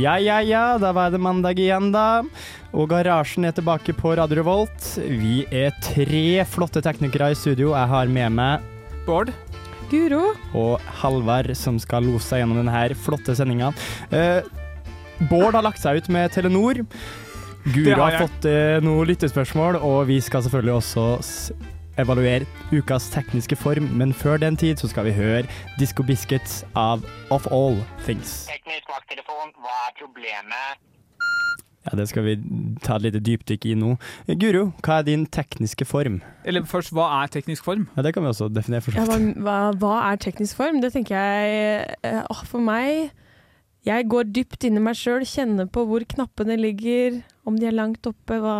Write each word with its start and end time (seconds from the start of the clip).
Ja, 0.00 0.14
ja, 0.16 0.38
ja, 0.40 0.78
da 0.80 0.94
var 0.96 1.10
det 1.12 1.18
mandag 1.20 1.58
igjen, 1.60 1.90
da. 1.92 2.22
Og 2.72 2.86
Garasjen 2.88 3.44
er 3.44 3.52
tilbake 3.52 3.92
på 3.98 4.14
Radio 4.16 4.38
Revolt. 4.38 4.86
Vi 4.96 5.42
er 5.52 5.74
tre 5.84 6.40
flotte 6.48 6.80
teknikere 6.80 7.32
i 7.34 7.36
studio. 7.36 7.74
Jeg 7.74 7.90
har 7.90 8.08
med 8.08 8.32
meg 8.38 8.64
Bård? 9.04 9.32
Guro. 9.90 10.22
og 10.56 10.80
Halvard, 11.02 11.50
som 11.58 11.76
skal 11.82 12.06
lose 12.06 12.22
seg 12.30 12.40
gjennom 12.40 12.62
denne 12.62 12.96
flotte 12.96 13.34
sendinga. 13.36 13.74
Eh, 14.14 14.40
Bård 15.28 15.58
har 15.58 15.66
lagt 15.66 15.82
seg 15.82 16.00
ut 16.00 16.08
med 16.08 16.32
Telenor. 16.32 16.80
Guro 17.66 17.98
har 17.98 18.06
har 18.06 18.22
fått 18.24 18.48
eh, 18.48 18.78
noen 18.80 19.10
lyttespørsmål, 19.10 19.82
og 19.84 20.06
vi 20.08 20.20
skal 20.24 20.46
selvfølgelig 20.46 20.78
også 20.78 21.58
evaluere 22.04 22.46
ukas 22.72 23.08
tekniske 23.14 23.56
form. 23.56 23.88
Men 23.96 24.12
før 24.12 24.40
den 24.40 24.56
tid 24.56 24.80
så 24.80 24.90
skal 24.90 25.08
vi 25.08 25.16
høre 25.16 25.44
Disco 25.78 26.02
Biscuits 26.06 26.62
av 26.74 27.04
Of 27.30 27.46
All 27.52 27.80
Things. 28.04 28.46
Teknisk 28.50 28.88
vakttelefon, 28.90 29.52
hva 29.60 29.76
er 29.88 29.98
problemet? 30.00 30.86
Ja, 31.86 31.96
Det 31.96 32.08
skal 32.10 32.24
vi 32.24 32.34
ta 32.84 32.96
et 32.96 33.06
lite 33.06 33.20
dypdykk 33.24 33.64
i 33.70 33.74
nå. 33.74 33.94
Eh, 34.28 34.36
Guro, 34.36 34.66
hva 34.84 34.98
er 35.00 35.06
din 35.08 35.24
tekniske 35.26 35.86
form? 35.88 36.20
Eller 36.44 36.66
først, 36.68 36.92
hva 36.92 37.08
er 37.22 37.32
teknisk 37.32 37.64
form? 37.64 37.88
Ja, 37.96 38.02
Det 38.02 38.12
kan 38.14 38.22
vi 38.22 38.28
også 38.28 38.50
definere 38.52 38.82
for 38.84 38.92
Ja, 38.92 39.06
hva, 39.06 39.72
hva, 39.72 40.12
er 40.12 40.16
teknisk 40.16 40.56
form? 40.56 40.82
Det 40.82 40.92
tenker 40.92 41.16
jeg 41.16 41.96
å, 42.04 42.26
åh, 42.30 42.44
For 42.44 42.60
meg 42.60 43.10
Jeg 43.86 44.08
går 44.12 44.26
dypt 44.28 44.64
inn 44.68 44.76
i 44.76 44.80
meg 44.84 44.96
sjøl, 44.98 45.22
kjenner 45.24 45.64
på 45.72 45.86
hvor 45.88 46.04
knappene 46.04 46.56
ligger, 46.60 47.22
om 47.48 47.56
de 47.56 47.64
er 47.70 47.72
langt 47.72 48.04
oppe, 48.06 48.36
hva, 48.42 48.56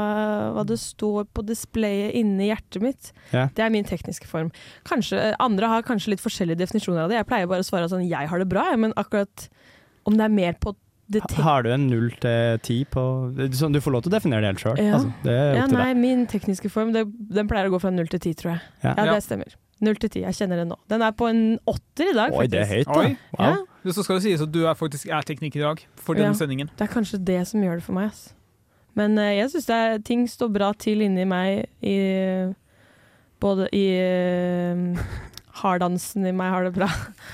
hva 0.56 0.62
det 0.66 0.78
står 0.80 1.27
på 1.36 1.44
displayet 1.44 2.14
inni 2.16 2.46
hjertet 2.48 2.80
mitt. 2.82 3.10
Ja. 3.34 3.48
Det 3.54 3.66
er 3.66 3.70
min 3.74 3.84
tekniske 3.84 4.24
form. 4.30 4.48
Kanskje, 4.88 5.34
Andre 5.38 5.68
har 5.68 5.84
kanskje 5.84 6.14
litt 6.14 6.24
forskjellige 6.24 6.62
definisjoner 6.62 7.04
av 7.04 7.12
det. 7.12 7.18
Jeg 7.20 7.28
pleier 7.28 7.50
bare 7.50 7.60
å 7.60 7.68
svare 7.68 7.90
sånn 7.92 8.06
jeg 8.08 8.30
har 8.32 8.40
det 8.40 8.48
bra, 8.48 8.64
jeg, 8.72 8.80
men 8.80 8.96
akkurat 8.96 9.48
om 10.08 10.16
det 10.16 10.24
er 10.24 10.32
mer 10.32 10.56
på 10.62 10.72
Har 11.42 11.64
du 11.66 11.72
en 11.74 11.88
null 11.90 12.12
til 12.22 12.58
ti 12.62 12.84
på 12.86 13.02
Du 13.34 13.80
får 13.82 13.90
lov 13.92 14.05
til 14.06 14.12
å 14.12 14.14
definere 14.14 14.40
det 14.44 14.52
helt 14.55 14.62
sjøl. 14.62 14.77
Ja. 14.80 14.94
Altså, 14.96 15.12
det 15.24 15.32
er 15.36 15.55
Ja, 15.58 15.64
til 15.66 15.77
nei, 15.77 15.88
deg. 15.92 15.96
min 16.00 16.20
tekniske 16.30 16.70
form 16.70 16.92
det, 16.94 17.02
den 17.34 17.48
pleier 17.50 17.66
å 17.68 17.74
gå 17.74 17.80
fra 17.82 17.90
null 17.90 18.06
til 18.08 18.20
ti, 18.22 18.32
tror 18.32 18.55
jeg. 18.55 18.60
Ja. 18.84 18.94
Ja, 18.96 19.05
Ja. 19.10 19.14
det 19.18 19.24
stemmer. 19.27 19.52
Null 19.84 19.96
til 20.00 20.08
ti, 20.16 20.20
jeg 20.24 20.32
kjenner 20.38 20.56
det 20.62 20.68
nå. 20.70 20.77
Den 20.88 21.02
er 21.02 21.12
på 21.12 21.28
en 21.28 21.58
åtter 21.68 22.10
i 22.12 22.14
dag, 22.16 22.32
Oi, 22.32 22.46
det 22.46 22.60
er 22.62 22.70
høyt, 22.72 22.86
da. 22.86 23.00
Oi. 23.00 23.16
Ja, 23.38 23.50
Wow. 23.56 23.66
Så 23.84 24.05
skal 24.05 24.19
det 24.19 24.27
sies 24.27 24.42
at 24.45 24.53
du 24.53 24.64
er 24.67 24.77
faktisk 24.77 25.09
er 25.09 25.25
tekniker 25.27 25.61
i 25.61 25.64
dag 25.64 25.84
for 25.97 26.14
denne 26.14 26.34
Ja. 26.34 26.36
sendingen. 26.36 26.69
det 26.77 26.84
er 26.84 26.92
kanskje 26.92 27.25
det 27.25 27.47
som 27.48 27.62
gjør 27.62 27.81
det 27.81 27.84
for 27.86 27.97
meg, 27.97 28.11
ass. 28.11 28.34
Men 28.95 29.17
uh, 29.19 29.25
jeg 29.25 29.50
syns 29.50 30.05
ting 30.05 30.27
står 30.28 30.53
bra 30.53 30.73
til 30.73 31.00
inni 31.00 31.25
meg 31.25 31.67
i 31.83 32.55
Både 33.41 33.70
i 33.73 33.86
uh, 33.96 34.98
harddansen 35.63 36.27
i 36.29 36.33
meg 36.36 36.51
har 36.52 36.67
det 36.67 36.74
bra. 36.77 36.90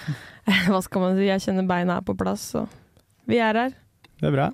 Hva 0.71 0.79
skal 0.85 1.03
man 1.03 1.17
si, 1.19 1.27
jeg 1.27 1.43
kjenner 1.43 1.67
beina 1.67 1.97
er 1.99 2.05
på 2.07 2.15
plass, 2.15 2.53
så 2.55 2.69
vi 3.27 3.41
er 3.43 3.59
her. 3.59 3.75
Det 4.21 4.29
er 4.29 4.37
bra. 4.37 4.53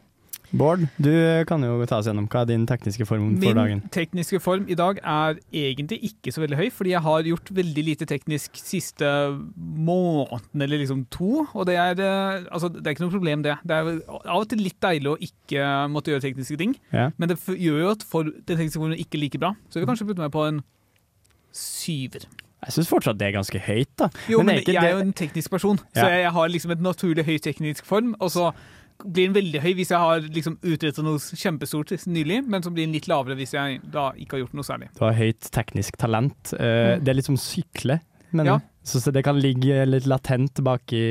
Bård, 0.52 0.82
du 1.00 1.10
kan 1.48 1.62
jo 1.64 1.78
ta 1.88 1.96
oss 2.02 2.06
gjennom 2.06 2.26
hva 2.28 2.42
er 2.42 2.48
din 2.50 2.66
tekniske 2.68 3.06
form 3.08 3.30
for 3.38 3.40
Min 3.40 3.56
dagen. 3.56 3.80
tekniske 3.94 4.40
form 4.44 4.66
i 4.68 4.74
dag 4.76 4.98
er 5.00 5.38
egentlig 5.52 5.98
ikke 6.10 6.32
så 6.34 6.42
veldig 6.44 6.58
høy, 6.58 6.66
fordi 6.76 6.90
jeg 6.92 7.00
har 7.06 7.22
gjort 7.30 7.52
veldig 7.56 7.84
lite 7.86 8.04
teknisk 8.10 8.60
siste 8.60 9.08
måneden, 9.56 10.62
eller 10.66 10.82
liksom 10.82 11.06
to. 11.10 11.46
Og 11.54 11.64
det 11.66 11.76
er, 11.80 11.96
eh, 12.04 12.44
altså, 12.52 12.68
det 12.68 12.84
er 12.86 12.94
ikke 12.94 13.06
noe 13.06 13.14
problem, 13.16 13.42
det. 13.42 13.56
Det 13.64 13.78
er 13.78 13.90
av 14.28 14.42
og 14.42 14.48
til 14.52 14.58
litt 14.60 14.78
deilig 14.84 15.08
å 15.14 15.16
ikke 15.18 15.66
måtte 15.88 16.12
gjøre 16.12 16.26
tekniske 16.28 16.58
ting, 16.60 16.76
Ja. 16.92 17.10
men 17.16 17.28
det 17.32 17.38
gjør 17.40 17.80
jo 17.86 17.90
at 17.90 18.02
for 18.02 18.24
den 18.24 18.56
tekniske 18.58 18.78
formen 18.80 18.98
ikke 18.98 19.18
like 19.20 19.38
bra. 19.40 19.54
Så 19.70 19.80
jeg 19.80 19.86
vil 19.86 19.94
kanskje 19.94 20.06
putte 20.06 20.18
meg 20.20 20.32
på 20.32 20.46
en 20.48 20.62
syver. 21.52 22.28
Jeg 22.62 22.76
syns 22.76 22.88
fortsatt 22.92 23.18
det 23.18 23.26
er 23.26 23.32
ganske 23.40 23.58
høyt, 23.58 23.90
da. 23.98 24.08
Jo, 24.30 24.38
Men 24.38 24.46
men, 24.46 24.56
er 24.62 24.72
jeg 24.72 24.84
er 24.84 24.92
jo 24.94 24.98
en 25.02 25.12
teknisk 25.12 25.50
person, 25.50 25.80
Ja. 25.96 26.02
så 26.04 26.08
jeg, 26.12 26.20
jeg 26.22 26.32
har 26.32 26.48
liksom 26.48 26.70
et 26.70 26.80
naturlig 26.80 27.24
høy 27.26 27.38
teknisk 27.42 27.84
form. 27.84 28.14
Og 28.20 28.30
så 28.30 28.52
blir 29.04 29.28
den 29.28 29.34
veldig 29.36 29.60
høy 29.64 29.72
hvis 29.78 29.90
jeg 29.92 29.98
har 29.98 30.20
liksom 30.32 30.56
utrettet 30.62 31.04
noe 31.06 31.18
kjempestort 31.18 31.92
nylig, 32.06 32.40
men 32.48 32.62
så 32.64 32.70
blir 32.72 32.86
den 32.86 32.94
litt 32.96 33.08
lavere 33.10 33.36
hvis 33.38 33.54
jeg 33.56 33.80
da 33.92 34.10
ikke 34.16 34.36
har 34.38 34.44
gjort 34.44 34.54
noe 34.58 34.66
særlig. 34.66 34.88
Du 34.98 35.04
har 35.04 35.16
høyt 35.18 35.48
teknisk 35.54 35.96
talent. 36.00 36.54
Uh, 36.54 36.96
Mm. 36.96 37.04
Det 37.04 37.08
er 37.12 37.16
litt 37.18 37.28
som 37.28 37.36
sykle, 37.40 38.00
men 38.32 38.46
Ja. 38.46 38.58
så, 38.84 39.00
så 39.00 39.12
det 39.12 39.22
kan 39.24 39.38
ligge 39.40 39.84
litt 39.86 40.06
latent 40.10 40.60
baki, 40.64 41.02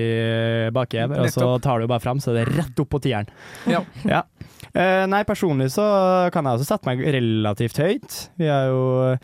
baki 0.74 0.97
her, 1.02 1.12
og 1.22 1.29
så 1.31 1.62
tar 1.62 1.79
du 1.81 1.88
bare 1.88 2.02
fram, 2.03 2.19
så 2.19 2.34
det 2.35 2.46
er 2.47 2.53
rett 2.62 2.79
opp 2.84 2.90
på 2.90 3.02
tieren. 3.03 3.29
Ja. 3.69 3.84
Ja. 4.06 4.23
Uh, 4.72 5.06
nei, 5.12 5.23
personlig 5.28 5.72
så 5.73 5.84
kan 6.31 6.46
jeg 6.47 6.59
også 6.59 6.69
sette 6.73 6.88
meg 6.88 7.02
relativt 7.03 7.78
høyt. 7.81 8.19
Vi 8.40 8.46
er 8.47 8.69
jo 8.72 9.18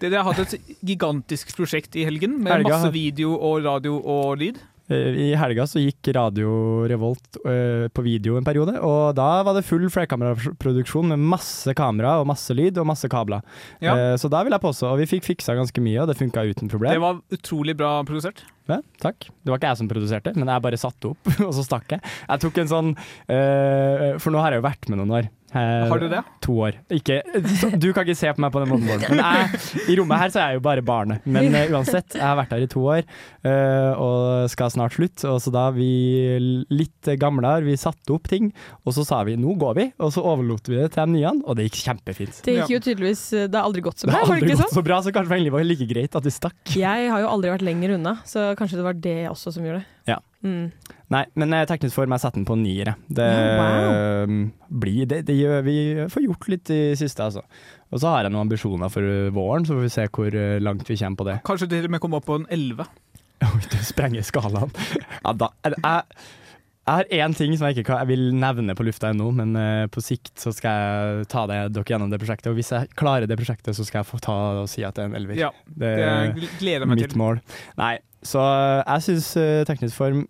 Det, 0.00 0.10
jeg 0.10 0.20
har 0.20 0.32
hatt 0.32 0.54
et 0.54 0.76
gigantisk 0.84 1.54
prosjekt 1.56 1.94
i 1.96 2.04
helgen, 2.04 2.38
med 2.42 2.52
Helga 2.52 2.78
masse 2.78 2.92
video 2.92 3.34
og 3.38 3.62
radio 3.64 3.98
og 4.00 4.38
lyd. 4.40 4.58
Eh, 4.92 5.18
I 5.26 5.28
helga 5.38 5.66
så 5.68 5.82
gikk 5.82 6.10
Radio 6.16 6.84
Revolt 6.90 7.38
eh, 7.44 7.86
på 7.92 8.04
video 8.06 8.38
en 8.38 8.46
periode, 8.46 8.76
og 8.84 9.14
da 9.18 9.28
var 9.46 9.56
det 9.56 9.64
full 9.66 9.86
flerkameraproduksjon 9.92 11.12
med 11.14 11.22
masse 11.34 11.74
kamera 11.76 12.16
og 12.20 12.28
masse 12.30 12.56
lyd 12.56 12.80
og 12.80 12.88
masse 12.90 13.10
kabler. 13.12 13.44
Ja. 13.84 13.94
Eh, 13.94 14.16
så 14.20 14.30
da 14.32 14.42
vil 14.44 14.56
jeg 14.56 14.64
påstå, 14.64 14.90
og 14.90 15.00
vi 15.02 15.10
fikk 15.16 15.28
fiksa 15.30 15.56
ganske 15.58 15.84
mye, 15.84 16.02
og 16.02 16.10
det 16.10 16.18
funka 16.20 16.46
uten 16.50 16.72
problem. 16.72 16.94
Det 16.94 17.04
var 17.04 17.22
utrolig 17.38 17.76
bra 17.78 17.96
produsert. 18.08 18.44
Ja, 18.70 18.80
takk. 19.02 19.28
Det 19.44 19.52
var 19.52 19.60
ikke 19.60 19.74
jeg 19.74 19.82
som 19.82 19.88
produserte, 19.90 20.32
men 20.38 20.48
jeg 20.48 20.64
bare 20.64 20.80
satte 20.80 21.12
opp, 21.12 21.32
og 21.48 21.54
så 21.56 21.66
stakk 21.66 21.96
jeg. 21.96 22.04
Jeg 22.28 22.44
tok 22.46 22.60
en 22.62 22.70
sånn 22.70 22.92
For 23.28 24.32
nå 24.32 24.40
har 24.40 24.54
jeg 24.54 24.62
jo 24.62 24.68
vært 24.68 24.88
med 24.88 25.00
noen 25.02 25.18
år. 25.20 25.32
Eh, 25.54 25.86
Har 25.88 26.00
du 26.02 26.08
det? 26.10 26.20
To 26.42 26.56
år. 26.66 26.78
Ikke, 26.92 27.20
så, 27.60 27.70
du 27.70 27.92
kan 27.94 28.02
ikke 28.04 28.18
se 28.18 28.32
på 28.34 28.42
meg 28.42 28.52
på 28.54 28.62
den 28.64 28.72
måten, 28.72 29.04
Men 29.14 29.20
jeg, 29.22 29.60
i 29.92 29.96
rommet 30.00 30.18
her 30.24 30.32
så 30.34 30.40
er 30.42 30.52
jeg 30.52 30.58
jo 30.58 30.64
bare 30.66 30.84
barnet. 30.84 31.24
Men 31.24 31.54
uh, 31.54 31.76
uansett, 31.76 32.16
jeg 32.18 32.24
har 32.24 32.36
vært 32.40 32.54
her 32.56 32.64
i 32.64 32.70
to 32.70 32.82
år 32.90 33.04
uh, 33.46 33.92
og 34.02 34.50
skal 34.52 34.72
snart 34.74 34.96
slutte. 34.96 35.28
Og 35.30 35.38
så 35.44 35.52
da 35.54 35.68
vi 35.76 35.88
litt 36.74 37.12
gamlere, 37.20 37.62
vi 37.66 37.76
satte 37.80 38.14
opp 38.16 38.26
ting, 38.30 38.50
og 38.82 38.96
så 38.96 39.06
sa 39.06 39.22
vi 39.28 39.36
nå 39.40 39.54
går 39.60 39.78
vi. 39.78 39.88
Og 40.02 40.12
så 40.16 40.24
overlot 40.26 40.68
vi 40.70 40.80
det 40.80 40.90
til 40.96 41.04
de 41.06 41.18
nye, 41.20 41.34
og 41.44 41.58
det 41.58 41.68
gikk 41.68 41.80
kjempefint. 41.84 42.42
Det 42.44 42.58
gikk 42.58 42.74
jo 42.74 42.82
tydeligvis 42.88 43.24
Det 43.46 43.54
har 43.54 43.64
aldri 43.68 43.84
gått 43.84 44.02
så 44.02 44.08
Det 44.08 44.12
bra, 44.12 44.20
har 44.20 44.26
det 44.26 44.34
aldri 44.34 44.50
ikke 44.50 44.58
gått 44.58 44.66
sånn? 44.66 44.78
så 44.80 44.86
bra, 44.90 45.00
så 45.06 45.14
kanskje 45.14 45.38
egentlig 45.38 45.54
var 45.54 45.64
det 45.64 45.70
like 45.70 45.88
greit 45.90 46.18
at 46.18 46.26
vi 46.26 46.34
stakk. 46.34 46.60
Jeg 46.74 47.10
har 47.14 47.24
jo 47.24 47.30
aldri 47.30 47.54
vært 47.54 47.66
lenger 47.66 47.96
unna, 47.98 48.18
så 48.28 48.50
kanskje 48.58 48.80
det 48.80 48.86
var 48.86 48.98
det 49.06 49.18
også 49.30 49.54
som 49.54 49.66
gjorde 49.66 49.84
det. 49.84 49.90
Ja. 50.14 50.18
Mm. 50.44 50.68
Nei, 51.14 51.22
men 51.40 51.54
eh, 51.56 51.64
teknisk 51.68 51.96
form, 51.96 52.12
jeg 52.14 52.22
setter 52.24 52.40
den 52.40 52.48
på 52.48 52.56
niere. 52.60 52.96
Det, 53.08 53.24
Ja, 53.24 54.24
um, 54.28 54.42
blir, 54.68 55.06
det, 55.08 55.22
det 55.28 55.36
gjør 55.38 55.64
vi 55.64 55.76
får 56.12 56.26
gjort 56.26 56.48
litt 56.52 56.72
i 56.74 56.80
siste, 57.00 57.24
altså. 57.24 57.44
Og 57.94 58.02
så 58.02 58.12
har 58.12 58.26
jeg 58.26 58.34
noen 58.34 58.44
ambisjoner 58.44 58.92
for 58.92 59.30
våren, 59.34 59.64
så 59.64 59.76
får 59.76 59.86
vi 59.86 59.92
se 59.94 60.06
hvor 60.12 60.36
uh, 60.36 60.60
langt 60.62 60.88
vi 60.90 60.98
kommer 61.00 61.20
på 61.20 61.28
det. 61.30 61.38
Kanskje 61.48 61.70
til 61.72 61.88
og 61.88 61.94
med 61.94 62.04
komme 62.04 62.20
opp 62.20 62.28
på 62.28 62.38
en 62.42 62.48
11. 62.52 62.88
Oi, 63.48 63.60
du 63.72 63.78
sprenger 63.84 64.26
skalaen. 64.26 64.72
Ja, 65.24 65.32
da, 65.40 65.48
jeg, 65.64 66.24
jeg 66.84 66.92
har 67.00 67.08
én 67.16 67.34
ting 67.36 67.54
som 67.56 67.66
jeg 67.68 67.78
ikke 67.78 67.86
kan, 67.88 68.02
jeg 68.04 68.10
vil 68.12 68.34
nevne 68.36 68.74
på 68.76 68.84
lufta 68.84 69.08
ennå, 69.14 69.30
men 69.32 69.54
uh, 69.56 69.86
på 69.88 70.02
sikt 70.04 70.34
så 70.40 70.52
skal 70.52 70.74
jeg 70.84 71.28
ta 71.32 71.46
det, 71.48 71.58
dere 71.72 71.88
gjennom 71.94 72.10
det 72.12 72.18
prosjektet. 72.20 72.50
Og 72.52 72.58
hvis 72.58 72.72
jeg 72.74 72.90
klarer 73.00 73.24
det 73.30 73.38
prosjektet, 73.40 73.72
så 73.76 73.86
skal 73.88 74.02
jeg 74.02 74.10
få 74.10 74.20
ta 74.24 74.38
og 74.62 74.68
si 74.68 74.84
at 74.84 74.96
det 74.98 75.06
er 75.06 75.12
en 75.12 75.16
elver. 75.20 75.38
Ja, 75.40 75.52
det 75.66 75.94
Det 75.96 76.08
er 76.08 76.34
gleder 76.60 76.84
jeg 76.84 76.90
meg 76.92 77.00
mitt 77.00 77.14
til. 77.14 77.20
mål. 77.22 77.40
Nei, 77.80 77.94
så 78.24 78.42
uh, 78.44 78.82
jeg 78.84 79.06
syns 79.08 79.30
uh, 79.40 79.62
teknisk 79.68 79.96
form 79.96 80.26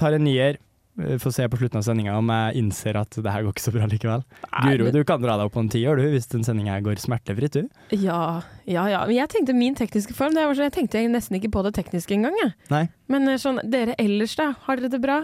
tar 0.00 0.16
en 0.18 0.24
nier. 0.28 0.60
Uh, 1.00 1.16
Får 1.22 1.32
se 1.32 1.48
på 1.48 1.56
slutten 1.62 1.80
av 1.80 1.84
sendinga 1.86 2.18
om 2.18 2.28
jeg 2.34 2.60
innser 2.60 2.96
at 3.00 3.16
det 3.16 3.32
her 3.32 3.46
går 3.46 3.54
ikke 3.56 3.64
så 3.64 3.72
bra 3.72 3.88
likevel. 3.88 4.24
Guro, 4.66 4.90
du 4.92 5.00
kan 5.08 5.22
dra 5.22 5.38
deg 5.40 5.48
opp 5.48 5.54
på 5.56 5.62
en 5.64 5.72
tier 5.72 5.96
du, 5.96 6.04
hvis 6.12 6.28
den 6.32 6.44
sendinga 6.44 6.76
går 6.84 7.00
smertefritt, 7.00 7.56
du. 7.56 7.68
Ja, 7.96 8.42
ja, 8.68 8.84
ja. 8.90 9.00
Men 9.08 9.16
jeg 9.16 9.32
tenkte 9.32 9.56
min 9.56 9.78
tekniske 9.78 10.12
form. 10.18 10.36
Det 10.36 10.44
var 10.44 10.58
sånn, 10.58 10.68
jeg 10.68 10.76
tenkte 10.76 11.06
nesten 11.08 11.40
ikke 11.40 11.54
på 11.56 11.64
det 11.64 11.72
tekniske 11.80 12.18
engang. 12.20 12.36
Jeg. 12.44 12.52
Nei. 12.74 12.84
Men 13.08 13.28
eh, 13.32 13.40
sånn, 13.40 13.62
dere 13.64 13.96
ellers, 14.02 14.36
da? 14.36 14.50
Har 14.66 14.76
dere 14.82 14.92
det 14.92 15.00
bra? 15.00 15.22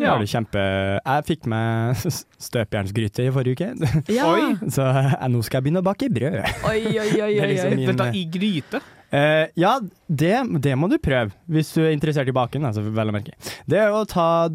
Ja. 0.00 0.16
Du 0.20 0.26
kjempe... 0.28 0.62
Jeg 1.00 1.26
fikk 1.28 1.46
meg 1.50 2.02
støpejernsgryte 2.42 3.26
i 3.26 3.32
forrige 3.34 3.56
uke, 3.56 3.92
Ja. 4.18 4.28
Så 4.72 4.84
jeg, 4.90 5.30
nå 5.32 5.40
skal 5.46 5.60
jeg 5.60 5.68
begynne 5.68 5.82
å 5.84 5.86
bake 5.86 6.10
brød. 6.12 6.40
Oi, 6.68 6.80
oi, 6.96 7.08
oi, 7.08 7.32
Det 7.36 7.40
er 7.40 7.46
oi, 7.46 7.50
liksom 7.54 7.76
min- 7.80 7.90
Dette 7.96 8.12
i 8.20 8.26
gryte? 8.36 8.82
Uh, 9.06 9.46
ja, 9.54 9.76
det, 10.10 10.32
det 10.64 10.72
må 10.76 10.88
du 10.90 10.96
prøve, 10.98 11.30
hvis 11.46 11.68
du 11.76 11.84
er 11.84 11.92
interessert 11.94 12.26
i 12.28 12.34
baken, 12.34 12.64
altså, 12.66 12.82
vel 12.90 13.12
å 13.12 13.14
merke. 13.14 13.36
Det 13.70 13.78
er 13.84 13.94
å 13.94 14.00
ta 14.10 14.48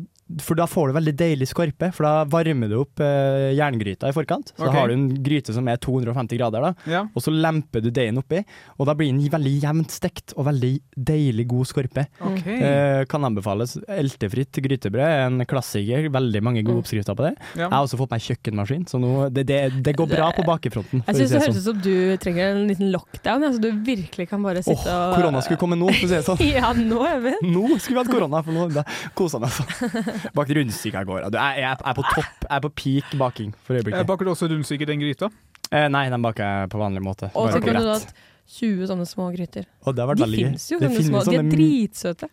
For 0.44 0.58
da 0.60 0.68
får 0.70 0.90
du 0.92 0.96
veldig 0.98 1.14
deilig 1.20 1.48
skorpe, 1.52 1.92
for 1.96 2.08
da 2.08 2.24
varmer 2.32 2.72
du 2.72 2.78
opp 2.82 3.02
eh, 3.04 3.52
jerngryta 3.58 4.10
i 4.12 4.16
forkant. 4.16 4.52
Så 4.56 4.64
okay. 4.64 4.72
da 4.72 4.80
har 4.80 4.92
du 4.92 4.96
en 4.96 5.08
gryte 5.24 5.56
som 5.56 5.68
er 5.72 5.80
250 5.82 6.40
grader, 6.40 6.66
da. 6.66 6.92
Ja. 6.92 7.04
Og 7.16 7.24
så 7.26 7.34
lemper 7.34 7.84
du 7.84 7.90
deigen 7.94 8.20
oppi, 8.22 8.42
og 8.78 8.90
da 8.90 8.96
blir 8.98 9.12
den 9.12 9.22
veldig 9.32 9.54
jevnt 9.64 9.94
stekt 9.96 10.36
og 10.38 10.48
veldig 10.50 10.74
deilig 10.98 11.48
god 11.52 11.70
skorpe. 11.72 12.06
Okay. 12.32 12.58
Eh, 12.58 13.04
kan 13.12 13.28
anbefales. 13.28 13.78
Eltefritt 13.92 14.62
grytebrød 14.66 15.06
er 15.06 15.26
en 15.30 15.46
klassiker. 15.48 16.10
Veldig 16.12 16.44
mange 16.44 16.64
gode 16.64 16.72
Mm. 16.72 16.84
oppskrifter 16.86 17.16
på 17.18 17.26
det. 17.28 17.34
Ja. 17.56 17.68
Jeg 17.68 17.72
har 17.74 17.84
også 17.86 17.98
fått 18.00 18.12
meg 18.12 18.24
kjøkkenmaskin, 18.26 18.86
så 18.90 19.00
nå, 19.02 19.30
det, 19.34 19.46
det, 19.50 19.60
det 19.84 19.96
går 19.98 20.08
bra 20.10 20.32
på 20.36 20.46
bakefronten. 20.48 21.04
Jeg 21.08 21.16
syns 21.16 21.30
det 21.30 21.38
det 21.38 21.42
høres 21.46 21.56
sånn. 21.56 21.62
ut 21.62 21.68
som 21.68 21.82
du 21.84 22.18
trenger 22.24 22.56
en 22.56 22.68
liten 22.70 22.92
lockdown, 22.92 23.44
altså 23.48 23.62
du 23.62 23.70
virkelig 23.86 24.30
kan 24.32 24.42
bare 24.44 24.64
sitte 24.64 24.82
sitte 24.82 24.96
og 24.96 25.16
korona 25.20 25.42
skulle 25.46 25.60
komme 25.62 25.78
nå, 25.80 25.90
for 25.92 26.06
å 26.06 26.10
si 26.10 26.16
det 26.16 26.24
sånn. 26.28 26.42
Ja, 26.52 26.72
nå, 26.78 27.02
Even. 27.08 27.38
Nå 27.54 27.78
skulle 27.80 27.98
vi 27.98 28.02
hatt 28.02 28.12
korona, 28.12 28.42
for 28.46 28.56
nå 28.56 28.86
kosa 29.18 29.42
meg 29.42 29.54
sånn. 29.56 29.70
Bakt 30.36 30.52
rundstykke 30.58 31.02
i 31.02 31.10
går. 31.12 31.22
Jeg, 31.30 31.62
jeg 31.64 31.72
er 31.72 31.94
på 31.98 32.04
topp, 32.16 32.34
jeg 32.48 32.56
er 32.58 32.66
på 32.66 32.74
peak 32.84 33.16
baking 33.22 33.54
for 33.64 33.74
Eh, 33.76 33.80
øyeblikket. 33.82 34.08
Baker 34.08 34.26
du 34.26 34.32
også 34.34 34.50
rundstykke 34.52 34.88
i 34.88 34.92
den 34.92 35.00
gryta? 35.04 35.30
Eh, 35.72 35.88
nei, 35.88 36.10
den 36.12 36.22
baker 36.22 36.44
jeg 36.44 36.70
på 36.74 36.82
vanlig 36.82 37.02
måte. 37.06 37.32
Og 37.36 37.52
så 37.54 37.62
kunne 37.64 37.80
du 37.86 37.90
hatt 37.94 38.14
20 38.52 38.88
sånne 38.90 39.06
små 39.08 39.30
gryter. 39.32 39.64
Og 39.88 39.96
det 39.96 40.04
har 40.04 40.10
vært 40.10 40.20
De 40.20 40.26
veldig 40.26 40.42
fins 40.50 40.66
jo, 40.74 40.80
Det 40.82 40.90
sånne 40.92 41.06
små. 41.08 41.22
De 41.24 41.38
er 41.38 41.50
dritsøte. 41.54 42.28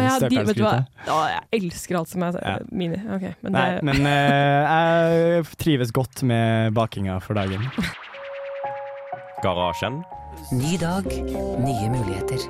ja, 0.00 0.14
de, 0.22 0.30
vet 0.46 0.56
du 0.56 0.62
hva? 0.64 0.70
Creuset-støpelsgryter. 1.04 1.42
Jeg 1.52 1.60
elsker 1.62 1.98
alt 2.00 2.08
som 2.08 2.22
er 2.22 2.38
Ja. 2.40 2.56
mini. 2.72 2.96
Okay, 3.16 3.34
men 3.42 3.52
Nei, 3.52 3.66
det 3.74 3.82
men 3.84 4.06
eh, 4.06 4.72
jeg 4.72 5.44
trives 5.58 5.92
godt 5.92 6.22
med 6.22 6.72
bakinga 6.72 7.20
for 7.20 7.34
dagen. 7.34 7.68
Garasjen. 9.42 10.02
Ny 10.52 10.76
dag, 10.80 11.04
nye 11.04 11.88
muligheter. 11.92 12.40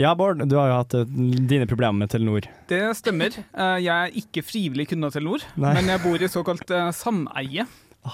Ja, 0.00 0.14
Bård, 0.16 0.40
du 0.48 0.56
har 0.56 0.70
jo 0.70 0.76
hatt 0.78 0.94
eh, 0.96 1.04
dine 1.50 1.66
problemer 1.68 1.98
med 2.04 2.10
Telenor. 2.12 2.46
Det 2.70 2.80
stemmer. 2.96 3.34
Eh, 3.52 3.76
Jeg 3.84 3.92
er 3.92 4.14
ikke 4.22 4.42
frivillig 4.44 4.86
kunde 4.88 5.10
av 5.10 5.12
Telenor, 5.16 5.44
Nei. 5.60 5.74
men 5.76 5.90
jeg 5.92 6.00
bor 6.04 6.22
i 6.24 6.30
såkalt 6.32 6.70
eh, 6.72 6.88
sameie, 6.96 7.66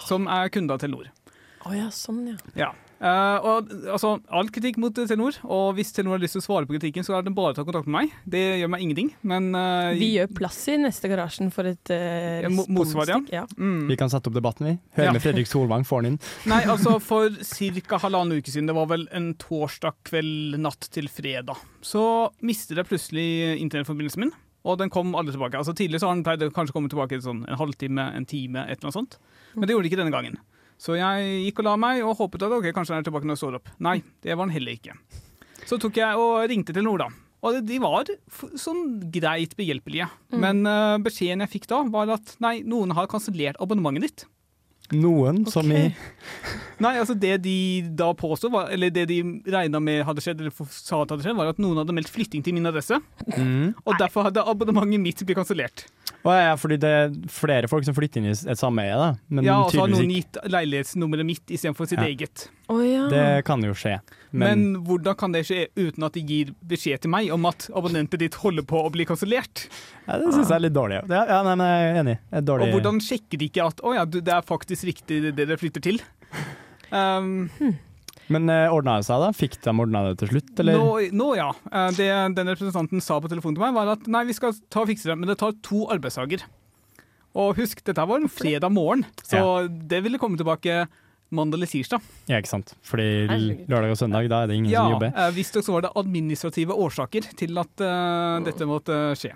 som 0.09 0.27
er 0.27 0.51
kunde 0.55 0.75
av 0.75 0.83
Telenor. 0.83 1.07
Å 1.69 1.75
ja, 1.77 1.87
sånn 1.95 2.25
ja. 2.33 2.37
Ja. 2.59 2.73
Eh, 2.99 3.47
og 3.47 3.69
altså, 3.93 4.17
All 4.35 4.49
kritikk 4.51 4.79
mot 4.83 4.95
Telenor, 4.95 5.37
og 5.47 5.77
hvis 5.77 5.93
Telenor 5.95 6.17
har 6.17 6.23
lyst 6.25 6.35
til 6.35 6.43
å 6.43 6.47
svare 6.49 6.67
på 6.67 6.75
kritikken, 6.75 7.07
så 7.07 7.15
er 7.19 7.27
det 7.27 7.35
bare 7.37 7.55
å 7.55 7.59
ta 7.59 7.65
kontakt 7.67 7.87
med 7.87 7.95
meg. 7.95 8.17
Det 8.27 8.43
gjør 8.59 8.73
meg 8.75 8.83
ingenting, 8.85 9.13
men 9.31 9.53
uh, 9.55 9.95
Vi 9.99 10.11
gjør 10.17 10.33
plass 10.41 10.59
i 10.73 10.79
neste 10.83 11.11
garasjen 11.11 11.53
for 11.55 11.71
et 11.71 11.93
uh, 11.95 12.43
Ja, 12.43 12.51
motsvar, 12.51 13.13
ja. 13.15 13.21
ja. 13.41 13.45
mm. 13.55 13.87
Vi 13.93 13.99
kan 14.01 14.11
sette 14.11 14.31
opp 14.33 14.39
debatten, 14.39 14.73
vi. 14.73 14.75
Høre 14.99 15.11
Ja. 15.11 15.15
med 15.15 15.25
Fredrik 15.25 15.51
Solvang, 15.51 15.87
får 15.89 16.03
han 16.03 16.11
inn. 16.13 16.19
Nei, 16.53 16.61
altså 16.67 16.99
for 17.03 17.31
ca. 17.39 18.03
halvannen 18.03 18.43
uke 18.43 18.51
siden, 18.51 18.69
det 18.71 18.77
var 18.77 18.91
vel 18.91 19.07
en 19.15 19.31
torsdag 19.39 19.95
kveld 20.11 20.59
natt 20.59 20.91
til 20.95 21.07
fredag, 21.13 21.63
så 21.87 22.03
mistet 22.43 22.81
jeg 22.81 22.91
plutselig 22.91 23.31
internettforbindelsen 23.63 24.27
min. 24.27 24.35
Og 24.69 24.77
den 24.81 24.91
kom 24.93 25.15
aldri 25.17 25.33
tilbake. 25.33 25.57
Altså 25.57 25.73
Tidligere 25.73 26.03
så 26.03 26.11
har 26.11 26.17
den 26.19 26.25
pleid 26.27 26.43
å 26.45 26.51
kanskje 26.53 26.75
komme 26.75 26.91
tilbake 26.91 27.21
sånn 27.25 27.45
en 27.47 27.57
halvtime, 27.61 28.11
en 28.19 28.27
time, 28.29 28.67
et 28.67 28.81
eller 28.81 28.91
annet 28.91 28.97
sånt. 28.99 29.15
Men 29.55 29.65
det 29.65 29.73
gjorde 29.73 29.87
den 29.87 29.93
ikke 29.93 30.01
denne 30.03 30.13
gangen. 30.13 30.41
Så 30.79 30.95
jeg 30.99 31.31
gikk 31.49 31.63
og 31.63 31.69
la 31.69 31.77
meg 31.81 32.03
og 32.07 32.17
håpet 32.21 32.45
at 32.47 32.55
ok, 32.55 32.69
kanskje 32.75 32.95
den 32.95 33.03
er 33.03 33.09
tilbake 33.09 33.27
når 33.27 33.37
jeg 33.37 33.43
står 33.43 33.59
opp. 33.59 33.73
Nei, 33.83 33.99
det 34.23 34.37
var 34.37 34.47
den 34.47 34.55
heller 34.55 34.79
ikke. 34.79 34.95
Så 35.67 35.81
tok 35.83 35.99
jeg 35.99 36.21
og 36.21 36.45
ringte 36.49 36.75
til 36.75 36.87
Nord, 36.87 37.03
da. 37.03 37.11
Og 37.47 37.61
de 37.67 37.77
var 37.83 38.09
sånn 38.59 39.11
greit 39.15 39.55
behjelpelige. 39.59 40.09
Men 40.35 40.65
uh, 40.67 40.97
beskjeden 41.03 41.45
jeg 41.45 41.53
fikk 41.59 41.69
da, 41.71 41.85
var 41.91 42.11
at 42.17 42.35
nei, 42.43 42.61
noen 42.67 42.95
har 42.99 43.11
kansellert 43.11 43.59
abonnementet 43.63 44.07
ditt. 44.07 44.25
Noen 44.97 45.43
som 45.51 45.69
i 45.73 45.89
Nei, 46.85 46.93
altså 47.01 47.17
det 47.19 47.41
de 47.43 47.57
da 47.99 48.13
påstod, 48.15 48.53
var, 48.55 48.69
eller 48.71 48.93
det 48.95 49.09
de 49.11 49.19
regna 49.51 49.81
med 49.83 50.05
hadde 50.07 50.23
skjedd, 50.23 50.39
eller 50.45 50.55
sa 50.71 51.01
at 51.03 51.11
hadde 51.11 51.25
skjedd, 51.27 51.37
var 51.37 51.51
at 51.51 51.59
noen 51.59 51.81
hadde 51.81 51.97
meldt 51.97 52.13
flytting 52.15 52.45
til 52.47 52.55
min 52.55 52.71
adresse, 52.71 53.01
mm. 53.27 53.83
og 53.83 53.99
derfor 53.99 54.29
hadde 54.29 54.45
abonnementet 54.47 55.03
mitt 55.03 55.25
blitt 55.27 55.41
kansellert. 55.41 55.89
Å 56.23 56.35
ja, 56.37 56.55
fordi 56.59 56.79
det 56.83 56.93
er 57.01 57.19
flere 57.33 57.71
folk 57.71 57.87
som 57.87 57.97
flytter 57.97 58.23
inn 58.23 58.31
i 58.31 58.37
et 58.37 58.61
sameie, 58.61 58.95
da. 58.95 59.11
Men 59.27 59.49
Ja, 59.49 59.59
og 59.65 59.75
så 59.75 59.83
har 59.85 59.91
noen 59.91 60.15
gitt 60.15 60.39
leilighetsnummeret 60.47 61.27
mitt 61.27 61.51
istedenfor 61.51 61.91
sitt 61.91 61.99
Ja. 61.99 62.07
eget. 62.07 62.49
Oh, 62.71 62.83
ja. 62.87 63.09
Det 63.11 63.45
kan 63.49 63.63
jo 63.67 63.75
skje. 63.75 63.99
Men, 64.31 64.41
Men, 64.75 64.83
hvordan 64.85 65.17
kan 65.17 65.33
det 65.33 65.45
skje 65.49 65.63
uten 65.79 66.05
at 66.05 66.17
de 66.19 66.23
gir 66.29 66.53
beskjed 66.69 67.01
til 67.05 67.13
meg 67.13 67.31
om 67.33 67.47
at 67.49 67.71
abonnentet 67.73 68.21
ditt 68.21 68.37
holder 68.43 68.67
på 68.69 68.83
å 68.85 68.91
bli 68.93 69.07
kansellert? 69.09 69.65
ja, 70.05 70.19
det 70.21 70.33
syns 70.35 70.51
jeg 70.51 70.57
er 70.59 70.65
litt 70.67 70.77
dårlig. 70.77 71.01
Ja, 71.09 71.23
ja 71.31 71.39
nei, 71.47 71.55
men 71.57 71.71
jeg 71.71 71.87
er 71.89 72.01
enig. 72.03 72.17
Det 72.29 72.41
er 72.43 72.47
dårlig. 72.51 72.69
Og 72.69 72.77
hvordan 72.77 73.01
sjekker 73.05 73.41
de 73.41 73.49
ikke 73.49 73.69
at 73.73 73.81
å 73.81 73.95
ja, 73.97 74.05
det 74.05 74.35
er 74.35 74.45
faktisk 74.45 74.89
riktig 74.91 75.23
det 75.31 75.33
dere 75.39 75.57
flytter 75.61 75.85
til? 75.89 76.03
Um, 76.93 77.49
Men 78.29 78.53
uh, 78.53 78.69
ordna 78.77 78.99
det 79.01 79.09
seg, 79.09 79.25
da? 79.25 79.33
Fikk 79.33 79.57
de 79.65 79.73
ordna 79.73 80.05
det 80.11 80.19
til 80.21 80.35
slutt, 80.35 80.53
eller? 80.61 80.77
Nå, 80.77 81.09
nå 81.17 81.33
ja. 81.39 81.49
Eh, 81.73 81.91
Det 81.97 82.09
den 82.37 82.53
representanten 82.53 83.01
sa 83.05 83.17
på 83.25 83.33
telefonen 83.33 83.57
til 83.57 83.65
meg, 83.65 83.77
var 83.77 83.95
at 83.97 84.09
nei, 84.13 84.27
vi 84.29 84.37
skal 84.37 84.53
ta 84.69 84.85
og 84.85 84.91
fikse 84.93 85.09
det, 85.09 85.17
men 85.17 85.33
det 85.33 85.39
tar 85.41 85.57
to 85.65 85.87
arbeidsdager. 85.89 86.45
Og 87.39 87.57
husk, 87.61 87.81
dette 87.87 88.05
var 88.09 88.21
en 88.21 88.29
fredag 88.29 88.73
morgen, 88.75 89.07
så 89.25 89.69
det 89.69 90.03
ville 90.05 90.21
komme 90.21 90.37
tilbake 90.41 90.83
mandag 91.35 91.59
eller 91.59 91.71
tirsdag. 91.71 92.05
Ja, 92.31 92.39
ikke 92.41 92.51
sant. 92.53 92.75
Fordi 92.87 93.07
lørdag 93.69 93.93
og 93.93 93.99
søndag, 94.01 94.29
da 94.33 94.43
er 94.45 94.51
det 94.51 94.57
ingen 94.59 94.71
Ja, 94.73 94.85
som 94.87 94.95
jobber. 94.97 95.13
eh, 95.15 95.31
Visstnok 95.37 95.67
så 95.67 95.75
var 95.75 95.85
det 95.87 95.93
administrative 95.97 96.77
årsaker 96.77 97.29
til 97.37 97.59
at 97.61 97.85
uh, 97.85 98.39
dette 98.47 98.69
måtte 98.69 98.97
skje. 99.19 99.35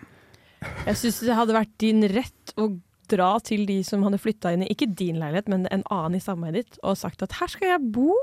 Jeg 0.87 0.97
syns 1.01 1.21
det 1.27 1.35
hadde 1.37 1.57
vært 1.57 1.75
din 1.83 2.05
rett 2.13 2.55
å 2.57 2.71
dra 3.13 3.35
til 3.45 3.67
de 3.69 3.81
som 3.85 4.05
hadde 4.07 4.21
flytta 4.23 4.55
inn 4.55 4.63
i 4.65 4.71
ikke 4.73 4.89
din 4.97 5.19
leilighet, 5.21 5.51
men 5.53 5.67
en 5.75 5.83
annen 5.93 6.17
i 6.17 6.23
sameiet 6.23 6.55
ditt, 6.61 6.79
og 6.87 6.97
sagt 6.97 7.23
at 7.27 7.35
her 7.41 7.51
skal 7.51 7.75
jeg 7.75 7.91
bo 7.93 8.15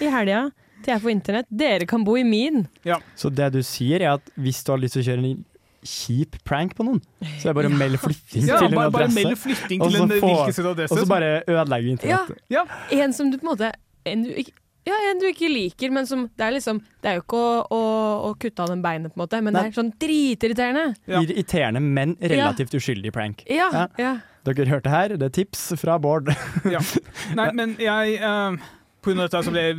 i 0.00 0.08
helga 0.08 0.46
til 0.84 0.94
jeg 0.94 1.02
får 1.02 1.10
internett. 1.10 1.48
Dere 1.50 1.88
kan 1.90 2.04
bo 2.06 2.14
i 2.16 2.22
min. 2.24 2.68
Ja. 2.86 3.00
Så 3.18 3.32
det 3.34 3.50
du 3.52 3.60
sier, 3.66 4.00
er 4.00 4.14
at 4.14 4.30
hvis 4.38 4.62
du 4.64 4.70
har 4.72 4.78
lyst 4.80 4.94
til 4.94 5.02
å 5.02 5.08
kjøre 5.10 5.24
en 5.26 5.44
kjip 5.84 6.36
prank 6.44 6.74
på 6.78 6.84
noen, 6.86 7.00
så 7.40 7.50
er 7.50 7.56
bare 7.58 7.68
å 7.72 7.74
melde 7.78 7.98
flytting 8.02 8.46
Ja, 8.48 8.58
til 8.62 8.70
en 8.72 8.78
bare, 8.78 8.92
adresse. 8.92 9.24
Bare 9.24 9.36
flytting 9.42 9.82
til 9.82 9.98
en 10.02 10.08
få- 10.08 10.14
hvilken 10.14 10.54
som 10.56 10.64
helst 10.64 10.72
adresse. 10.72 10.92
Og 10.94 11.02
så 11.04 11.10
bare 11.10 11.28
ødelegger 11.46 11.92
internettet. 11.96 12.40
Ja, 12.50 12.64
internettet. 12.64 13.04
en 13.04 13.12
som 13.18 13.30
du 13.30 13.38
på 13.38 13.46
en 13.46 13.52
måte 13.52 13.72
en 14.08 14.22
du 14.24 14.30
ikke, 14.44 14.52
Ja, 14.88 14.94
en 15.10 15.18
du 15.20 15.26
ikke 15.28 15.48
liker, 15.52 15.90
men 15.92 16.06
som 16.08 16.22
Det 16.38 16.40
er 16.46 16.52
liksom 16.54 16.78
Det 17.02 17.10
er 17.10 17.14
jo 17.18 17.22
ikke 17.26 17.36
å, 17.36 17.66
å, 17.76 17.80
å 18.30 18.34
kutte 18.40 18.62
av 18.64 18.70
den 18.72 18.80
beinet, 18.80 19.12
på 19.12 19.18
en 19.20 19.24
måte, 19.26 19.40
men 19.44 19.52
Nei. 19.52 19.62
det 19.66 19.72
er 19.74 19.82
sånn 19.82 19.90
dritirriterende. 20.00 20.84
Ja. 21.06 21.20
Irriterende, 21.20 21.80
men 21.82 22.16
relativt 22.22 22.72
uskyldig 22.78 23.12
prank. 23.12 23.44
Ja, 23.50 23.68
Ja. 23.74 23.86
ja. 23.98 24.14
Dere 24.48 24.64
hørte 24.70 24.88
her, 24.88 25.08
det 25.20 25.26
er 25.26 25.34
tips 25.34 25.74
fra 25.76 25.98
Bård. 26.00 26.30
Ja. 26.64 26.80
Nei, 27.36 27.50
men 27.58 27.74
jeg 27.82 28.14
eh, 28.16 28.56
Av 29.06 29.20
dette 29.22 29.40
så 29.46 29.52
ble 29.54 29.62
jeg 29.62 29.76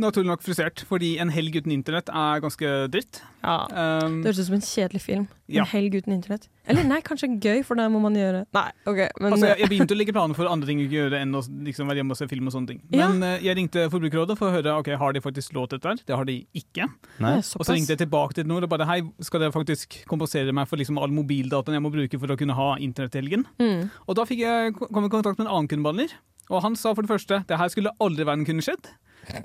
naturlig 0.00 0.30
nok 0.30 0.42
frustrert, 0.42 0.80
fordi 0.88 1.12
en 1.22 1.30
helg 1.30 1.60
uten 1.60 1.74
internett 1.74 2.08
er 2.08 2.40
ganske 2.42 2.70
dritt. 2.90 3.20
ja. 3.44 3.58
Um, 3.70 4.22
Det 4.22 4.32
høres 4.32 4.40
ut 4.40 4.48
som 4.48 4.56
en 4.56 4.64
kjedelig 4.64 5.02
film. 5.04 5.26
Ja. 5.50 5.62
En 5.62 5.70
helg 5.70 5.94
uten 5.98 6.14
internett. 6.14 6.48
Eller 6.70 6.86
nei, 6.86 7.00
kanskje 7.02 7.28
gøy, 7.42 7.62
for 7.66 7.78
det 7.78 7.86
må 7.90 7.98
man 7.98 8.14
gjøre 8.14 8.44
Nei, 8.54 8.66
OK, 8.86 9.00
men 9.18 9.34
altså, 9.34 9.48
jeg, 9.48 9.58
jeg 9.58 9.70
begynte 9.72 9.96
å 9.96 9.98
legge 9.98 10.14
planer 10.14 10.38
for 10.38 10.50
andre 10.50 10.68
ting 10.68 10.82
å 10.84 10.86
gjøre 10.92 11.18
enn 11.24 11.34
å 11.34 11.40
liksom, 11.66 11.88
være 11.90 12.02
hjemme 12.02 12.14
og 12.14 12.20
se 12.20 12.28
film 12.30 12.46
og 12.46 12.54
sånne 12.54 12.70
ting. 12.70 12.80
Men 12.92 13.24
ja. 13.24 13.32
jeg 13.48 13.58
ringte 13.58 13.86
Forbrukerrådet 13.90 14.36
for 14.38 14.50
å 14.50 14.54
høre 14.54 14.76
ok, 14.78 14.92
har 15.02 15.16
de 15.16 15.24
faktisk 15.24 15.56
lov 15.56 15.70
til 15.70 15.80
dette. 15.80 15.90
her. 15.96 16.04
Det 16.06 16.18
har 16.20 16.28
de 16.28 16.36
ikke. 16.60 16.86
Nei. 17.24 17.36
Og 17.40 17.66
så 17.66 17.74
ringte 17.74 17.96
jeg 17.96 18.04
tilbake 18.04 18.38
til 18.38 18.46
Nord 18.50 18.68
og 18.68 18.72
bare 18.72 18.86
hei, 18.90 19.00
skal 19.26 19.42
dere 19.42 19.54
faktisk 19.54 20.02
kompensere 20.10 20.54
meg 20.54 20.70
for 20.70 20.80
liksom 20.80 21.00
all 21.02 21.12
mobildataen 21.14 21.78
jeg 21.78 21.86
må 21.86 21.92
bruke 21.94 22.22
for 22.22 22.34
å 22.34 22.38
kunne 22.38 22.56
ha 22.56 22.72
internett 22.78 23.18
i 23.18 23.22
helgen? 23.24 23.46
Mm. 23.58 23.88
Og 24.06 24.20
da 24.20 24.28
fikk 24.28 24.44
jeg 24.44 24.76
kom 24.78 25.02
jeg 25.02 25.10
i 25.10 25.16
kontakt 25.16 25.40
med 25.40 25.48
en 25.48 25.54
annen 25.56 25.70
kundebehandler. 25.70 26.14
Og 26.50 26.62
han 26.64 26.74
sa 26.78 26.92
for 26.94 27.06
det 27.06 27.12
første 27.12 27.42
det 27.48 27.58
her 27.60 27.70
skulle 27.72 27.92
aldri 28.02 28.26
verden 28.26 28.44
kunne 28.48 28.64
skjedd. 28.64 28.90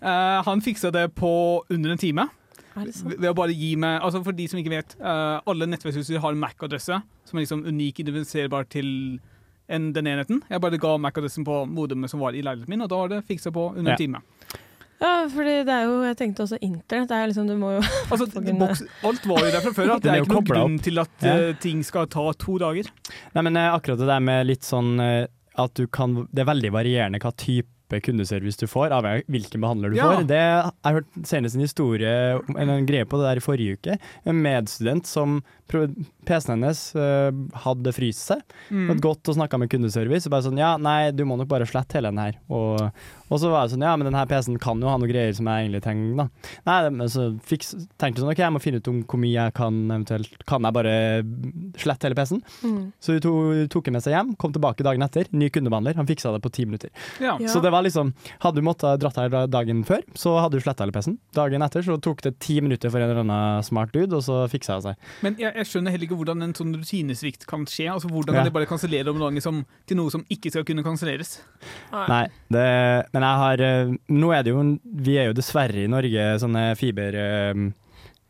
Uh, 0.02 0.42
han 0.48 0.62
fiksa 0.66 0.90
det 0.96 1.08
på 1.20 1.30
under 1.70 1.94
en 1.94 2.02
time. 2.02 2.28
Ved 2.76 3.30
å 3.30 3.36
bare 3.38 3.54
gi 3.56 3.70
meg 3.80 4.02
Altså 4.04 4.20
For 4.26 4.36
de 4.36 4.46
som 4.52 4.60
ikke 4.60 4.74
vet, 4.74 4.96
uh, 5.00 5.40
alle 5.48 5.68
nettverksutstyr 5.70 6.20
har 6.20 6.34
en 6.36 6.42
Mac-adresse 6.42 6.98
som 7.26 7.38
er 7.40 7.46
liksom 7.46 7.62
unik 7.70 8.02
identifiserbar 8.04 8.68
til 8.72 8.90
en, 9.72 9.88
den 9.96 10.10
enheten. 10.12 10.42
Jeg 10.52 10.62
bare 10.62 10.78
ga 10.82 10.92
Mac-adressen 11.02 11.46
på 11.48 11.62
modemet 11.72 12.12
som 12.12 12.20
var 12.22 12.36
i 12.36 12.44
leiligheten 12.46 12.70
min, 12.76 12.84
og 12.86 12.92
da 12.92 13.00
var 13.00 13.14
det 13.14 13.22
fiksa 13.30 13.54
på 13.56 13.70
under 13.78 13.94
Ja. 13.94 13.96
en 13.96 14.02
time. 14.04 14.22
Ja, 15.02 15.14
fordi 15.28 15.54
det 15.68 15.74
er 15.76 15.84
jo 15.90 15.96
Jeg 16.08 16.18
tenkte 16.18 16.44
også 16.46 16.58
internett. 16.64 17.10
Det 17.10 17.16
er 17.18 17.28
liksom, 17.32 17.48
du 17.50 17.56
må 17.60 17.72
jo 17.76 17.82
Altså, 18.12 18.28
boks, 18.60 18.84
alt 19.04 19.26
var 19.28 19.42
jo 19.44 19.52
der 19.56 19.64
fra 19.66 19.74
før. 19.76 19.96
At 19.96 20.04
det 20.06 20.12
er 20.12 20.22
ikke 20.24 20.36
noen 20.38 20.52
grunn 20.52 20.78
til 20.86 21.00
at 21.04 21.26
Ja. 21.26 21.34
eh, 21.50 21.56
ting 21.60 21.82
skal 21.84 22.08
ta 22.08 22.28
to 22.40 22.58
dager. 22.62 22.88
Nei, 23.36 23.42
men 23.44 23.58
akkurat 23.60 24.00
det 24.00 24.08
der 24.12 24.24
med 24.24 24.48
litt 24.48 24.64
sånn 24.68 24.94
at 25.58 25.74
du 25.76 25.86
kan 25.88 26.28
Det 26.34 26.42
er 26.44 26.50
veldig 26.54 26.72
varierende 26.76 27.20
hva 27.24 27.32
type 27.38 28.00
kundeservice 28.02 28.58
du 28.58 28.66
får, 28.68 28.90
avhengig 28.92 29.24
av 29.28 29.32
hvilken 29.36 29.62
behandler 29.62 29.90
du 29.94 29.96
Ja. 29.98 30.08
får. 30.10 30.24
Det, 30.28 30.40
jeg 30.42 30.72
har 30.84 30.94
hørt 30.98 31.28
senest 31.30 31.56
en 31.56 31.62
historie, 31.62 32.42
en 32.58 32.86
greie 32.88 33.06
på 33.06 33.20
det 33.22 33.28
der 33.30 33.38
i 33.38 33.46
forrige 33.46 33.78
uke. 33.78 33.98
En 34.26 34.42
medstudent 34.42 35.06
som 35.06 35.44
pro- 35.70 35.88
PC-en 36.28 36.56
hennes 36.56 36.82
uh, 36.98 37.30
hadde 37.66 37.94
fryst 37.96 38.32
seg. 38.32 38.42
Mm. 38.70 38.90
Hadde 38.92 39.04
gått 39.06 39.32
og 39.32 39.38
snakka 39.38 39.60
med 39.62 39.72
kundeservice. 39.72 40.28
Og 40.28 40.34
bare 40.36 40.48
sånn 40.48 40.62
Ja, 40.62 40.76
nei, 40.82 41.12
du 41.16 41.24
må 41.28 41.38
nok 41.40 41.50
bare 41.52 41.68
slette 41.70 42.00
hele 42.00 42.12
den 42.14 42.22
her. 42.22 42.40
Og, 42.50 42.82
og 43.30 43.42
så 43.42 43.52
var 43.52 43.66
jeg 43.66 43.76
sånn 43.76 43.86
Ja, 43.88 43.96
men 43.98 44.10
den 44.10 44.18
her 44.18 44.30
PC-en 44.30 44.60
kan 44.62 44.82
jo 44.82 44.90
ha 44.92 44.98
noen 45.00 45.12
greier 45.12 45.36
som 45.38 45.50
jeg 45.50 45.66
egentlig 45.66 45.84
trenger, 45.86 46.24
da. 46.24 46.52
Nei, 46.70 46.78
men 47.00 47.12
så 47.12 47.28
fiks, 47.46 47.74
tenkte 48.02 48.20
jeg 48.20 48.26
sånn 48.26 48.34
OK, 48.34 48.44
jeg 48.44 48.56
må 48.56 48.64
finne 48.64 48.82
ut 48.82 48.92
om 48.92 49.02
hvor 49.06 49.22
mye 49.22 49.36
jeg 49.36 49.56
kan 49.58 49.82
eventuelt 49.86 50.46
Kan 50.50 50.68
jeg 50.68 50.78
bare 50.78 50.96
slette 51.82 52.10
hele 52.10 52.20
PC-en. 52.20 52.44
Mm. 52.66 52.82
Så 53.00 53.18
hun 53.18 53.24
to, 53.26 53.36
tok 53.72 53.90
den 53.90 53.98
med 53.98 54.06
seg 54.06 54.18
hjem, 54.18 54.34
kom 54.42 54.56
tilbake 54.56 54.86
dagen 54.86 55.06
etter. 55.06 55.30
Ny 55.36 55.50
kundebehandler. 55.54 55.98
Han 56.00 56.10
fiksa 56.10 56.34
det 56.36 56.44
på 56.44 56.54
ti 56.56 56.68
minutter. 56.68 56.94
Ja. 57.24 57.38
Så 57.50 57.62
det 57.64 57.74
var 57.74 57.86
liksom 57.86 58.14
Hadde 58.44 58.60
du 58.60 58.66
måttet 58.66 59.02
dratt 59.02 59.18
her 59.20 59.48
dagen 59.52 59.84
før, 59.88 60.02
så 60.18 60.36
hadde 60.42 60.58
du 60.58 60.64
sletta 60.64 60.86
hele 60.86 60.96
PC-en. 60.96 61.18
Dagen 61.36 61.64
etter 61.66 61.86
så 61.86 61.98
tok 62.02 62.24
det 62.26 62.36
ti 62.44 62.58
minutter 62.64 62.92
for 62.92 63.02
en 63.02 63.10
eller 63.10 63.24
annen 63.24 63.66
smart 63.66 63.94
dude, 63.96 64.16
og 64.16 64.24
så 64.26 64.44
fiksa 64.52 64.80
det 64.80 64.90
seg. 64.90 65.10
Men 65.26 65.38
jeg, 65.42 65.54
jeg 65.60 65.70
skjønner 65.70 65.96
heller 65.96 66.08
ikke 66.08 66.15
hvordan 66.18 66.42
en 66.44 66.54
sånn 66.54 66.74
rutinesvikt 66.76 67.46
kan 67.48 67.66
skje. 67.66 67.88
Altså 67.92 68.10
Hvordan 68.10 68.34
Ja. 68.34 68.40
kan 68.42 68.46
de 68.46 68.52
bare 68.52 68.66
kansellere 68.66 69.08
abonnementet 69.10 69.44
som- 69.44 69.66
til 69.86 69.98
noe 69.98 70.10
som 70.12 70.26
ikke 70.30 70.50
skal 70.52 70.64
kunne 70.64 70.84
kanselleres? 70.84 71.40
Nei, 71.92 72.28
det, 72.50 73.06
men 73.14 73.22
jeg 73.22 73.38
har 73.44 73.62
eh, 73.62 73.86
Nå 74.10 74.32
er 74.34 74.44
det 74.44 74.52
jo 74.54 74.80
Vi 74.86 75.18
er 75.18 75.28
jo 75.28 75.34
dessverre 75.34 75.84
i 75.84 75.88
Norge 75.88 76.40
sånne 76.40 76.76
fiber... 76.78 77.74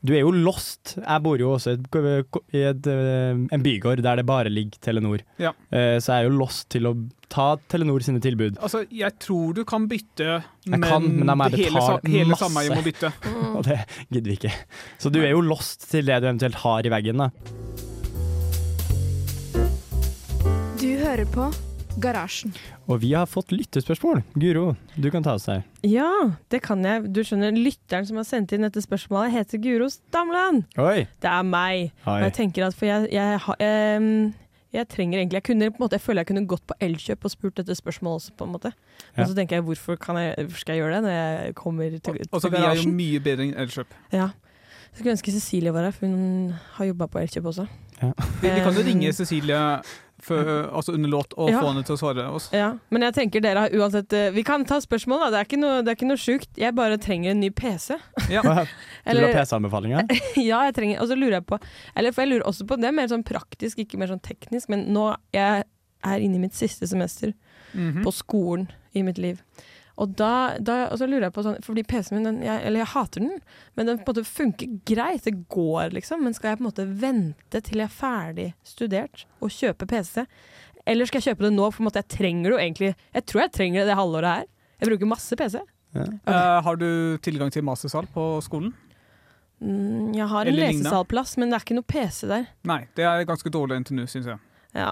Du 0.05 0.11
er 0.13 0.21
jo 0.21 0.29
lost. 0.31 0.95
Jeg 0.99 1.23
bor 1.25 1.39
jo 1.41 1.53
også 1.55 1.71
i 1.73 1.77
et, 1.79 2.37
i 2.53 2.61
et, 2.69 2.87
eh, 2.91 3.39
en 3.55 3.63
bygård 3.65 4.03
der 4.05 4.19
det 4.19 4.25
bare 4.29 4.51
ligger 4.53 4.77
Telenor. 4.85 5.23
Ja. 5.41 5.53
Eh, 5.73 5.97
Så 6.03 6.11
jeg 6.13 6.25
er 6.25 6.29
jo 6.29 6.35
lost 6.37 6.67
til 6.69 6.85
å 6.85 6.91
ta 7.31 7.55
Telenor 7.71 8.03
sine 8.05 8.21
tilbud. 8.21 8.59
Altså, 8.61 8.83
Jeg 8.91 9.17
tror 9.19 9.53
du 9.57 9.63
kan 9.65 9.87
bytte, 9.89 10.43
Jeg 10.65 10.81
kan, 10.83 11.01
men 11.01 11.25
det 11.49 11.57
jeg 11.59 11.71
hele, 11.71 11.99
hele 12.05 12.37
sameiet 12.37 12.75
må 12.77 12.83
bytte. 12.85 13.11
Mm. 13.25 13.55
Og 13.57 13.63
det 13.65 13.79
gidder 14.11 14.29
vi 14.29 14.35
ikke. 14.37 14.51
Så 14.99 15.09
du 15.11 15.19
er 15.23 15.31
jo 15.31 15.41
lost 15.41 15.89
til 15.89 16.05
det 16.05 16.21
du 16.21 16.27
eventuelt 16.27 16.55
har 16.61 16.85
i 16.85 16.89
veggen. 16.91 17.17
da. 17.17 17.29
Du 20.79 20.89
hører 21.01 21.25
på 21.33 21.49
Garasjen. 22.01 22.53
Og 22.91 22.99
vi 23.01 23.13
har 23.15 23.25
fått 23.29 23.51
lyttespørsmål. 23.55 24.21
Guro, 24.35 24.75
du 24.99 25.07
kan 25.13 25.23
ta 25.23 25.33
oss 25.37 25.45
her. 25.49 25.63
Ja, 25.85 26.09
det 26.51 26.61
kan 26.65 26.83
jeg. 26.85 27.07
Du 27.15 27.21
skjønner, 27.23 27.55
lytteren 27.55 28.05
som 28.07 28.17
har 28.19 28.27
sendt 28.27 28.51
inn 28.55 28.65
dette 28.67 28.81
spørsmålet, 28.83 29.31
heter 29.35 29.61
Guro 29.63 29.87
Stamland. 29.93 30.65
Oi! 30.81 31.05
Det 31.23 31.29
er 31.31 31.43
meg. 31.47 31.91
Oi. 32.05 32.17
Og 32.19 32.25
jeg 32.29 32.33
tenker 32.39 32.67
at 32.67 32.75
for 32.77 32.85
jeg, 32.89 33.07
jeg, 33.15 33.39
har- 33.45 33.61
ehm, 33.63 34.33
jeg 34.75 34.87
trenger 34.91 35.19
egentlig 35.21 35.39
Jeg 35.39 35.43
kunne 35.47 35.71
på 35.71 35.79
en 35.79 35.85
måte, 35.85 35.95
jeg 35.95 36.01
føler 36.03 36.19
jeg 36.25 36.27
kunne 36.33 36.47
gått 36.51 36.65
på 36.67 36.75
Elkjøp 36.83 37.23
og 37.25 37.31
spurt 37.31 37.55
dette 37.61 37.75
spørsmålet 37.79 38.21
også, 38.21 38.31
på 38.37 38.43
en 38.49 38.51
måte. 38.57 38.73
Men 39.15 39.23
Ja. 39.25 39.29
så 39.31 39.35
tenker 39.35 39.55
jeg 39.55 39.63
hvorfor, 39.63 39.95
kan 39.99 40.15
jeg, 40.19 40.35
hvorfor 40.35 40.59
skal 40.59 40.75
jeg 40.75 40.83
gjøre 40.83 40.95
det 40.95 41.03
når 41.03 41.15
jeg 41.15 41.55
kommer 41.55 41.89
til, 41.89 42.19
Altså, 42.31 42.49
til 42.49 42.51
Vi 42.51 42.65
er 42.65 42.75
jo 42.83 42.91
mye 42.91 43.19
bedre 43.23 43.43
enn 43.47 43.55
Elkjøp. 43.55 43.87
Ja. 44.11 44.29
Jeg 44.95 44.99
skulle 45.01 45.11
ønske 45.11 45.31
Cecilie 45.31 45.73
var 45.73 45.83
her, 45.83 45.91
for 45.91 46.07
hun 46.07 46.53
har 46.75 46.85
jobba 46.85 47.07
på 47.07 47.19
Elkjøp 47.19 47.45
også. 47.51 47.67
Ja. 48.01 48.11
Vi, 48.41 48.49
vi 48.49 48.59
kan 48.63 48.73
jo 48.73 48.83
ringe 48.83 49.11
Cecilie 49.13 49.81
før, 50.25 50.49
altså 50.73 50.93
under 50.95 51.09
låt 51.13 51.33
og 51.37 51.49
Ja. 51.51 51.59
få 51.61 51.69
henne 51.71 51.83
til 51.85 51.95
å 51.95 51.99
svare 52.01 52.25
oss. 52.33 52.49
Ja, 52.53 52.71
men 52.89 53.01
jeg 53.05 53.13
tenker 53.13 53.41
dere 53.45 53.59
har 53.65 53.69
uansett 53.77 54.13
eh, 54.13 54.31
Vi 54.35 54.43
kan 54.43 54.65
ta 54.65 54.79
spørsmål, 54.81 55.19
da. 55.25 55.29
Det 55.31 55.39
er 55.39 55.45
ikke 55.49 55.59
noe, 55.61 55.83
er 55.85 55.95
ikke 55.95 56.09
noe 56.09 56.17
sjukt. 56.21 56.49
Jeg 56.57 56.73
bare 56.75 56.97
trenger 56.97 57.31
en 57.31 57.39
ny 57.43 57.49
PC. 57.51 57.97
Ja. 58.29 58.41
Du 58.45 58.49
har 58.51 58.65
ha 59.27 59.33
PC-anbefalinger? 59.37 60.07
ja, 60.49 60.63
jeg 60.65 60.73
trenger 60.73 61.01
Og 61.03 61.07
så 61.11 61.15
lurer 61.17 61.37
jeg 61.37 61.45
på 61.45 61.59
Eller 61.95 62.11
for 62.11 62.23
jeg 62.25 62.31
lurer 62.31 62.47
også 62.49 62.65
på 62.65 62.77
Det 62.81 62.87
er 62.89 62.95
mer 62.97 63.07
sånn 63.11 63.23
praktisk, 63.23 63.77
ikke 63.83 63.99
mer 64.01 64.07
sånn 64.09 64.21
teknisk, 64.25 64.67
men 64.73 64.87
nå 64.93 65.11
jeg 65.35 65.63
er 66.05 66.19
inne 66.25 66.35
i 66.39 66.43
mitt 66.47 66.53
siste 66.57 66.87
semester 66.89 67.33
Mhm. 67.75 68.03
på 68.05 68.11
skolen 68.15 68.69
i 68.95 69.01
mitt 69.03 69.17
liv. 69.19 69.41
Og 70.01 70.11
da, 70.19 70.57
da 70.59 70.89
og 70.89 70.99
så 70.99 71.07
lurer 71.07 71.29
jeg 71.29 71.35
på 71.37 71.43
sånn 71.45 71.61
Fordi 71.63 71.85
PC-en 71.87 72.17
min, 72.17 72.25
den, 72.27 72.39
jeg, 72.43 72.63
eller 72.67 72.81
jeg 72.81 72.91
hater 72.91 73.23
den, 73.23 73.37
men 73.77 73.87
den 73.87 74.01
på 74.01 74.11
en 74.11 74.17
måte 74.17 74.27
funker 74.27 74.73
greit. 74.87 75.23
Det 75.23 75.47
går, 75.51 75.93
liksom. 75.95 76.25
Men 76.25 76.35
skal 76.35 76.51
jeg 76.51 76.59
på 76.59 76.65
en 76.65 76.69
måte 76.69 76.87
vente 77.05 77.61
til 77.63 77.83
jeg 77.83 77.87
er 77.87 77.95
ferdig 77.95 78.49
studert 78.67 79.23
og 79.39 79.53
kjøpe 79.55 79.87
PC? 79.89 80.25
Eller 80.85 81.07
skal 81.09 81.21
jeg 81.21 81.31
kjøpe 81.31 81.47
det 81.47 81.53
nå? 81.55 81.69
For 81.71 81.83
en 81.83 81.89
måte 81.89 82.03
jeg 82.03 82.11
trenger 82.17 82.51
det 82.51 82.57
jo 82.57 82.61
egentlig 82.61 82.91
Jeg 82.91 83.25
tror 83.25 83.45
jeg 83.45 83.55
trenger 83.55 83.81
det 83.81 83.93
det 83.93 83.99
halvåret 84.01 84.33
her. 84.33 84.51
Jeg 84.81 84.91
bruker 84.91 85.09
masse 85.09 85.39
PC. 85.39 85.61
Eh, 85.95 86.57
har 86.67 86.75
du 86.75 86.89
tilgang 87.23 87.51
til 87.55 87.63
mastersal 87.63 88.07
på 88.11 88.25
skolen? 88.43 88.73
Mm, 89.63 90.11
jeg 90.17 90.27
har 90.27 90.45
en 90.45 90.57
lesesalplass, 90.57 91.37
men 91.39 91.49
det 91.49 91.57
er 91.57 91.63
ikke 91.63 91.77
noe 91.77 91.87
PC 91.87 92.27
der. 92.27 92.49
Nei, 92.67 92.81
det 92.99 93.07
er 93.07 93.27
ganske 93.27 93.51
dårlig 93.53 93.79
NTNU, 93.85 94.03
syns 94.11 94.27
jeg. 94.33 94.41
Ja. 94.75 94.91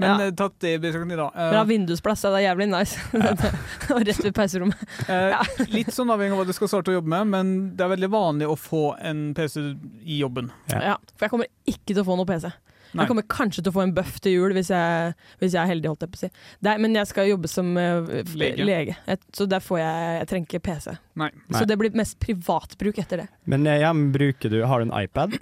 Men 0.00 0.20
ja. 0.20 0.26
eh, 0.26 0.34
tatt 0.34 0.64
i 0.64 0.78
betraktning, 0.80 1.18
da. 1.18 1.28
uh, 1.34 1.50
Bra 1.52 1.64
vindusplass, 1.68 2.24
det 2.24 2.40
er 2.40 2.46
jævlig 2.48 2.70
nice. 2.72 3.00
og 3.94 4.02
rett 4.06 4.24
ved 4.24 4.34
pauserommet. 4.36 4.88
eh, 5.12 5.52
litt 5.74 5.92
sånn 5.94 6.10
avhengig 6.12 6.36
av 6.36 6.42
hva 6.42 6.48
du 6.48 6.56
skal 6.56 6.72
starte 6.72 6.92
å 6.92 6.98
jobbe 6.98 7.12
med, 7.12 7.30
men 7.34 7.54
det 7.76 7.86
er 7.86 7.94
veldig 7.94 8.10
vanlig 8.12 8.48
å 8.50 8.56
få 8.58 8.84
en 8.96 9.30
PC 9.36 9.62
i 10.04 10.20
jobben. 10.22 10.50
Ja. 10.72 10.82
Ja, 10.92 10.98
for 11.14 11.28
jeg 11.28 11.34
kommer 11.36 11.50
ikke 11.68 11.92
til 11.92 12.02
å 12.02 12.08
få 12.08 12.18
noe 12.20 12.28
PC. 12.28 12.50
Nei. 12.90 13.04
Jeg 13.04 13.10
kommer 13.12 13.26
kanskje 13.30 13.62
til 13.62 13.70
å 13.70 13.74
få 13.76 13.84
en 13.84 13.92
bøff 13.94 14.16
til 14.18 14.32
jul 14.34 14.54
hvis 14.56 14.72
jeg, 14.72 15.12
hvis 15.38 15.54
jeg 15.54 15.60
er 15.62 15.68
heldig, 15.70 15.92
holdt 15.92 16.02
jeg 16.02 16.10
på 16.10 16.18
å 16.18 16.22
si. 16.24 16.30
Det 16.66 16.72
men 16.82 16.96
jeg 16.98 17.06
skal 17.06 17.28
jobbe 17.28 17.50
som 17.52 17.70
uh, 17.78 18.10
Lege. 18.34 18.66
lege. 18.66 18.96
Jeg, 19.06 19.22
så 19.36 19.46
der 19.46 19.62
får 19.62 19.78
jeg 19.78 20.16
Jeg 20.16 20.30
trenger 20.32 20.48
ikke 20.48 20.62
PC. 20.72 20.96
Nei. 21.22 21.30
Nei. 21.30 21.58
Så 21.60 21.66
det 21.70 21.78
blir 21.78 21.94
mest 21.94 22.18
privatbruk 22.22 22.98
etter 22.98 23.22
det. 23.22 23.28
Men 23.46 23.68
ja, 23.68 23.92
bruker 23.94 24.50
du 24.50 24.64
Har 24.66 24.82
du 24.82 24.90
en 24.90 24.96
iPad? 25.04 25.38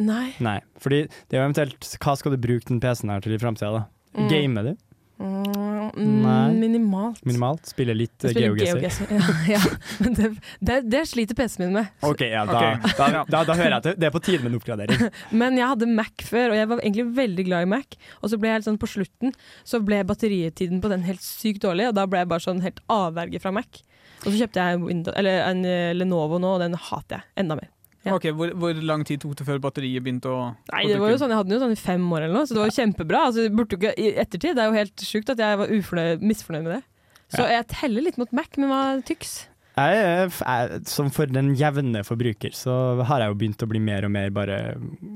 Nei. 0.00 0.28
Nei. 0.40 0.58
Fordi 0.80 1.04
det 1.06 1.36
er 1.36 1.42
jo 1.42 1.46
eventuelt 1.48 1.88
Hva 2.00 2.14
skal 2.16 2.32
du 2.32 2.40
bruke 2.40 2.64
den 2.70 2.80
PC-en 2.82 3.12
her 3.12 3.24
til 3.24 3.36
i 3.36 3.40
framtida, 3.42 3.82
da? 3.82 3.82
Mm. 4.16 4.30
Game 4.30 4.64
du? 4.64 4.72
Mm, 5.20 6.22
Nei. 6.22 6.52
minimalt. 6.56 7.24
Minimalt? 7.28 7.66
Spille 7.68 7.92
litt 7.94 8.24
eh? 8.24 8.32
GeoGuessr. 8.32 9.04
Ja, 9.18 9.58
ja. 9.58 9.60
Men 10.00 10.14
det, 10.16 10.30
det, 10.64 10.76
det 10.88 11.02
sliter 11.10 11.36
PC-en 11.36 11.66
min 11.66 11.76
med. 11.76 11.90
OK, 12.06 12.22
ja, 12.24 12.46
da, 12.48 12.56
okay. 12.56 12.94
da, 12.96 13.24
da, 13.28 13.42
da 13.50 13.56
hører 13.58 13.74
jeg 13.74 13.80
at 13.82 14.00
det 14.00 14.08
er 14.08 14.14
på 14.14 14.22
tide 14.24 14.40
med 14.44 14.54
en 14.54 14.60
oppgradering. 14.60 15.10
Men 15.42 15.58
jeg 15.60 15.68
hadde 15.74 15.90
Mac 15.92 16.24
før, 16.24 16.54
og 16.54 16.60
jeg 16.60 16.70
var 16.70 16.80
egentlig 16.84 17.06
veldig 17.18 17.46
glad 17.50 17.66
i 17.66 17.70
Mac. 17.74 17.98
Og 18.20 18.32
så 18.32 18.40
ble 18.40 18.50
jeg 18.50 18.60
helt 18.60 18.68
sånn 18.70 18.80
på 18.80 18.88
slutten 18.90 19.36
Så 19.68 19.82
ble 19.84 20.00
batteritiden 20.08 20.80
på 20.80 20.92
den 20.92 21.04
helt 21.08 21.24
sykt 21.24 21.66
dårlig, 21.66 21.90
og 21.90 21.98
da 21.98 22.06
ble 22.08 22.24
jeg 22.24 22.32
bare 22.32 22.46
sånn 22.46 22.64
helt 22.64 22.80
avverge 22.90 23.42
fra 23.42 23.52
Mac. 23.54 23.82
Og 24.24 24.30
så 24.30 24.38
kjøpte 24.38 24.64
jeg 24.64 24.80
Windows, 24.86 25.16
eller 25.20 25.44
en 25.46 25.62
eh, 25.68 25.92
Lenovo 25.96 26.40
nå, 26.40 26.56
og 26.56 26.64
den 26.64 26.76
hater 26.76 27.20
jeg 27.20 27.44
enda 27.44 27.60
mer. 27.60 27.68
Ja. 28.06 28.14
Ok, 28.16 28.30
hvor, 28.32 28.52
hvor 28.56 28.78
lang 28.80 29.02
tid 29.04 29.20
tok 29.20 29.34
det 29.36 29.44
før 29.44 29.58
batteriet 29.60 30.00
begynte 30.02 30.30
å 30.32 30.38
Nei, 30.72 30.86
det 30.88 30.96
var 31.02 31.10
jo 31.12 31.18
sånn, 31.20 31.28
Jeg 31.34 31.36
hadde 31.36 31.50
den 31.50 31.58
jo 31.58 31.64
sånn 31.66 31.74
i 31.74 31.80
fem 31.82 32.06
år 32.16 32.22
eller 32.24 32.38
noe, 32.38 32.46
så 32.48 32.56
det 32.56 32.62
var 32.62 32.70
jo 32.70 32.76
kjempebra. 32.78 33.20
Altså, 33.28 33.44
burde 33.52 33.76
jo 33.76 33.80
ikke, 33.82 33.92
I 34.00 34.14
ettertid 34.22 34.56
det 34.56 34.62
er 34.64 34.70
jo 34.70 34.78
helt 34.78 35.04
sjukt 35.04 35.32
at 35.34 35.42
jeg 35.44 35.58
var 35.60 35.74
ufornøyd, 35.76 36.24
misfornøyd 36.24 36.64
med 36.64 36.72
det. 36.78 36.82
Så 37.30 37.44
jeg 37.46 37.66
teller 37.70 38.02
litt 38.08 38.16
mot 38.18 38.32
Mac, 38.34 38.56
men 38.58 38.72
hva 38.72 38.82
tyks? 39.06 39.34
Jeg, 39.76 40.30
jeg, 40.32 40.80
som 40.90 41.10
for 41.14 41.30
den 41.30 41.52
jevne 41.56 42.02
forbruker, 42.04 42.56
så 42.56 42.74
har 43.06 43.22
jeg 43.22 43.30
jo 43.34 43.38
begynt 43.44 43.62
å 43.64 43.68
bli 43.70 43.80
mer 43.84 44.04
og 44.08 44.10
mer 44.16 44.32
bare 44.34 44.56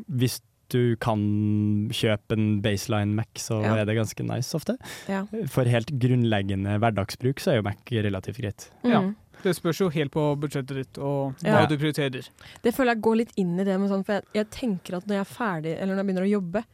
Hvis 0.09 0.39
du 0.73 0.95
kan 1.03 1.21
kjøpe 1.93 2.37
en 2.39 2.47
baseline 2.65 3.17
Mac, 3.17 3.29
så 3.41 3.61
Ja. 3.63 3.75
er 3.77 3.85
det 3.85 3.97
ganske 3.99 4.25
nice 4.25 4.55
ofte. 4.57 4.77
Ja. 5.09 5.25
For 5.53 5.65
helt 5.69 5.91
grunnleggende 6.01 6.79
hverdagsbruk 6.81 7.41
så 7.43 7.53
er 7.53 7.57
jo 7.61 7.67
Mac 7.67 7.77
relativt 7.91 8.41
greit. 8.41 8.71
Ja. 8.83 9.03
Det 9.45 9.53
spørs 9.57 9.81
jo 9.83 9.91
helt 9.93 10.13
på 10.15 10.23
budsjettet 10.41 10.77
ditt 10.81 10.99
og 10.99 11.35
Ja. 11.45 11.59
hva 11.61 11.69
du 11.69 11.77
prioriterer. 11.79 12.29
Det 12.65 12.73
føler 12.75 12.95
jeg 12.95 13.03
går 13.05 13.17
litt 13.23 13.33
inn 13.37 13.59
i 13.61 13.65
det 13.69 13.77
med 13.81 13.91
sånn, 13.93 14.05
for 14.07 14.15
jeg, 14.19 14.25
jeg 14.35 14.51
tenker 14.51 14.97
at 14.97 15.07
når 15.07 15.19
jeg 15.21 15.27
er 15.27 15.35
ferdig, 15.35 15.75
eller 15.79 15.95
når 15.95 16.03
jeg 16.03 16.09
begynner 16.11 16.27
å 16.29 16.35
jobbe, 16.41 16.65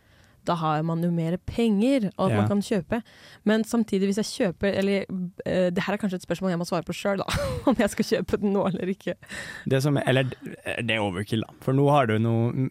da 0.49 0.55
har 0.57 0.83
man 0.89 1.03
jo 1.05 1.11
mer 1.13 1.35
penger, 1.45 2.07
og 2.17 2.31
at 2.31 2.31
Ja. 2.33 2.37
man 2.41 2.49
kan 2.49 2.61
kjøpe. 2.65 3.03
Men 3.45 3.63
samtidig, 3.69 4.09
hvis 4.09 4.21
jeg 4.23 4.55
kjøper 4.55 4.73
Eller 4.79 5.05
uh, 5.11 5.69
det 5.71 5.83
her 5.85 5.93
er 5.95 5.99
kanskje 6.01 6.15
et 6.17 6.25
spørsmål 6.25 6.51
jeg 6.55 6.59
må 6.63 6.65
svare 6.71 6.87
på 6.89 6.95
sjøl, 6.97 7.19
da. 7.19 7.27
Om 7.69 7.77
jeg 7.77 7.91
skal 7.91 8.05
kjøpe 8.09 8.41
den 8.41 8.55
nå 8.55 8.63
eller 8.71 8.89
ikke. 8.89 9.15
Det 9.69 9.83
som 9.83 9.99
er, 9.99 10.07
eller 10.09 10.25
det 10.81 10.91
er 10.97 11.03
overkill, 11.05 11.43
da. 11.45 11.53
For 11.61 11.73
nå 11.77 11.91
har 11.91 12.07
du 12.09 12.19
noe 12.19 12.71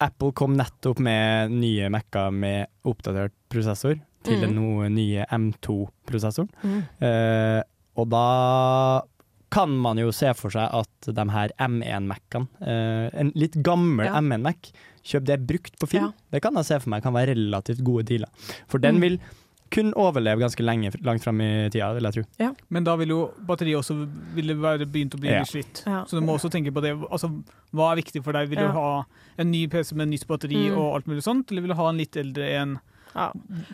Apple 0.00 0.32
kom 0.32 0.54
nettopp 0.56 0.98
med 1.00 1.50
nye 1.52 1.88
Mac-er 1.92 2.30
med 2.32 2.68
oppdatert 2.88 3.32
prosessor 3.52 3.96
til 4.24 4.36
Mm. 4.36 4.40
den 4.44 4.94
nye 4.94 5.24
M2-prosessoren. 5.32 6.48
Mm. 6.62 6.82
Eh, 7.00 7.62
og 7.96 8.08
da 8.12 9.02
kan 9.50 9.70
man 9.82 9.98
jo 9.98 10.12
se 10.14 10.32
for 10.38 10.50
seg 10.54 10.68
at 10.72 11.08
de 11.14 11.24
her 11.34 11.50
M1-Mac-ene, 11.58 12.46
eh, 12.62 13.10
en 13.20 13.32
litt 13.34 13.56
gammel 13.66 14.06
Ja. 14.06 14.20
M1-Mac, 14.20 14.72
kjøp 15.04 15.24
det 15.26 15.46
brukt 15.46 15.78
på 15.80 15.88
film. 15.88 16.04
Ja. 16.10 16.12
Det 16.32 16.42
kan 16.42 16.54
jeg 16.54 16.64
se 16.66 16.78
for 16.78 16.90
meg 16.90 17.02
kan 17.02 17.12
være 17.14 17.34
relativt 17.34 17.82
gode 17.82 18.04
dealer. 18.06 18.28
For 18.68 18.78
den 18.78 18.96
Mm. 18.96 19.00
vil 19.00 19.20
kun 19.70 19.92
overleve 19.94 20.40
ganske 20.40 20.64
lenge, 20.66 20.90
langt 21.04 21.22
fram 21.22 21.40
i 21.40 21.68
tida, 21.70 21.94
vil 21.94 22.02
jeg 22.02 22.12
tro. 22.38 22.54
Men 22.70 22.82
da 22.84 22.96
vil 22.96 23.08
jo 23.08 23.30
batteriet 23.46 23.78
også 23.78 24.08
ville 24.34 24.54
være 24.54 24.84
begynt 24.84 25.14
å 25.14 25.20
bli 25.20 25.30
Ja. 25.30 25.38
litt 25.40 25.48
slitt. 25.48 25.82
Ja. 25.86 26.04
Så 26.04 26.18
du 26.18 26.20
må 26.26 26.34
også 26.38 26.50
tenke 26.50 26.72
på 26.72 26.82
det. 26.82 26.96
Altså, 27.10 27.30
hva 27.72 27.92
er 27.92 28.02
viktig 28.02 28.22
for 28.24 28.32
deg? 28.32 28.48
Vil 28.48 28.58
Ja. 28.58 28.66
du 28.66 28.72
ha 28.72 29.04
en 29.38 29.50
ny 29.50 29.66
PC 29.68 29.92
med 29.94 30.08
nytt 30.08 30.26
batteri 30.26 30.70
Mm. 30.70 30.76
og 30.76 30.94
alt 30.96 31.06
mulig 31.06 31.22
sånt, 31.22 31.50
eller 31.52 31.62
vil 31.62 31.68
du 31.70 31.74
ha 31.76 31.88
en 31.88 31.96
litt 31.98 32.12
eldre 32.16 32.48
en? 32.60 32.80
Ja, 33.14 33.32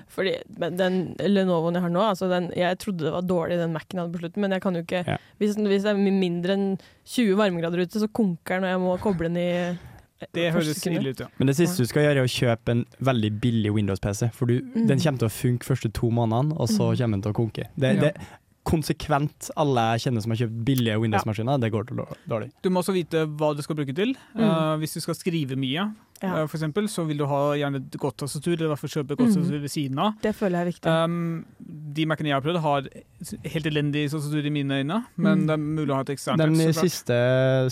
fordi 0.08 0.36
men 0.58 0.76
den 0.78 0.94
Lenovoen 1.20 1.74
jeg 1.76 1.82
har 1.82 1.90
nå, 1.92 2.00
altså 2.00 2.28
den, 2.30 2.50
jeg 2.56 2.78
trodde 2.78 3.04
det 3.04 3.12
var 3.12 3.22
dårlig 3.22 3.58
den 3.60 3.72
Mac-en 3.74 3.98
jeg 3.98 4.04
hadde 4.06 4.14
på 4.16 4.22
slutten, 4.24 4.40
men 4.40 4.50
jeg 4.56 4.62
kan 4.62 4.74
jo 4.74 4.82
ikke 4.82 5.02
Ja. 5.06 5.16
hvis, 5.38 5.56
hvis 5.56 5.82
det 5.84 5.92
er 5.92 6.20
mindre 6.22 6.52
enn 6.56 6.78
20 7.04 7.36
varmegrader 7.36 7.82
ute, 7.84 8.00
så 8.00 8.08
konker 8.08 8.56
den 8.60 8.64
og 8.64 8.70
jeg 8.70 8.80
må 8.80 8.96
koble 9.00 9.28
den 9.28 9.36
i 9.36 9.48
eh, 9.50 9.76
Det 10.32 10.52
høres 10.54 10.86
ille 10.88 11.10
ut, 11.12 11.20
ja. 11.20 11.26
Men 11.38 11.46
det 11.48 11.56
siste 11.58 11.76
du 11.84 11.86
skal 11.90 12.02
gjøre, 12.06 12.22
er 12.22 12.24
å 12.24 12.32
kjøpe 12.56 12.72
en 12.72 12.84
veldig 13.04 13.30
billig 13.40 13.72
Windows-PC. 13.76 14.30
For 14.32 14.46
du, 14.46 14.62
Mm. 14.62 14.86
den 14.88 14.98
kommer 14.98 15.18
til 15.18 15.28
å 15.28 15.34
funke 15.36 15.64
første 15.68 15.92
to 15.92 16.08
månedene, 16.08 16.56
og 16.58 16.68
så 16.68 16.88
Mm. 16.92 16.96
kommer 16.96 17.12
den 17.16 17.22
til 17.22 17.32
å 17.32 17.36
konke. 17.36 17.64
Det, 17.76 17.94
Ja. 17.96 18.00
det 18.00 18.16
Konsekvent 18.66 19.50
alle 19.56 19.84
jeg 19.92 20.06
kjenner 20.06 20.24
som 20.24 20.32
har 20.34 20.40
kjøpt 20.42 20.56
billige 20.66 20.96
Windows-maskiner, 21.02 21.60
det 21.62 21.70
går 21.74 21.92
dårlig. 22.26 22.50
Du 22.64 22.70
må 22.72 22.82
også 22.82 22.94
vite 22.96 23.22
hva 23.38 23.52
du 23.54 23.62
skal 23.62 23.78
bruke 23.78 23.94
til. 23.94 24.16
Mm. 24.34 24.42
Uh, 24.42 24.74
hvis 24.82 24.96
du 24.98 25.00
skal 25.04 25.18
skrive 25.18 25.58
mye, 25.60 25.86
Ja. 26.22 26.30
uh, 26.32 26.46
for 26.48 26.56
eksempel, 26.56 26.88
så 26.88 27.04
vil 27.06 27.20
du 27.20 27.26
ha 27.28 27.40
gjerne 27.60 27.82
et 27.82 27.98
godt 28.00 28.16
tastatur, 28.24 28.54
eller 28.54 28.70
i 28.70 28.72
hvert 28.72 28.82
fall 28.82 28.94
kjøpe 28.96 29.12
et 29.12 29.18
godt 29.20 29.34
tastatur 29.34 29.58
mm. 29.58 29.64
ved 29.66 29.72
siden 29.72 29.98
av. 30.02 30.14
Det 30.22 30.34
føler 30.34 30.58
jeg 30.58 30.66
er 30.66 30.72
viktig. 30.72 30.96
Um, 31.04 31.44
de 31.98 32.06
Mac-ene 32.08 32.32
jeg 32.32 32.38
har 32.38 32.46
prøvd, 32.46 32.60
har 32.64 32.88
helt 33.44 33.66
elendig 33.66 34.10
tastatur 34.12 34.44
i 34.46 34.50
mine 34.50 34.70
øyne, 34.82 34.98
men 35.16 35.38
Mm. 35.40 35.46
det 35.46 35.52
er 35.54 35.56
mulig 35.62 35.90
å 35.90 35.94
ha 35.94 36.00
et 36.04 36.10
eksternt. 36.14 36.38
De 36.38 36.72
siste, 36.72 37.16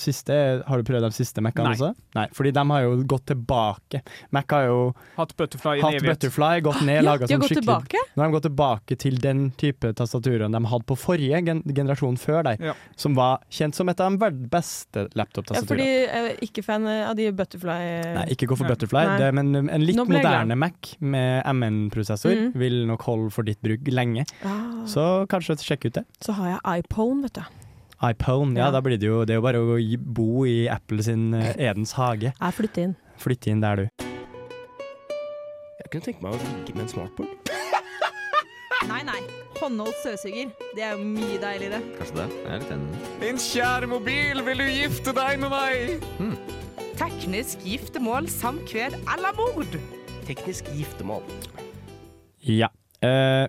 siste 0.01 0.37
Har 0.67 0.81
du 0.83 0.85
prøvd 0.93 1.03
de 1.05 1.11
siste 1.13 1.41
Mac-ene 1.45 1.75
også? 1.75 1.95
Nei, 2.15 2.27
fordi 2.33 2.53
de 2.53 2.65
har 2.71 2.83
jo 2.83 3.03
gått 3.05 3.27
tilbake. 3.27 4.01
Mac 4.33 4.45
har 4.51 4.67
jo 4.67 4.95
Hatt 5.17 5.35
Butterfly 5.37 5.81
hatt. 5.81 6.01
Butterfly, 6.03 6.61
gått 6.65 6.83
ned, 6.83 7.03
ja, 7.03 7.11
laga 7.11 7.27
de 7.27 7.35
sånn 7.35 7.41
gått 7.41 7.51
skikkelig 7.51 7.67
tilbake. 7.67 7.99
Nå 8.17 8.23
har 8.23 8.31
de 8.31 8.37
gått 8.39 8.49
tilbake 8.49 8.99
til 8.99 9.17
den 9.21 9.51
type 9.61 9.93
tastaturer 9.95 10.51
de 10.51 10.65
hadde 10.67 10.85
på 10.87 10.97
forrige 10.97 11.45
gen 11.45 11.63
generasjon 11.63 12.17
før 12.19 12.43
deg, 12.45 12.61
Ja. 12.61 12.73
som 12.97 13.15
var 13.15 13.41
kjent 13.51 13.75
som 13.75 13.89
et 13.89 14.01
av 14.01 14.19
de 14.19 14.31
beste 14.49 15.09
laptop-tastaturene. 15.15 15.55
Ja, 15.55 15.67
fordi 15.69 15.85
jeg 15.85 16.33
er 16.33 16.37
ikke 16.47 16.65
fan 16.65 16.87
av 16.87 17.17
de 17.17 17.31
Butterfly 17.33 18.15
Nei, 18.15 18.27
ikke 18.35 18.47
gå 18.49 18.57
for 18.57 18.65
Nei. 18.65 18.75
Butterfly, 18.75 19.19
det, 19.19 19.35
men 19.35 19.55
en 19.71 19.81
litt 19.85 19.97
moderne 19.97 20.57
Mac 20.57 20.97
med 21.01 21.43
MN-prosessor 21.45 22.35
Mm. 22.35 22.53
vil 22.55 22.87
nok 22.87 23.03
holde 23.03 23.31
for 23.33 23.43
ditt 23.43 23.61
bruk 23.63 23.81
lenge. 23.85 24.25
ah, 24.45 24.85
så. 24.87 25.05
Så 25.05 25.29
kanskje 25.35 25.59
sjekke 25.67 25.91
ut 25.93 25.99
det. 26.01 26.05
Så 26.25 26.33
har 26.39 26.55
jeg 26.55 26.85
iPone, 26.85 27.23
vet 27.27 27.39
du. 27.41 27.45
iPone, 28.05 28.55
ja, 28.59 28.67
Ja. 28.67 28.71
da 28.75 28.81
blir 28.85 28.99
det 29.01 29.07
jo 29.09 29.25
Det 29.25 29.35
er 29.37 29.39
jo 29.41 29.45
bare 29.45 29.61
å 29.63 29.79
bo 30.15 30.45
i 30.47 30.69
Apple 30.69 31.03
sin 31.03 31.33
eh, 31.35 31.55
Edens 31.71 31.93
hage. 31.99 32.33
Jeg 32.41 32.53
flytter 32.59 32.89
inn. 32.89 32.97
Flytte 33.23 33.51
inn 33.53 33.61
der, 33.63 33.77
du. 33.77 33.89
Jeg 35.81 35.91
kunne 35.93 36.05
tenke 36.09 36.23
meg 36.25 36.35
å 36.35 36.39
ligge 36.43 36.75
med 36.75 36.85
en 36.87 36.93
smartboard. 36.93 37.51
Nei, 38.91 39.01
nei. 39.07 39.21
Håndholdt 39.57 39.97
støvsuger. 40.03 40.51
Det 40.77 40.83
er 40.85 40.97
jo 40.99 41.05
mye 41.07 41.39
deiligere. 41.41 41.79
Kanskje 41.97 42.19
det. 42.19 42.27
Jeg 42.35 42.51
er 42.53 42.59
litt 42.61 42.73
enig. 42.75 42.99
Din 43.23 43.39
kjære 43.41 43.89
mobil, 43.89 44.43
vil 44.45 44.61
du 44.61 44.67
gifte 44.69 45.15
deg 45.17 45.39
med 45.41 45.55
meg? 45.55 46.05
Teknisk 46.99 47.63
giftermål, 47.65 48.29
samkved 48.29 48.99
eller 49.15 49.39
mord. 49.39 49.79
Teknisk 50.29 50.69
giftermål. 50.77 51.25
Ja. 52.45 52.69
Eh, 53.01 53.47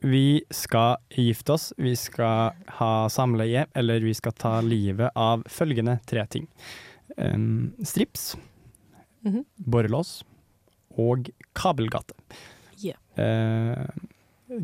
vi 0.00 0.42
skal 0.54 0.96
gifte 1.10 1.52
oss, 1.56 1.72
vi 1.76 1.94
skal 1.98 2.52
ha 2.78 3.08
samleie, 3.10 3.66
eller 3.74 4.00
vi 4.00 4.14
skal 4.14 4.32
ta 4.32 4.60
livet 4.62 5.10
av 5.18 5.42
følgende 5.50 5.98
tre 6.06 6.24
ting. 6.26 6.46
Um, 7.16 7.72
strips, 7.82 8.36
Mhm. 9.24 9.44
borrelås 9.58 10.22
og 10.96 11.28
kabelgate. 11.54 12.14
Yeah. 12.82 12.96
Uh, 13.18 13.86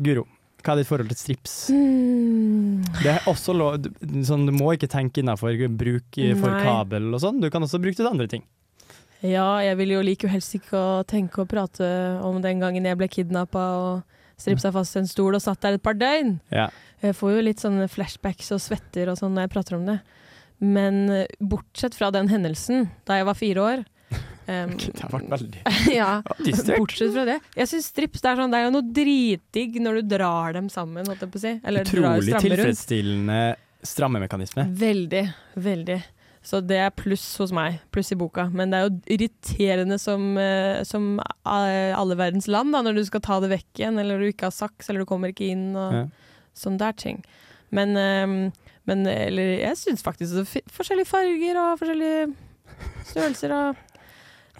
Guro, 0.01 0.25
hva 0.63 0.73
er 0.73 0.77
ditt 0.81 0.87
forhold 0.87 1.09
til 1.09 1.17
strips? 1.17 1.69
Mm. 1.69 2.81
Det 3.03 3.11
er 3.11 3.19
også 3.27 3.53
lov, 3.53 3.81
du- 3.81 3.89
sånn, 4.23 4.45
du 4.47 4.51
må 4.53 4.71
ikke 4.73 4.87
tenke 4.89 5.19
innafor 5.21 5.51
bruk 5.77 6.15
for 6.39 6.49
Nei. 6.51 6.63
kabel 6.63 7.13
og 7.13 7.19
sånn, 7.21 7.41
du 7.41 7.49
kan 7.49 7.61
også 7.61 7.79
bruke 7.81 7.95
det 7.97 7.97
til 7.97 8.07
andre 8.07 8.27
ting. 8.27 8.43
Ja, 9.21 9.59
jeg 9.59 9.77
vil 9.77 9.89
jo 9.89 10.01
like 10.01 10.21
jo 10.23 10.29
helst 10.29 10.53
ikke 10.55 10.71
å 10.77 11.03
tenke 11.05 11.39
og 11.39 11.49
prate 11.49 12.21
om 12.23 12.41
den 12.41 12.59
gangen 12.59 12.83
jeg 12.85 12.97
ble 12.97 13.07
kidnappa 13.07 13.57
og 13.57 14.03
stripsa 14.37 14.71
fast 14.75 14.95
til 14.95 15.03
en 15.03 15.09
stol 15.09 15.37
og 15.37 15.41
satt 15.43 15.61
der 15.63 15.77
et 15.77 15.83
par 15.85 15.97
døgn. 15.97 16.37
Ja. 16.53 16.69
Jeg 17.03 17.15
får 17.17 17.35
jo 17.35 17.43
litt 17.45 17.61
sånne 17.63 17.87
flashbacks 17.91 18.51
og 18.55 18.61
svetter 18.63 19.11
og 19.11 19.19
sånn 19.19 19.35
når 19.35 19.47
jeg 19.47 19.53
prater 19.55 19.77
om 19.77 19.85
det. 19.89 19.99
Men 20.63 21.01
eh, 21.11 21.25
bortsett 21.43 21.97
fra 21.97 22.11
den 22.15 22.29
hendelsen 22.31 22.87
da 23.07 23.19
jeg 23.19 23.27
var 23.27 23.35
fire 23.35 23.63
år 23.65 23.81
em, 24.51 24.71
Det 24.79 25.01
har 25.01 25.11
vært 25.11 25.27
veldig 25.33 25.63
Ja, 25.99 26.09
bortsett 26.23 27.11
fra 27.15 27.25
det. 27.27 27.39
Jeg 27.57 27.71
syns 27.73 27.89
strips 27.91 28.23
det 28.23 28.31
er, 28.31 28.39
sånn, 28.39 28.53
det 28.53 28.61
er 28.61 28.67
jo 28.69 28.73
noe 28.77 28.87
dritdigg 28.95 29.79
når 29.83 29.99
du 29.99 30.15
drar 30.15 30.55
dem 30.55 30.69
sammen, 30.71 31.05
holdt 31.09 31.25
jeg 31.25 31.33
på 31.33 31.41
å 31.41 31.43
si. 31.43 31.53
Eller 31.63 31.87
Utrolig 31.87 32.39
tilfredsstillende 32.45 33.39
rundt. 33.51 33.63
strammemekanisme. 33.85 34.67
Veldig, 34.79 35.25
veldig. 35.67 35.99
Så 36.45 36.59
det 36.61 36.77
er 36.77 36.91
pluss 36.93 37.23
hos 37.41 37.49
meg, 37.55 37.79
pluss 37.91 38.11
i 38.13 38.17
boka. 38.19 38.43
Men 38.53 38.69
det 38.69 38.77
er 38.77 38.83
jo 38.85 39.15
irriterende 39.15 39.97
som, 39.99 40.27
eh, 40.37 40.83
som 40.85 41.15
eh, 41.19 41.95
alle 41.97 42.17
verdens 42.19 42.45
land, 42.47 42.71
da, 42.75 42.83
når 42.85 42.99
du 42.99 43.03
skal 43.07 43.23
ta 43.25 43.39
det 43.41 43.49
vekk 43.49 43.81
igjen, 43.81 43.97
eller 43.99 44.21
du 44.21 44.27
ikke 44.29 44.51
har 44.51 44.53
saks, 44.53 44.89
eller 44.91 45.01
du 45.01 45.09
kommer 45.09 45.33
ikke 45.33 45.49
inn, 45.55 45.71
og 45.75 45.93
Ja. 45.93 46.03
sånn 46.55 46.77
der 46.77 46.93
ting. 46.93 47.23
Men, 47.71 47.97
eh, 47.97 48.51
men 48.85 49.07
eller, 49.07 49.57
jeg 49.57 49.75
syns 49.81 50.03
faktisk 50.05 50.35
det 50.37 50.45
er 50.45 50.69
forskjellige 50.69 51.09
farger 51.09 51.57
og 51.57 51.79
forskjellige 51.81 52.35
størrelser 53.09 53.51
og 53.51 53.75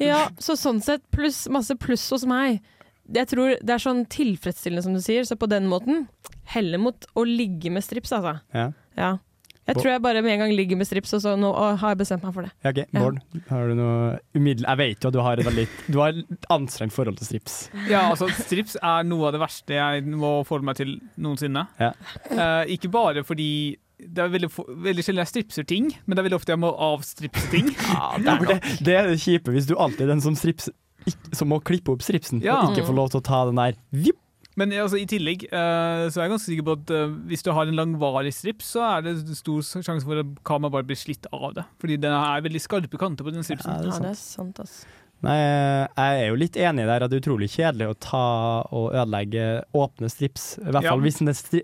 Ja, 0.02 0.26
så 0.44 0.58
sånn 0.60 0.82
sett 0.84 1.06
pluss, 1.12 1.46
masse 1.48 1.72
pluss 1.80 2.10
hos 2.12 2.26
meg. 2.28 2.58
Jeg 3.14 3.28
tror 3.32 3.54
det 3.64 3.70
er 3.70 3.80
sånn 3.80 4.02
tilfredsstillende, 4.12 4.84
som 4.84 4.94
du 4.98 5.00
sier, 5.00 5.22
så 5.24 5.38
på 5.40 5.48
den 5.48 5.70
måten 5.72 6.08
heller 6.52 6.78
mot 6.82 7.06
å 7.16 7.24
ligge 7.24 7.72
med 7.72 7.86
strips, 7.86 8.12
altså. 8.12 8.42
Ja. 8.54 8.72
Ja. 8.98 9.12
Jeg 9.66 9.80
tror 9.80 9.90
jeg 9.90 10.02
bare 10.06 10.22
med 10.22 10.36
en 10.36 10.44
gang 10.44 10.52
ligger 10.54 10.78
med 10.78 10.88
strips, 10.88 11.14
og 11.18 11.22
så 11.24 11.34
nå 11.40 11.50
og 11.50 11.80
har 11.82 11.96
jeg 11.96 12.02
bestemt 12.04 12.26
meg 12.26 12.36
for 12.36 12.46
det. 12.46 12.52
Ja, 12.62 12.72
ok. 12.74 12.82
Ja. 12.84 13.00
Bård, 13.02 13.22
har 13.50 13.72
du 13.72 13.78
noe 13.80 13.96
umiddel... 14.38 14.68
Jeg 14.68 14.82
vet 14.82 15.06
jo 15.06 15.10
at 15.10 15.16
du 15.16 15.22
har 15.26 15.42
et 15.42 15.48
veldig 15.48 15.66
Du 15.88 15.98
har 16.04 16.20
et 16.22 16.50
anstrengt 16.54 16.94
forhold 16.94 17.18
til 17.22 17.30
strips. 17.32 17.56
Ja, 17.90 18.04
altså 18.12 18.30
Strips 18.38 18.78
er 18.78 19.08
noe 19.08 19.30
av 19.30 19.36
det 19.36 19.42
verste 19.42 19.78
jeg 19.80 20.06
må 20.12 20.38
forholde 20.46 20.70
meg 20.70 20.78
til 20.78 20.94
noensinne. 21.18 21.66
Ja. 21.82 21.92
Uh, 22.30 22.64
ikke 22.76 22.92
bare 22.94 23.26
fordi 23.26 23.50
det 23.96 24.22
er 24.22 24.32
veldig, 24.34 24.50
veldig 24.86 25.04
sjelden 25.08 25.24
jeg 25.24 25.32
stripser 25.32 25.66
ting, 25.68 25.86
men 26.06 26.14
det 26.18 26.22
er 26.22 26.28
veldig 26.28 26.38
ofte 26.38 26.52
jeg 26.52 26.62
må 26.62 26.74
avstripse 26.92 27.48
ting. 27.50 27.72
det, 28.22 28.34
er 28.34 28.50
det, 28.52 28.58
det 28.86 28.98
er 29.00 29.10
det 29.10 29.22
kjipe 29.24 29.54
hvis 29.56 29.70
du 29.70 29.78
alltid 29.80 30.06
er 30.06 30.14
den 30.14 30.24
som 30.26 30.36
strips 30.38 30.70
som 31.36 31.50
må 31.52 31.60
klippe 31.62 31.94
opp 31.94 32.04
stripsen, 32.06 32.42
Ja. 32.44 32.60
og 32.64 32.74
ikke 32.74 32.88
får 32.88 32.98
lov 32.98 33.12
til 33.14 33.22
å 33.22 33.26
ta 33.26 33.44
den 33.50 33.60
der 33.62 33.76
vipp. 33.94 34.20
Men 34.56 34.72
altså, 34.72 34.96
i 35.02 35.06
tillegg 35.10 35.44
eh, 35.52 36.04
så 36.08 36.20
er 36.22 36.26
jeg 36.28 36.32
ganske 36.32 36.48
sikker 36.48 36.66
på 36.70 36.76
at 36.78 36.92
eh, 36.96 37.16
hvis 37.28 37.44
du 37.44 37.50
har 37.52 37.68
en 37.68 37.76
langvarig 37.76 38.32
strips, 38.34 38.70
så 38.78 38.86
er 38.88 39.02
det 39.04 39.16
stor 39.36 39.60
sjanse 39.84 40.06
for 40.08 40.22
at 40.22 40.30
kameraet 40.48 40.72
bare 40.78 40.88
blir 40.88 41.00
slitt 41.00 41.28
av 41.36 41.50
det. 41.58 41.66
Fordi 41.84 41.98
det 42.06 42.12
er 42.16 42.46
veldig 42.46 42.62
skarpe 42.64 42.98
kanter 43.02 43.28
på 43.28 43.34
den 43.36 43.44
stripsen. 43.44 43.74
Ja, 43.74 43.82
det 43.84 43.90
er 43.90 43.92
Ja, 43.92 43.98
sant. 44.00 44.06
det 44.08 44.14
er 44.14 44.22
sant, 44.22 44.62
ass. 44.64 44.78
Nei, 45.26 45.36
jeg 45.40 46.22
er 46.22 46.28
jo 46.30 46.36
litt 46.38 46.58
enig 46.60 46.86
der 46.86 47.04
at 47.06 47.10
det 47.12 47.18
er 47.18 47.24
utrolig 47.24 47.48
kjedelig 47.50 47.88
å 47.90 47.98
ta 48.04 48.24
og 48.76 48.92
ødelegge 48.94 49.46
åpne 49.76 50.10
strips. 50.12 50.58
I 50.60 50.70
hvert 50.72 50.84
Ja. 50.84 50.92
fall 50.92 51.02
hvis 51.02 51.20
den 51.20 51.32
er 51.32 51.38
stri 51.40 51.62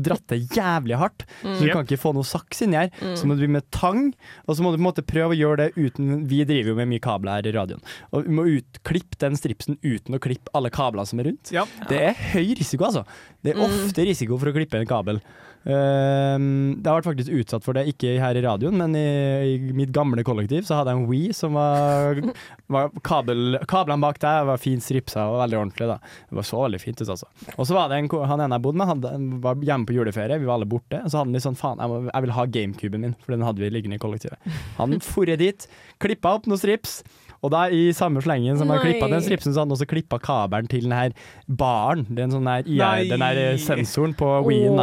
dratt 0.00 0.24
det 0.30 0.38
jævlig 0.54 0.96
hardt, 1.00 1.24
så 1.42 1.58
du 1.60 1.68
kan 1.72 1.84
ikke 1.86 1.98
få 2.00 2.12
noe 2.16 2.26
saks 2.28 2.62
inni 2.66 2.78
her. 2.78 2.90
Mm. 3.02 3.16
Så 3.18 3.26
må 3.28 3.36
du 3.38 3.44
med 3.50 3.66
tang, 3.74 4.12
og 4.46 4.56
så 4.56 4.62
må 4.64 4.70
du 4.72 4.78
på 4.78 4.82
en 4.84 4.88
måte 4.88 5.04
prøve 5.06 5.34
å 5.34 5.38
gjøre 5.38 5.56
det 5.66 5.68
uten 5.76 6.24
Vi 6.30 6.42
driver 6.48 6.72
jo 6.72 6.78
med 6.78 6.88
mye 6.92 7.02
kabler 7.04 7.38
her 7.40 7.50
i 7.50 7.54
radioen, 7.56 7.82
og 8.12 8.24
vi 8.28 8.36
må 8.38 8.46
ut, 8.48 8.80
klippe 8.86 9.18
den 9.22 9.36
stripsen 9.38 9.78
uten 9.82 10.14
å 10.16 10.22
klippe 10.22 10.52
alle 10.54 10.70
kablene 10.74 11.06
som 11.08 11.20
er 11.22 11.30
rundt. 11.32 11.52
Ja. 11.54 11.66
Det 11.90 12.00
er 12.10 12.16
høy 12.32 12.54
risiko, 12.58 12.84
altså. 12.88 13.04
Det 13.42 13.52
er 13.54 13.58
Mm. 13.58 13.66
ofte 13.68 14.04
risiko 14.06 14.38
for 14.38 14.48
å 14.50 14.54
klippe 14.56 14.78
en 14.78 14.86
kabel. 14.86 15.20
Det 15.64 16.86
har 16.86 16.98
vært 17.00 17.08
faktisk 17.10 17.32
utsatt 17.34 17.64
for 17.66 17.76
det, 17.76 17.86
ikke 17.90 18.14
her 18.22 18.38
i 18.38 18.42
radioen, 18.44 18.78
men 18.78 18.94
i, 18.96 19.56
i 19.56 19.72
mitt 19.76 19.90
gamle 19.94 20.22
kollektiv 20.26 20.64
så 20.68 20.78
hadde 20.78 20.94
jeg 20.94 21.02
en 21.02 21.08
Wii 21.10 21.34
som 21.36 21.58
var, 21.58 22.20
var 22.74 22.94
kabel, 23.04 23.58
Kablene 23.68 24.00
bak 24.04 24.20
der 24.22 24.46
var 24.48 24.62
fint 24.62 24.84
stripsa 24.84 25.26
og 25.28 25.40
veldig 25.42 25.60
ordentlig. 25.60 25.90
da 25.90 25.98
Det 26.30 26.38
var 26.40 26.48
så 26.48 26.62
veldig 26.64 26.80
fint 26.82 27.02
ut, 27.02 27.08
altså. 27.08 27.28
Og 27.56 27.68
så 27.68 27.76
var 27.76 27.90
det 27.90 28.00
en, 28.00 28.10
han 28.32 28.44
ene 28.46 28.58
jeg 28.58 28.66
bodde 28.68 28.80
med, 28.80 28.92
han 28.92 29.28
var 29.44 29.68
hjemme 29.70 29.88
på 29.88 29.98
juleferie, 29.98 30.40
vi 30.40 30.48
var 30.48 30.58
alle 30.58 30.70
borte. 30.70 31.02
Og 31.02 31.10
så 31.10 31.20
hadde 31.20 31.28
han 31.28 31.36
litt 31.38 31.46
sånn 31.46 31.58
faen, 31.58 31.82
jeg, 31.82 31.92
må, 31.92 32.00
jeg 32.08 32.26
vil 32.26 32.36
ha 32.38 32.48
gamecuben 32.58 33.06
min, 33.06 33.16
for 33.24 33.36
den 33.36 33.46
hadde 33.46 33.64
vi 33.64 33.72
liggende 33.74 33.98
i 34.00 34.02
kollektivet. 34.02 34.58
Han 34.78 34.98
forre 35.04 35.36
dit, 35.40 35.68
klippa 36.02 36.38
opp 36.38 36.48
noen 36.48 36.60
strips. 36.60 37.00
Og 37.44 37.52
da 37.54 37.66
i 37.70 37.88
samme 37.96 38.22
slengen 38.24 38.58
som 38.58 38.70
han 38.72 38.80
klippa 38.82 39.08
den 39.10 39.22
stripsen, 39.24 39.52
så 39.54 39.62
hadde 39.62 39.68
han 39.68 39.76
også 39.76 39.88
klippa 39.90 40.18
kabelen 40.22 40.68
til 40.70 40.88
den 40.88 40.94
her 40.96 41.14
baren. 41.46 42.04
Den, 42.10 42.32
sånn 42.34 42.48
her, 42.50 42.66
Nei. 42.66 43.06
den 43.10 43.22
her 43.22 43.38
eh, 43.42 43.60
sensoren 43.62 44.14
på 44.18 44.30
Wii-en. 44.48 44.82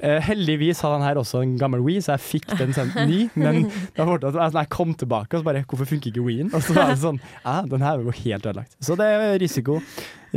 Eh, 0.00 0.18
heldigvis 0.26 0.82
hadde 0.84 0.98
han 0.98 1.06
her 1.06 1.20
også 1.22 1.44
en 1.44 1.54
gammel 1.60 1.84
Wii, 1.86 2.02
så 2.02 2.16
jeg 2.16 2.24
fikk 2.26 2.56
den 2.58 2.74
sendt 2.76 2.98
ny. 3.10 3.26
Men 3.38 3.66
da 3.96 4.08
var 4.08 4.18
altså, 4.22 4.58
jeg 4.58 4.72
kom 4.74 4.94
tilbake 4.98 5.36
og 5.38 5.42
så 5.44 5.50
bare 5.50 5.64
Hvorfor 5.66 5.88
funker 5.88 6.10
ikke 6.12 6.26
Wien? 6.26 6.50
Og 6.54 6.62
så 6.62 6.74
var 6.76 6.92
det 6.92 7.00
sånn 7.02 7.18
Ja, 7.44 7.60
den 7.66 7.82
her 7.86 8.02
var 8.04 8.20
helt 8.22 8.46
ødelagt. 8.46 8.76
Så 8.82 8.98
det 8.98 9.06
er 9.06 9.38
risiko. 9.42 9.80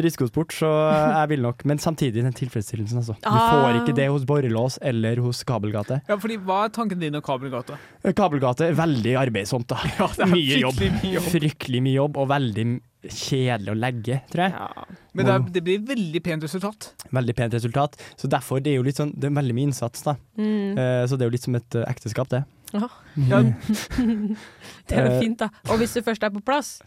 Risikosport, 0.06 0.54
så 0.56 0.70
jeg 0.70 1.30
vil 1.34 1.42
nok 1.44 1.64
Men 1.70 1.78
samtidig 1.82 2.24
den 2.24 2.34
tilfredsstillelsen, 2.34 3.02
altså. 3.02 3.16
Du 3.22 3.30
Ah. 3.30 3.52
får 3.52 3.80
ikke 3.82 3.96
det 3.96 4.08
hos 4.10 4.24
borrelås 4.26 4.78
eller 4.82 5.18
hos 5.22 5.44
kabelgate. 5.44 6.02
Ja, 6.08 6.16
fordi 6.18 6.38
Hva 6.38 6.66
er 6.66 6.70
tanken 6.70 7.00
din 7.00 7.16
om 7.16 7.22
kabelgata? 7.22 7.78
Eh, 8.04 8.14
Kabelgate 8.14 8.70
er 8.70 8.74
veldig 8.74 9.16
arbeidsomt, 9.20 9.68
da. 9.68 9.76
det 9.84 10.20
er 10.20 10.32
mye 10.32 10.62
jobb. 10.62 10.74
fryktelig 10.76 11.02
mye 11.04 11.14
jobb. 11.18 11.24
Fryktelig 11.34 11.82
mye 11.84 11.94
jobb, 12.00 12.18
og 12.18 12.28
veldig 12.30 12.68
kjedelig 13.10 13.72
å 13.72 13.78
legge, 13.80 14.22
tror 14.30 14.42
jeg. 14.44 14.52
Ja. 14.52 14.86
Men 15.16 15.26
det, 15.26 15.34
er, 15.34 15.40
det 15.56 15.64
blir 15.64 15.80
veldig 15.88 16.22
pent 16.24 16.44
resultat. 16.44 16.90
Veldig 17.16 17.36
pent 17.36 17.54
resultat. 17.54 17.96
Så 18.20 18.28
derfor 18.28 18.60
det 18.62 18.74
er 18.74 18.76
jo 18.82 18.84
litt 18.84 18.98
sånn 19.00 19.14
Det 19.16 19.30
er 19.30 19.36
veldig 19.38 19.56
mye 19.56 19.70
innsats, 19.72 20.04
da. 20.04 20.16
Mm. 20.38 20.78
Eh, 20.78 21.04
så 21.08 21.16
det 21.18 21.24
er 21.24 21.30
jo 21.30 21.36
litt 21.38 21.44
som 21.48 21.56
et 21.56 21.76
eh, 21.80 21.86
ekteskap, 21.88 22.28
det. 22.30 22.44
Ja, 22.74 22.88
Det 24.90 24.98
er 24.98 25.08
jo 25.10 25.20
fint, 25.22 25.40
da. 25.40 25.50
Og 25.70 25.80
hvis 25.82 25.94
du 25.96 26.02
først 26.06 26.24
er 26.24 26.30
på 26.34 26.42
plass, 26.46 26.80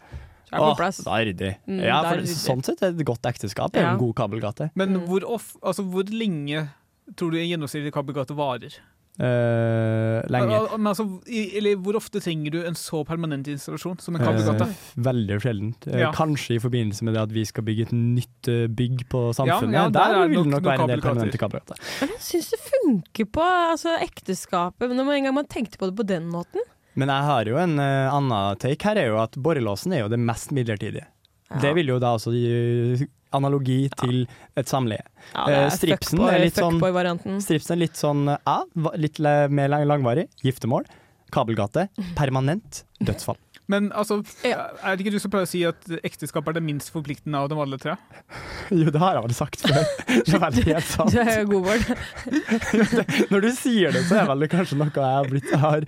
er 0.53 0.57
du 0.57 0.63
Åh, 0.63 0.73
på 0.73 0.77
plass. 0.83 0.97
da 1.03 1.17
er 1.19 1.25
det 1.25 1.33
ryddig. 1.35 1.51
Mm, 1.67 1.79
ja, 1.83 2.01
da 2.01 2.07
er 2.07 2.09
for 2.09 2.21
det 2.21 2.23
ryddig. 2.29 2.39
sånn 2.45 2.63
sett 2.63 2.81
er 2.83 2.91
det 2.93 3.01
et 3.01 3.05
godt 3.11 3.21
ekteskap. 3.33 3.71
Det 3.73 3.81
er 3.81 3.85
jo 3.85 3.87
Ja. 3.89 3.93
en 3.97 3.99
god 4.05 4.15
kabelgate. 4.15 4.69
Men 4.75 4.93
Mm. 4.93 5.05
hvor, 5.07 5.21
off, 5.27 5.55
altså, 5.61 5.83
hvor 5.83 6.03
lenge 6.09 6.69
tror 7.15 7.31
du 7.31 7.37
en 7.37 7.49
gjennomsnittlig 7.49 7.91
kabelgate 7.91 8.35
varer? 8.35 8.71
Eh, 9.19 10.23
lenge. 10.31 10.49
Al- 10.57 10.67
al- 10.73 10.77
Men 10.79 10.87
altså, 10.89 11.05
i, 11.29 11.43
eller 11.59 11.75
hvor 11.83 11.95
ofte 11.99 12.19
trenger 12.23 12.51
du 12.51 12.59
en 12.65 12.73
så 12.73 13.03
permanent 13.05 13.45
installasjon 13.51 13.99
som 14.01 14.15
en 14.17 14.23
kabelgate? 14.25 14.65
Eh, 14.67 15.03
veldig 15.05 15.37
sjeldent. 15.43 15.87
Eh, 15.87 15.99
Ja. 16.01 16.11
Kanskje 16.11 16.55
i 16.55 16.59
forbindelse 16.63 17.03
med 17.03 17.13
det 17.13 17.21
at 17.21 17.31
vi 17.31 17.43
skal 17.45 17.63
bygge 17.63 17.83
et 17.87 17.93
nytt 17.93 18.47
eh, 18.49 18.67
bygg 18.67 19.05
på 19.09 19.21
samfunnet. 19.37 19.73
ja, 19.73 19.83
der 19.89 19.91
der, 19.91 20.15
er 20.15 20.27
det 20.27 20.29
vil 20.31 20.37
nok 20.37 20.43
det 20.45 20.51
nok 20.53 20.63
noen 20.63 20.71
være 20.71 20.81
en 20.81 20.87
del 20.87 21.01
kabelgater. 21.01 21.13
permanente 21.13 21.37
kabelgater. 21.37 21.75
Men 22.01 22.09
jeg 22.09 22.19
syns 22.19 22.49
det 22.49 22.59
funker 22.73 23.25
på 23.31 23.45
altså, 23.71 23.97
ekteskapet, 24.01 24.87
men 24.89 24.97
når 24.97 25.05
man 25.05 25.15
en 25.15 25.23
gang 25.29 25.33
man 25.35 25.45
tenkte 25.45 25.77
på 25.77 25.85
det 25.91 25.95
på 25.95 26.05
den 26.07 26.29
måten 26.31 26.61
Men 26.99 27.09
jeg 27.09 27.27
har 27.29 27.49
jo 27.49 27.57
en 27.61 27.75
uh, 27.79 28.13
annen 28.13 28.59
take 28.61 28.85
her, 28.89 28.99
er 29.01 29.11
jo 29.11 29.19
at 29.23 29.35
borrelåsen 29.39 29.95
er 29.95 30.03
jo 30.05 30.11
det 30.13 30.19
mest 30.21 30.53
midlertidige. 30.55 31.07
Ja. 31.49 31.59
Det 31.61 31.73
vil 31.77 31.91
jo 31.93 31.99
da 32.01 32.13
også 32.17 32.33
gi 32.33 33.07
analogi 33.33 33.87
til 33.97 34.23
et 34.57 34.69
samleie. 34.69 35.03
Ja, 35.33 35.45
det 35.47 35.55
Eh, 35.55 35.63
er 35.65 35.73
stripsen 35.73 36.21
er 36.21 36.43
sånn-. 36.53 37.41
Stripsen 37.41 37.75
er 37.75 37.81
litt 37.81 37.97
sånn 37.97 38.27
ja, 38.29 38.57
litt 38.99 39.19
mer 39.19 39.73
langvarig. 39.89 40.27
Giftermål. 40.45 40.85
Kabelgate. 41.33 41.87
Permanent. 42.19 42.83
Dødsfall. 43.01 43.39
Men 43.71 43.85
altså, 43.95 44.17
er 44.43 44.97
det 44.97 45.05
ikke 45.05 45.13
du 45.15 45.19
som 45.23 45.31
pleier 45.31 45.45
å 45.47 45.49
si 45.49 45.61
at 45.63 45.85
ekteskap 46.03 46.47
er 46.51 46.57
det 46.57 46.63
minst 46.65 46.89
forpliktende 46.91 47.39
av 47.39 47.47
dem 47.51 47.61
alle 47.63 47.77
tre? 47.79 47.93
Jo, 48.73 48.89
det 48.91 48.99
har 48.99 49.15
jeg 49.15 49.23
vel 49.27 49.35
sagt 49.37 49.61
før. 49.63 49.85
Det 50.09 50.33
er 50.35 50.41
vel 50.43 50.57
helt 50.67 50.89
sant. 50.89 51.11
Du 51.15 51.19
er 51.21 51.45
god, 51.47 51.63
Bård. 51.69 52.51
Når 53.31 53.45
du 53.45 53.49
sier 53.55 53.95
det, 53.95 54.03
så 54.09 54.19
er 54.21 54.27
vel 54.31 54.43
det 54.45 54.49
kanskje 54.51 54.77
noe 54.79 54.91
jeg 54.91 55.03
har 55.03 55.29
blitt 55.31 55.51
har, 55.63 55.87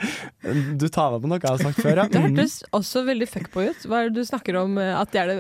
Du 0.80 0.88
tar 0.88 1.16
meg 1.16 1.24
på 1.26 1.32
noe 1.32 1.40
jeg 1.42 1.52
har 1.52 1.64
sagt 1.66 1.82
før, 1.84 2.02
ja? 2.04 2.08
Det 2.08 2.22
Mm. 2.22 2.30
hørtes 2.36 2.56
også 2.76 3.04
veldig 3.08 3.28
fuckboy 3.32 3.70
ut. 3.74 3.84
Hva 3.90 4.00
er 4.06 4.10
det 4.10 4.22
du 4.22 4.28
snakker 4.28 4.58
om? 4.64 4.78
eh, 4.82 4.94
At 5.00 5.12
det 5.12 5.22
er 5.26 5.28
det 5.34 5.38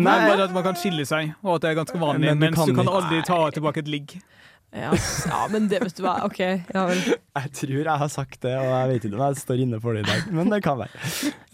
Nei, 0.00 0.04
Nei, 0.06 0.28
bare 0.30 0.44
at 0.46 0.52
man 0.54 0.62
kan 0.62 0.76
skille 0.78 1.02
seg, 1.04 1.32
og 1.42 1.56
at 1.58 1.62
det 1.64 1.70
er 1.72 1.78
ganske 1.80 1.98
vanlig. 1.98 2.28
Men 2.30 2.38
du 2.38 2.44
mens 2.46 2.56
kan 2.60 2.68
du 2.70 2.76
kan 2.78 2.88
aldri 2.88 3.18
ta 3.26 3.38
tilbake 3.50 3.82
et 3.82 3.88
ligg. 3.90 4.12
Ja, 4.72 4.90
ja, 5.26 5.40
men 5.50 5.66
det 5.70 5.80
vet 5.82 5.96
du 5.98 6.04
hva. 6.04 6.20
OK. 6.26 6.38
Ja 6.40 6.84
jeg 6.90 7.52
tror 7.56 7.72
jeg 7.78 7.96
har 8.02 8.10
sagt 8.10 8.40
det, 8.44 8.52
og 8.58 8.68
jeg 8.68 8.90
vet 8.90 9.06
ikke 9.06 9.18
om 9.18 9.24
jeg 9.24 9.40
står 9.40 9.62
inne 9.64 9.80
for 9.82 9.96
det 9.96 10.04
i 10.04 10.08
dag, 10.10 10.28
men 10.34 10.52
det 10.52 10.60
kan 10.66 10.78
være. 10.80 11.02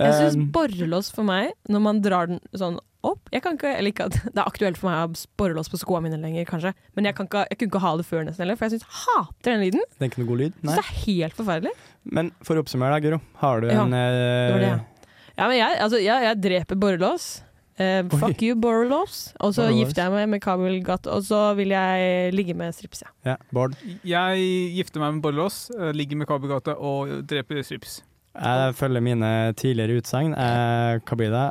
Jeg 0.00 0.18
syns 0.18 0.36
Um, 0.36 0.50
borrelås 0.52 1.08
for 1.14 1.26
meg, 1.26 1.54
når 1.72 1.82
man 1.84 2.02
drar 2.04 2.28
den 2.30 2.40
sånn 2.56 2.78
opp 3.06 3.30
Jeg 3.30 3.42
kan 3.44 3.54
ikke, 3.54 3.70
eller 3.70 3.92
ikke 3.92 4.08
at 4.08 4.16
Det 4.24 4.40
er 4.40 4.48
aktuelt 4.48 4.78
for 4.80 4.88
meg 4.90 4.96
å 4.98 5.02
ha 5.04 5.26
borrelås 5.38 5.70
på 5.70 5.78
skoene 5.78 6.08
mine 6.08 6.18
lenger, 6.20 6.46
kanskje. 6.48 6.72
Men 6.98 7.06
jeg, 7.08 7.16
kan 7.16 7.28
ikke, 7.28 7.44
jeg 7.52 7.60
kunne 7.60 7.70
ikke 7.70 7.82
ha 7.84 7.92
det 8.00 8.06
før 8.08 8.26
nesten 8.26 8.44
heller, 8.44 8.58
for 8.58 8.66
jeg 8.66 8.76
syns 8.76 9.04
hater 9.04 9.52
den 9.52 9.62
lyden. 9.62 9.86
det 9.94 10.02
er 10.02 10.10
ikke 10.10 10.22
noe 10.24 10.30
god 10.32 10.42
lyd? 10.42 10.58
Nei. 10.60 10.74
Så 10.74 10.82
det 10.82 10.84
er 10.84 11.00
helt 11.06 11.38
forferdelig. 11.38 11.74
Men 12.18 12.32
for 12.46 12.58
å 12.58 12.64
oppsummere, 12.64 12.96
da, 12.96 13.04
Guro. 13.04 13.22
Har 13.42 13.62
du 13.62 13.70
Ja, 13.70 13.84
en 13.84 13.94
Det 13.94 14.04
det, 14.16 14.26
eh, 14.26 14.66
ja. 14.66 15.12
ja 15.38 15.50
men 15.52 15.60
jeg, 15.60 15.80
altså, 15.86 16.02
jeg, 16.02 16.26
jeg 16.28 16.42
dreper 16.48 16.80
borrelås. 16.82 17.28
Eh, 17.76 18.02
fuck 18.08 18.40
you, 18.40 18.56
borrelås. 18.56 19.34
Og 19.44 19.52
så 19.56 19.66
gifter 19.74 20.06
jeg 20.06 20.12
meg 20.14 20.30
med 20.32 20.40
kabelgatt, 20.44 21.08
og 21.12 21.24
så 21.26 21.40
vil 21.58 21.74
jeg 21.74 22.32
ligge 22.32 22.56
med 22.56 22.72
strips, 22.72 23.04
ja. 23.04 23.10
ja, 23.32 23.36
Bård? 23.52 23.76
Jeg 24.06 24.46
gifter 24.78 25.02
meg 25.02 25.18
med 25.18 25.24
borrelås, 25.26 25.66
eh, 25.76 25.92
ligger 25.96 26.22
med 26.22 26.30
kabelgate 26.30 26.76
og 26.76 27.12
dreper 27.28 27.60
strips. 27.66 27.98
Jeg 28.36 28.74
følger 28.76 29.04
mine 29.04 29.30
tidligere 29.56 30.00
utsagn. 30.00 30.32
Eh, 30.36 30.98
Hva 31.04 31.16
blir 31.20 31.32
det? 31.32 31.46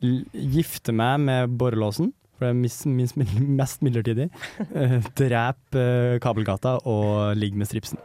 Jeg 0.00 0.52
gifter 0.60 0.96
meg 0.96 1.20
med 1.24 1.56
borrelåsen, 1.60 2.12
for 2.36 2.48
det 2.48 2.52
er 2.54 2.60
mis, 2.60 2.78
mis, 2.88 3.16
mest 3.16 3.84
midlertidig. 3.84 4.30
Eh, 4.76 5.00
Drep 5.16 5.80
kabelgata 6.24 6.76
og 6.88 7.36
ligg 7.36 7.56
med 7.56 7.68
stripsen. 7.68 8.00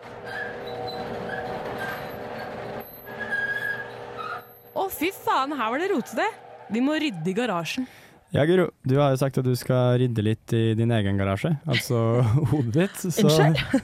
Å, 4.76 4.90
fy 4.92 5.08
faen, 5.16 5.54
her 5.56 5.70
var 5.72 5.80
det 5.80 5.88
rotete! 5.94 6.26
Vi 6.74 6.82
må 6.84 6.98
rydde 7.00 7.30
i 7.32 7.34
garasjen. 7.38 7.86
Ja, 8.34 8.44
Guro, 8.44 8.66
du 8.84 8.98
har 9.00 9.14
jo 9.14 9.20
sagt 9.22 9.38
at 9.40 9.46
du 9.48 9.54
skal 9.56 9.96
rydde 10.02 10.24
litt 10.26 10.54
i 10.58 10.74
din 10.76 10.92
egen 10.92 11.16
garasje, 11.16 11.54
altså 11.72 12.00
hodet 12.52 12.74
ditt. 12.76 12.98
Så, 13.00 13.24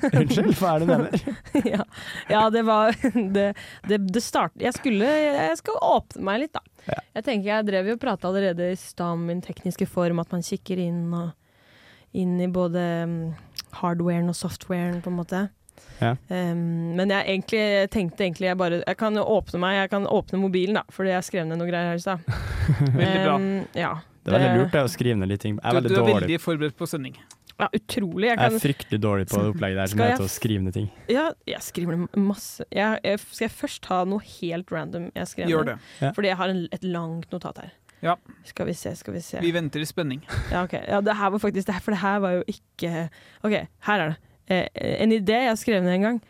Unnskyld? 0.09 0.49
Hva 0.59 0.73
er 0.73 0.83
det 0.83 0.87
du 0.89 0.91
mener? 0.91 1.37
ja. 1.77 1.85
ja, 2.27 2.41
det 2.51 2.65
var 2.67 2.97
Det, 2.99 3.45
det, 3.87 4.01
det 4.11 4.23
start, 4.25 4.51
Jeg 4.59 4.75
skulle 4.75 5.07
Jeg 5.07 5.55
skal 5.61 5.79
åpne 5.87 6.25
meg 6.27 6.43
litt, 6.43 6.57
da. 6.57 6.83
Ja. 6.89 6.99
Jeg 7.21 7.27
tenker 7.29 7.51
jeg 7.53 7.69
drev 7.69 7.93
jo 7.93 7.95
og 7.95 8.03
prata 8.03 8.27
allerede 8.27 8.73
i 8.73 8.75
stad 8.81 9.15
om 9.15 9.23
min 9.29 9.39
tekniske 9.45 9.87
form, 9.87 10.19
at 10.19 10.35
man 10.35 10.43
kikker 10.43 10.83
inn, 10.83 11.05
og, 11.15 11.31
inn 12.11 12.35
i 12.43 12.51
både 12.51 12.83
mm, 13.07 13.17
hardwaren 13.79 14.27
og 14.33 14.35
softwaren, 14.35 14.99
på 15.05 15.13
en 15.13 15.19
måte. 15.21 15.45
Ja. 16.01 16.15
Um, 16.33 16.95
men 16.97 17.11
jeg 17.13 17.27
egentlig, 17.29 17.89
tenkte 17.93 18.23
egentlig 18.25 18.47
jeg 18.47 18.57
bare 18.57 18.79
Jeg 18.81 18.97
kan 18.97 19.17
åpne 19.21 19.59
meg, 19.61 19.75
jeg 19.83 19.91
kan 19.91 20.07
åpne 20.09 20.39
mobilen, 20.41 20.79
da, 20.79 20.81
fordi 20.89 21.11
jeg 21.13 21.27
skrev 21.27 21.45
ned 21.49 21.61
noe 21.61 21.69
greier 21.69 21.91
her 21.91 21.99
i 21.99 22.01
stad. 22.01 22.23
Veldig 22.97 23.19
bra. 23.25 23.35
Um, 23.35 23.51
ja. 23.77 23.91
Det 24.21 24.29
er 24.33 24.37
veldig 24.37 24.57
lurt 24.61 24.73
det 24.75 24.81
å 24.85 24.89
skrive 24.93 25.17
ned 25.17 25.29
litt 25.33 25.41
ting. 25.41 25.55
Jeg 25.57 25.65
er 25.65 25.73
Du, 25.73 25.77
veldig 25.81 25.89
du 25.89 25.95
er 25.95 26.01
dårlig. 26.01 26.15
veldig 26.21 26.39
forberedt 26.41 26.75
på 26.77 26.87
sending. 26.89 27.15
ja, 27.57 27.67
utrolig. 27.73 28.27
Jeg 28.29 28.37
Jeg 28.37 28.45
er 28.53 28.59
fryktelig 28.61 28.99
dårlig 29.01 29.25
på 29.31 29.39
det 29.41 29.49
opplegget 29.55 29.79
der 29.81 29.89
som 29.89 29.99
jeg 30.03 30.11
heter 30.13 30.25
å 30.27 30.33
skrive 30.33 30.61
ned 30.65 30.73
ting. 30.77 30.87
Ja, 31.09 31.23
jeg 31.49 31.61
skriver 31.65 31.97
ned 31.97 32.17
masse. 32.21 32.65
Jeg, 32.69 32.99
jeg, 33.05 33.21
skal 33.23 33.47
jeg 33.47 33.53
først 33.57 33.81
ta 33.85 34.01
noe 34.05 34.21
helt 34.39 34.73
random 34.73 35.07
jeg 35.17 35.31
skrev 35.31 35.49
Gjør 35.49 35.69
det. 35.71 35.77
Fordi 36.17 36.29
jeg 36.33 36.37
har 36.37 36.53
en, 36.53 36.61
et 36.77 36.85
langt 36.85 37.33
notat 37.33 37.61
her. 37.63 37.71
Ja. 38.01 38.15
Skal 38.49 38.65
vi 38.69 38.73
se, 38.77 38.93
skal 38.97 39.13
vi 39.13 39.21
se. 39.25 39.41
Vi 39.41 39.51
venter 39.53 39.81
i 39.81 39.85
spenning. 39.89 40.21
Ja, 40.51 40.63
ok. 40.65 40.73
Ja, 40.85 41.01
det 41.05 41.17
her 41.17 41.33
var 41.33 41.41
faktisk 41.41 41.67
det 41.69 41.75
her, 41.77 41.83
For 41.85 41.93
det 41.93 42.01
her 42.01 42.21
var 42.23 42.37
jo 42.39 42.43
ikke 42.49 43.07
OK, 43.45 43.57
her 43.89 44.05
er 44.05 44.13
det. 44.13 44.17
Eh, 44.51 44.67
en 45.05 45.15
idé 45.15 45.41
jeg 45.47 45.59
skrev 45.61 45.83
ned 45.85 45.95
en 45.99 46.07
gang. 46.09 46.21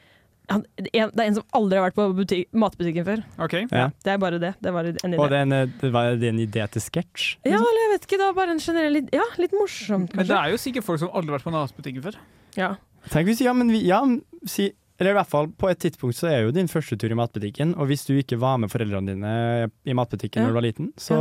Han, 0.52 0.66
en, 0.78 1.12
det 1.16 1.22
er 1.24 1.28
en 1.30 1.38
som 1.38 1.46
aldri 1.56 1.78
har 1.80 1.86
vært 1.86 1.96
på 1.96 2.06
butik, 2.18 2.48
matbutikken 2.60 3.06
før. 3.08 3.22
OK? 3.46 3.54
Ja. 3.72 3.86
Det 4.04 4.12
er 4.14 4.20
bare 4.20 4.40
det. 4.42 4.50
Det 4.60 4.74
var 4.76 4.90
en 4.90 4.98
idé. 4.98 5.16
Og 5.22 5.30
det 5.32 5.38
er 5.40 5.46
en, 5.48 5.56
eh, 5.56 5.70
det 5.80 5.92
var 5.96 6.10
det 6.20 6.28
er 6.28 6.34
en 6.36 6.42
idé 6.44 6.66
til 6.74 6.84
sketsj? 6.84 7.28
Ja, 7.48 7.56
eller 7.62 7.82
jeg 7.86 7.92
vet 7.94 8.08
ikke. 8.10 8.20
Det 8.20 8.28
var 8.28 8.36
bare 8.42 8.56
en 8.58 8.62
generell 8.66 9.00
idé. 9.00 9.16
Ja, 9.22 9.28
litt 9.40 9.56
morsomt, 9.56 10.12
kanskje. 10.12 10.20
Men 10.20 10.30
det 10.34 10.40
er 10.42 10.52
jo 10.56 10.60
sikkert 10.66 10.88
folk 10.90 11.00
som 11.04 11.14
aldri 11.14 11.32
har 11.32 11.40
vært 11.40 11.48
på 11.48 11.56
matbutikken 11.56 12.06
før. 12.10 12.20
Ja. 12.60 12.74
Tenk 13.10 13.32
hvis 13.32 13.42
ja, 13.42 13.54
men 13.58 13.72
vi, 13.74 13.80
ja, 13.88 14.02
si, 14.46 14.68
eller 15.00 15.16
i 15.16 15.18
hvert 15.18 15.32
fall 15.32 15.48
på 15.58 15.70
et 15.72 15.80
tidspunkt 15.82 16.20
så 16.20 16.28
er 16.30 16.44
jo 16.44 16.52
din 16.54 16.68
første 16.70 16.98
tur 17.00 17.10
i 17.10 17.18
matbutikken, 17.18 17.72
og 17.80 17.88
hvis 17.90 18.04
du 18.06 18.14
ikke 18.20 18.38
var 18.42 18.60
med 18.62 18.70
foreldrene 18.70 19.16
dine 19.16 19.32
i 19.90 19.96
matbutikken 19.98 20.44
Ja. 20.44 20.46
når 20.46 20.52
du 20.52 20.60
var 20.60 20.68
liten, 20.68 20.92
så 21.02 21.18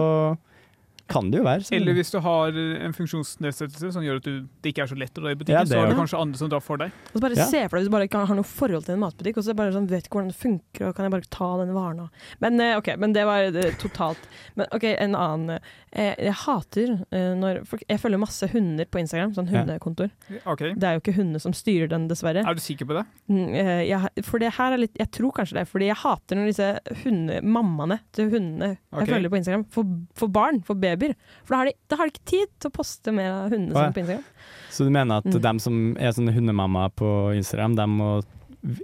kan 1.11 1.31
det 1.33 1.41
jo 1.41 1.45
være 1.47 1.67
sånn. 1.67 1.77
Eller 1.81 1.97
hvis 1.99 2.13
du 2.15 2.19
har 2.25 2.57
en 2.61 2.95
funksjonsnedsettelse 2.97 3.93
som 3.97 4.05
gjør 4.05 4.21
at 4.21 4.29
du, 4.29 4.47
det 4.63 4.73
ikke 4.73 4.85
er 4.87 4.91
så 4.93 4.99
lett 4.99 5.19
å 5.19 5.25
dra 5.25 5.33
i 5.35 5.39
butikken, 5.39 5.59
Ja, 5.59 5.65
så 5.67 5.81
er 5.81 5.91
det. 5.91 5.97
kanskje 5.99 6.21
andre 6.21 6.39
som 6.41 6.51
drar 6.53 6.63
for 6.65 6.81
deg. 6.81 6.93
Og 7.11 7.19
så 7.19 7.25
bare 7.25 7.37
Ja. 7.37 7.47
se 7.51 7.63
for 7.69 7.77
deg 7.77 7.83
hvis 7.83 7.91
du 7.91 7.95
bare 7.97 8.07
ikke 8.09 8.27
har 8.27 8.37
noe 8.39 8.45
forhold 8.47 8.85
til 8.87 8.95
en 8.95 9.01
matbutikk, 9.03 9.37
og 9.39 9.45
så 9.45 9.55
bare 9.57 9.73
sånn, 9.75 9.89
vet 9.91 10.07
ikke 10.07 10.17
hvordan 10.21 10.31
det 10.31 10.39
funker, 10.41 10.89
og 10.89 10.95
kan 10.97 11.05
jeg 11.09 11.15
bare 11.17 11.31
ta 11.31 11.51
den 11.65 11.75
varen 11.75 12.01
og 12.01 12.11
Men 12.41 12.61
eh, 12.61 12.77
OK, 12.79 12.97
men 12.97 13.13
det 13.13 13.25
var 13.27 13.43
eh, 13.51 13.75
totalt 13.79 14.19
Men 14.57 14.67
OK, 14.73 14.85
en 14.85 15.15
annen 15.15 15.59
Jeg, 15.93 16.17
Jeg 16.19 16.35
hater 16.47 17.05
eh, 17.11 17.35
når 17.35 17.65
folk 17.67 17.83
Jeg 17.89 17.99
følger 18.01 18.19
masse 18.19 18.47
hunder 18.53 18.85
på 18.87 19.01
Instagram, 19.01 19.35
sånn 19.35 19.51
Ja. 19.51 19.65
hundekontor. 19.65 20.11
OK. 20.47 20.75
Det 20.79 20.85
er 20.85 20.95
jo 20.95 21.01
ikke 21.03 21.17
hundene 21.17 21.41
som 21.41 21.53
styrer 21.53 21.89
den, 21.89 22.09
dessverre. 22.09 22.45
Er 22.47 22.55
du 22.55 22.61
sikker 22.61 22.87
på 22.87 22.95
det? 22.95 23.05
Mm, 23.29 23.55
eh, 23.55 23.83
jeg, 23.89 24.25
for 24.25 24.39
det 24.39 24.53
her 24.55 24.73
er 24.73 24.79
litt 24.79 24.95
Jeg 24.99 25.11
tror 25.11 25.33
kanskje 25.33 25.59
det, 25.59 25.67
fordi 25.69 25.87
jeg 25.91 25.97
hater 25.97 26.37
når 26.37 26.47
disse 26.53 26.81
hunde, 27.05 27.41
mammaene 27.43 28.01
til 28.13 28.31
hundene 28.31 28.77
okay. 28.93 29.07
jeg 29.07 29.15
følger 29.15 29.31
på 29.31 29.37
Instagram, 29.41 29.65
får 29.71 29.85
får 30.15 30.33
barn, 30.33 30.61
får 30.63 30.77
babyer. 31.01 31.17
For 31.45 31.55
da 31.57 31.63
har 31.63 31.71
de, 31.71 31.75
da 31.91 31.99
har 32.01 32.11
de 32.11 32.15
ikke 32.15 32.29
tid 32.35 32.53
til 32.61 32.71
å 32.71 32.75
poste 32.77 33.15
mer 33.17 33.31
av 33.33 33.55
hundene 33.55 33.73
sine 33.75 33.95
på 33.97 34.03
Instagram. 34.05 34.29
Så 34.71 34.87
du 34.87 34.93
mener 34.95 35.23
at 35.25 35.31
Mm. 35.31 35.41
dem 35.49 35.59
som 35.65 35.81
er 35.99 36.13
sånne 36.15 36.35
hundemamma 36.37 36.89
på 36.95 37.09
Instagram, 37.37 37.75
de 37.81 37.87
må 37.91 38.11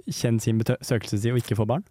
kjenne 0.09 0.40
sin 0.40 0.59
besøkelsestid 0.59 1.33
og 1.35 1.38
ikke 1.42 1.57
få 1.59 1.66
barn? 1.68 1.85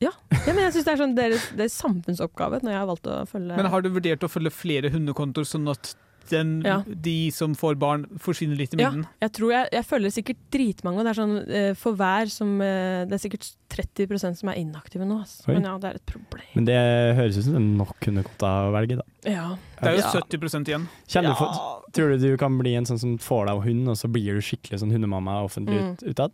Ja, 0.00 0.12
men 0.46 0.60
jeg 0.62 0.72
synes 0.76 0.84
det 0.86 0.92
er 0.92 1.00
sånn 1.02 1.14
deres, 1.16 1.46
deres 1.58 1.74
samfunnsoppgave 1.74 2.60
når 2.62 2.70
jeg 2.70 2.78
har 2.78 2.86
valgt 2.86 3.08
å 3.10 3.16
følge 3.26 3.56
Men 3.58 3.66
har 3.72 3.82
du 3.82 3.88
vurdert 3.90 4.22
å 4.22 4.30
følge 4.30 4.52
flere 4.54 4.90
hundekontoer, 4.94 5.44
sånn 5.44 5.66
at 5.72 5.94
den, 6.30 6.62
Ja. 6.64 6.82
de 6.86 7.30
som 7.30 7.54
får 7.54 7.76
barn, 7.78 8.06
forsvinner 8.18 8.56
litt 8.56 8.74
i 8.74 8.80
Ja, 8.82 8.90
jeg 9.22 9.32
tror 9.32 9.50
jeg, 9.52 9.68
jeg 9.72 9.84
følger 9.84 10.10
sikkert 10.10 10.36
dritmange, 10.50 11.02
det 11.04 11.10
er 11.12 11.18
sånn 11.22 11.36
eh, 11.48 11.74
for 11.74 11.92
hver 11.94 12.28
som 12.30 12.60
eh, 12.60 13.04
Det 13.08 13.12
er 13.18 13.22
sikkert 13.28 13.48
30% 13.70 14.36
som 14.40 14.48
er 14.48 14.54
inaktive 14.60 15.04
nå, 15.06 15.20
Altså. 15.20 15.46
Men 15.48 15.62
ja, 15.64 15.78
det 15.78 15.90
er 15.90 15.94
et 16.00 16.06
problem. 16.06 16.44
Men 16.54 16.64
det 16.64 16.78
høres 17.18 17.38
ut 17.38 17.44
som 17.44 17.54
det 17.54 17.62
nok 17.78 17.96
kunne 18.00 18.22
gått 18.24 18.42
av 18.42 18.70
å 18.70 18.72
velge, 18.76 18.96
da. 18.96 19.04
Ja. 19.30 19.48
Det 19.80 19.88
er 19.88 19.96
jo 19.96 20.04
Ja. 20.04 20.12
70 20.20 20.68
igjen. 20.68 20.88
Kjenner 21.06 21.28
du 21.30 21.34
for, 21.36 21.82
tror 21.92 22.08
du 22.14 22.18
du 22.18 22.36
kan 22.36 22.56
bli 22.58 22.74
en 22.74 22.84
sånn 22.84 22.98
som 22.98 23.18
får 23.18 23.46
deg 23.46 23.62
hund, 23.64 23.88
og 23.88 23.96
så 23.96 24.08
blir 24.10 24.34
du 24.34 24.40
skikkelig 24.40 24.80
sånn 24.80 24.90
hundemamma 24.92 25.42
offentlig 25.44 25.78
Mm. 25.80 25.92
ut, 25.92 26.02
utad? 26.14 26.32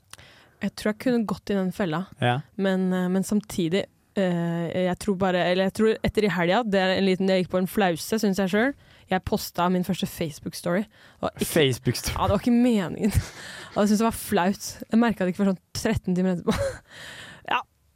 Jeg 0.63 0.77
tror 0.77 0.93
jeg 0.95 0.99
kunne 0.99 1.27
gått 1.27 1.51
i 1.51 1.55
den 1.55 1.73
fella, 1.73 2.07
Ja. 2.23 2.41
men, 2.57 2.93
eh, 2.93 3.09
men 3.09 3.23
samtidig 3.23 3.85
eh, 4.17 4.87
jeg 4.87 4.99
tror 5.01 5.17
bare 5.19 5.35
Eller 5.51 5.65
jeg 5.65 5.75
tror 5.75 5.97
etter 6.05 6.23
i 6.25 6.29
helga, 6.29 6.63
det 6.63 6.79
er 6.81 6.97
en 6.99 7.05
liten 7.05 7.27
Jeg 7.27 7.45
gikk 7.45 7.51
på 7.51 7.59
en 7.59 7.67
flause, 7.67 8.15
syns 8.21 8.37
jeg 8.39 8.49
sjøl. 8.49 8.75
Jeg 9.11 9.25
posta 9.27 9.69
min 9.69 9.85
første 9.85 10.07
Facebook-story. 10.09 10.85
Facebook-story. 11.43 12.15
Ja, 12.17 12.29
det 12.29 12.37
var 12.37 12.41
ikke 12.41 12.55
meningen. 12.55 13.13
Og 13.75 13.83
jeg 13.83 13.89
syntes 13.89 14.01
det 14.01 14.09
var 14.09 14.19
flaut. 14.19 14.71
Jeg 14.91 15.01
merka 15.03 15.25
det 15.25 15.35
ikke 15.35 15.43
før 15.45 15.53
sånn 15.53 15.63
13 15.77 16.17
timer 16.17 16.37
etterpå. 16.37 16.57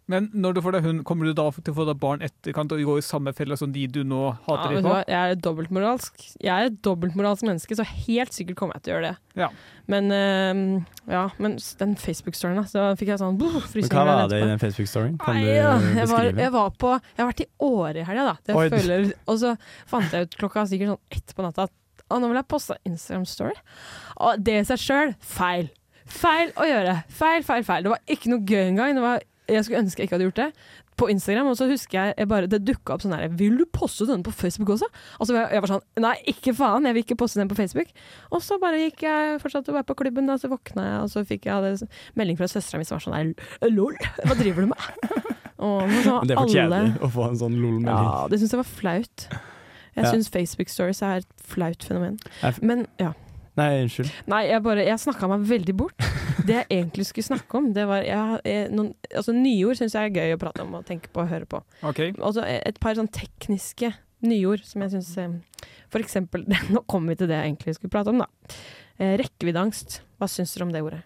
Men 0.09 0.31
når 0.33 0.57
du 0.57 0.61
får 0.65 0.79
deg 0.79 0.87
hund, 0.89 1.03
kommer 1.09 1.29
du 1.29 1.35
da 1.37 1.47
til 1.53 1.73
å 1.75 1.77
få 1.77 1.85
deg 1.89 1.99
barn 2.01 2.23
etterkant 2.25 2.73
og 2.73 2.81
gå 2.89 2.95
i 3.01 3.05
samme 3.05 3.35
fella 3.37 3.59
som 3.61 3.73
de 3.75 3.85
du 3.93 4.01
nå 4.09 4.23
hater 4.47 4.79
du 4.79 4.87
på? 4.87 4.95
Jeg 5.05 5.35
er 5.35 5.41
dobbeltmoralsk. 5.45 6.23
Jeg 6.41 6.53
er 6.55 6.71
et 6.71 6.79
dobbeltmoralsk 6.87 7.45
menneske, 7.45 7.77
så 7.77 7.85
helt 7.85 8.37
sikkert 8.37 8.59
kommer 8.61 8.79
jeg 8.79 8.87
til 8.87 8.95
å 8.95 8.97
gjøre 8.97 9.11
det. 9.11 9.43
Ja. 9.43 9.51
Men 9.93 10.13
uh, 10.13 10.95
ja, 11.13 11.27
men 11.37 11.59
den 11.81 11.95
Facebook-storyen, 12.01 12.61
da, 12.61 12.65
så 12.69 12.87
fikk 13.01 13.13
jeg 13.13 13.21
sånn 13.21 13.37
frysninger 13.41 13.99
hva 13.99 14.07
var 14.09 14.33
det 14.33 14.41
i 14.41 14.49
den 14.49 14.63
Facebook-storyen? 14.63 15.19
Kan 15.23 15.37
Nei, 15.37 15.45
du 15.45 15.53
beskrive? 15.53 16.01
jeg, 16.01 16.11
var, 16.13 16.31
jeg 16.45 16.55
var 16.57 16.73
på 16.81 16.95
Jeg 16.97 17.21
har 17.21 17.31
vært 17.31 17.45
i 17.45 17.49
Åre 17.69 18.01
i 18.01 18.07
helga, 18.09 18.33
da. 18.33 18.57
Føler, 18.73 19.11
og 19.29 19.41
så 19.41 19.55
fant 19.91 20.15
jeg 20.15 20.29
ut 20.29 20.39
klokka 20.41 20.65
sikkert 20.71 20.95
sånn 20.95 21.19
ett 21.19 21.37
på 21.37 21.45
natta 21.45 21.69
at 21.69 21.75
å, 22.09 22.17
nå 22.17 22.31
vil 22.31 22.41
jeg 22.41 22.49
poste 22.49 22.79
Instagram-story. 22.89 23.57
Og 24.25 24.41
det 24.41 24.55
i 24.63 24.69
seg 24.69 24.81
sjøl 24.81 25.13
feil. 25.21 25.69
Feil 26.09 26.55
å 26.57 26.65
gjøre. 26.65 26.95
Feil, 27.13 27.43
feil, 27.45 27.65
feil. 27.67 27.85
Det 27.85 27.93
var 27.93 28.15
ikke 28.15 28.31
noe 28.33 28.45
gøy 28.49 28.63
engang. 28.71 28.95
Det 28.97 29.05
var, 29.05 29.25
jeg 29.49 29.65
skulle 29.65 29.81
ønske 29.83 30.03
jeg 30.03 30.09
ikke 30.09 30.17
hadde 30.19 30.27
gjort 30.29 30.41
det. 30.43 30.53
på 30.99 31.07
Instagram, 31.13 31.47
og 31.47 31.57
så 31.57 31.69
husker 31.71 31.95
jeg, 31.99 32.15
jeg 32.19 32.29
bare, 32.29 32.47
det 32.51 32.59
dukka 32.67 32.95
opp 32.97 33.03
sånn 33.05 33.13
her 33.15 33.29
Vil 33.39 33.57
du 33.61 33.65
poste 33.71 34.05
denne 34.09 34.25
på 34.27 34.33
Facebook 34.35 34.69
også? 34.75 34.89
Og 35.21 35.27
så 35.29 35.33
var 35.37 35.45
jeg, 35.47 35.53
jeg 35.55 35.63
var 35.63 35.71
sånn 35.73 35.85
Nei, 36.03 36.15
ikke 36.33 36.55
faen, 36.59 36.89
jeg 36.91 36.95
vil 36.97 37.05
ikke 37.07 37.17
poste 37.23 37.39
den 37.41 37.49
på 37.53 37.55
Facebook. 37.59 37.93
Og 38.35 38.43
så 38.43 38.59
bare 38.61 38.81
gikk 38.83 39.05
jeg 39.07 39.39
fortsatte 39.43 39.71
å 39.71 39.77
være 39.79 39.87
på 39.93 39.95
klubben, 40.03 40.27
da, 40.27 40.35
så 40.43 40.51
våkna 40.51 40.85
jeg, 40.89 40.99
og 41.05 41.13
så 41.15 41.23
fikk 41.29 41.47
jeg 41.47 41.55
hadde 41.55 41.89
melding 42.19 42.37
fra 42.41 42.49
søstera 42.51 42.79
mi 42.83 42.89
som 42.89 42.99
var 42.99 43.05
sånn 43.07 43.17
her 43.19 43.71
Lol, 43.71 43.95
hva 44.27 44.35
driver 44.39 44.67
du 44.67 44.73
med? 44.75 44.89
Og 45.59 45.81
så 46.05 46.13
Men 46.21 46.29
det 46.29 46.35
er 46.35 46.39
for 46.39 46.45
alle- 46.45 46.55
kjedelig 46.55 46.99
å 47.03 47.09
få 47.11 47.25
en 47.29 47.39
sånn 47.41 47.55
lol-melding. 47.59 48.11
Ja, 48.11 48.27
det 48.31 48.39
syns 48.39 48.53
jeg 48.55 48.61
var 48.61 48.69
flaut. 48.71 49.25
Jeg 49.97 50.05
Ja. 50.05 50.11
syns 50.13 50.29
Facebook 50.31 50.69
Stories 50.71 51.01
er 51.03 51.17
et 51.25 51.27
flaut 51.43 51.83
fenomen. 51.83 52.19
Men 52.63 52.85
ja. 53.03 53.09
Nei, 53.59 53.69
unnskyld. 53.83 54.11
Nei, 54.31 54.43
jeg 54.49 54.63
bare 54.65 54.85
Jeg 54.87 55.03
snakka 55.03 55.29
meg 55.33 55.47
veldig 55.49 55.75
bort. 55.79 56.09
Det 56.47 56.55
jeg 56.55 56.69
egentlig 56.71 57.09
skulle 57.09 57.27
snakke 57.27 57.59
om, 57.59 57.71
det 57.77 57.85
var 57.91 58.05
jeg, 58.07 58.41
jeg, 58.47 58.69
noen, 58.73 58.93
Altså 59.11 59.35
nyord 59.37 59.81
syns 59.81 59.97
jeg 59.99 60.11
er 60.11 60.15
gøy 60.15 60.37
å 60.37 60.41
prate 60.41 60.65
om 60.65 60.77
og 60.79 60.87
tenke 60.89 61.11
på 61.13 61.25
og 61.25 61.33
høre 61.33 61.49
på. 61.51 61.63
Okay. 61.91 62.15
Altså 62.17 62.45
et 62.47 62.79
par 62.83 62.99
sånn 62.99 63.11
tekniske 63.13 63.93
nyord 64.27 64.65
som 64.67 64.83
jeg 64.85 64.97
syns 64.97 65.13
For 65.93 66.03
eksempel 66.03 66.47
Nå 66.75 66.85
kommer 66.91 67.15
vi 67.15 67.23
til 67.23 67.31
det 67.31 67.41
jeg 67.41 67.53
egentlig 67.53 67.77
skulle 67.79 67.95
prate 67.95 68.15
om, 68.15 68.23
da. 68.25 68.57
Eh, 68.99 69.19
rekkeviddeangst. 69.21 70.01
Hva 70.19 70.31
syns 70.31 70.55
dere 70.55 70.69
om 70.69 70.75
det 70.75 70.83
ordet? 70.87 71.05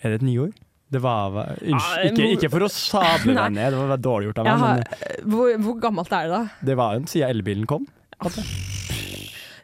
Er 0.00 0.12
det 0.12 0.20
et 0.20 0.26
nyord? 0.26 0.58
Det 0.90 0.98
var 1.04 1.36
Unnskyld, 1.62 2.10
ikke, 2.10 2.30
ikke 2.34 2.50
for 2.50 2.66
å 2.66 2.70
sable 2.72 3.36
deg 3.38 3.54
ned, 3.54 3.76
det 3.76 3.90
var 3.92 4.00
dårlig 4.02 4.30
gjort 4.30 4.40
av 4.42 4.48
meg, 4.48 4.64
har, 4.64 4.80
men 4.82 5.30
hvor, 5.30 5.52
hvor 5.62 5.76
gammelt 5.84 6.16
er 6.18 6.26
det, 6.26 6.40
da? 6.40 6.66
det 6.66 6.78
var 6.80 6.96
jo 6.98 7.04
siden 7.12 7.30
elbilen 7.36 7.68
kom. 7.70 7.86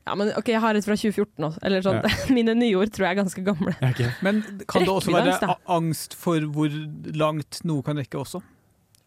Ja, 0.06 0.14
men 0.14 0.30
ok, 0.38 0.48
Jeg 0.54 0.60
har 0.62 0.78
et 0.78 0.86
fra 0.86 0.94
2014 0.94 1.44
også. 1.48 1.60
Eller 1.66 1.82
sånn, 1.82 1.98
Mine 2.36 2.54
nyord 2.54 2.92
tror 2.94 3.08
jeg 3.08 3.16
er 3.16 3.20
ganske 3.22 3.42
gamle. 3.46 3.74
Okay. 3.90 4.10
Men 4.22 4.42
kan 4.70 4.86
det 4.86 4.92
også 4.92 5.14
være 5.14 5.56
angst 5.76 6.14
for 6.18 6.46
hvor 6.54 6.70
langt 7.18 7.60
noe 7.66 7.82
kan 7.86 7.98
rekke 7.98 8.20
også? 8.22 8.42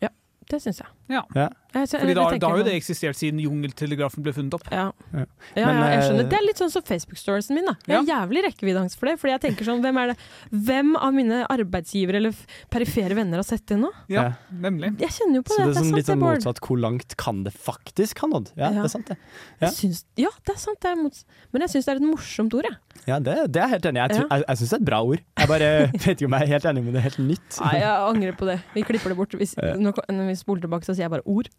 Ja, 0.04 0.12
Det 0.52 0.60
syns 0.64 0.82
jeg. 0.84 0.92
Ja. 1.14 1.24
Ja. 1.38 1.48
Fordi 1.70 2.14
da, 2.18 2.24
da 2.42 2.48
har 2.50 2.58
jo 2.58 2.64
det 2.66 2.74
eksistert 2.80 3.14
siden 3.20 3.38
jungeltelegrafen 3.44 4.24
ble 4.26 4.34
funnet 4.34 4.56
opp. 4.58 4.64
Ja. 4.74 4.88
Ja. 5.14 5.26
Ja, 5.56 5.66
Men, 5.68 5.76
ja, 5.84 5.90
jeg 5.94 6.02
skjønner. 6.08 6.24
eh, 6.26 6.30
Det 6.32 6.38
er 6.40 6.46
litt 6.48 6.58
sånn 6.62 6.72
som 6.74 6.82
Facebook-storiesen 6.82 7.54
min. 7.56 7.66
da 7.70 7.76
Jeg 7.86 7.96
har 8.00 8.08
jævlig 8.28 8.44
rekkeviddeangst 8.48 8.98
for 8.98 9.06
det. 9.12 9.20
Fordi 9.22 9.32
jeg 9.36 9.42
tenker 9.46 9.66
sånn, 9.70 9.82
hvem 9.84 9.98
er 10.02 10.08
det 10.14 10.18
Hvem 10.50 10.96
av 10.98 11.14
mine 11.14 11.46
arbeidsgivere 11.50 12.16
eller 12.18 12.34
perifere 12.74 13.14
venner 13.16 13.38
har 13.38 13.44
sett 13.46 13.66
det 13.70 13.78
nå? 13.78 13.92
Ja, 14.10 14.24
Ja. 14.24 14.34
nemlig. 14.52 14.96
Jeg 15.00 15.10
kjenner 15.10 15.36
jo 15.36 15.44
på 15.44 15.54
Så 15.54 15.58
det. 15.58 15.66
det 15.66 15.70
er 15.70 15.80
sånn 15.80 15.86
sant, 15.86 15.96
litt 15.96 16.06
sånn 16.10 16.20
motsatt. 16.26 16.60
Hvor 16.66 16.80
langt 16.82 17.16
kan 17.18 17.44
det 17.44 17.54
faktisk 17.54 18.18
ha 18.20 18.28
nådd? 18.28 18.52
Ja, 18.58 18.70
Ja. 18.70 18.82
det 18.82 18.86
er 18.86 18.90
sant, 18.90 19.06
det. 19.08 19.18
Ja. 19.62 19.68
Jeg 19.68 19.74
syns, 19.78 20.04
ja, 20.18 20.30
det 20.46 20.56
er 20.56 20.60
sant. 20.60 20.80
Det 20.82 20.90
er 20.90 20.96
mots 21.04 21.26
men 21.54 21.62
jeg 21.62 21.70
syns 21.70 21.86
det 21.86 21.94
er 21.94 21.96
et 21.98 22.02
morsomt 22.10 22.54
ord, 22.54 22.64
jeg. 22.66 22.78
Ja, 23.08 23.20
det, 23.20 23.52
det 23.52 23.62
er 23.62 23.68
helt 23.70 23.86
enig. 23.86 24.02
Jeg, 24.10 24.18
Ja. 24.22 24.28
jeg, 24.38 24.44
jeg 24.48 24.58
syns 24.58 24.70
det 24.70 24.74
er 24.74 24.82
et 24.82 24.86
bra 24.86 25.00
ord. 25.04 25.20
Jeg 25.38 25.48
bare 25.48 25.70
vet 25.94 26.18
ikke 26.18 26.26
om 26.26 26.34
jeg 26.34 26.42
er 26.42 26.52
helt 26.54 26.66
enig, 26.66 26.84
men 26.84 26.94
det 26.94 27.00
er 27.00 27.08
helt 27.10 27.20
nytt. 27.20 27.62
Nei, 27.62 27.74
jeg 27.80 27.90
angrer 28.10 28.38
på 28.38 28.46
det. 28.50 28.60
Vi 28.74 28.82
klipper 28.84 29.10
det 29.10 29.18
bort. 29.18 29.32
Hvis, 29.38 29.54
Ja. 29.58 29.74
når, 29.76 29.94
når 30.10 30.28
vi 30.28 30.36
spoler 30.36 30.62
tilbake, 30.62 30.86
så 30.86 30.94
sier 30.96 31.06
jeg 31.06 31.12
bare 31.12 31.26
ord. 31.26 31.50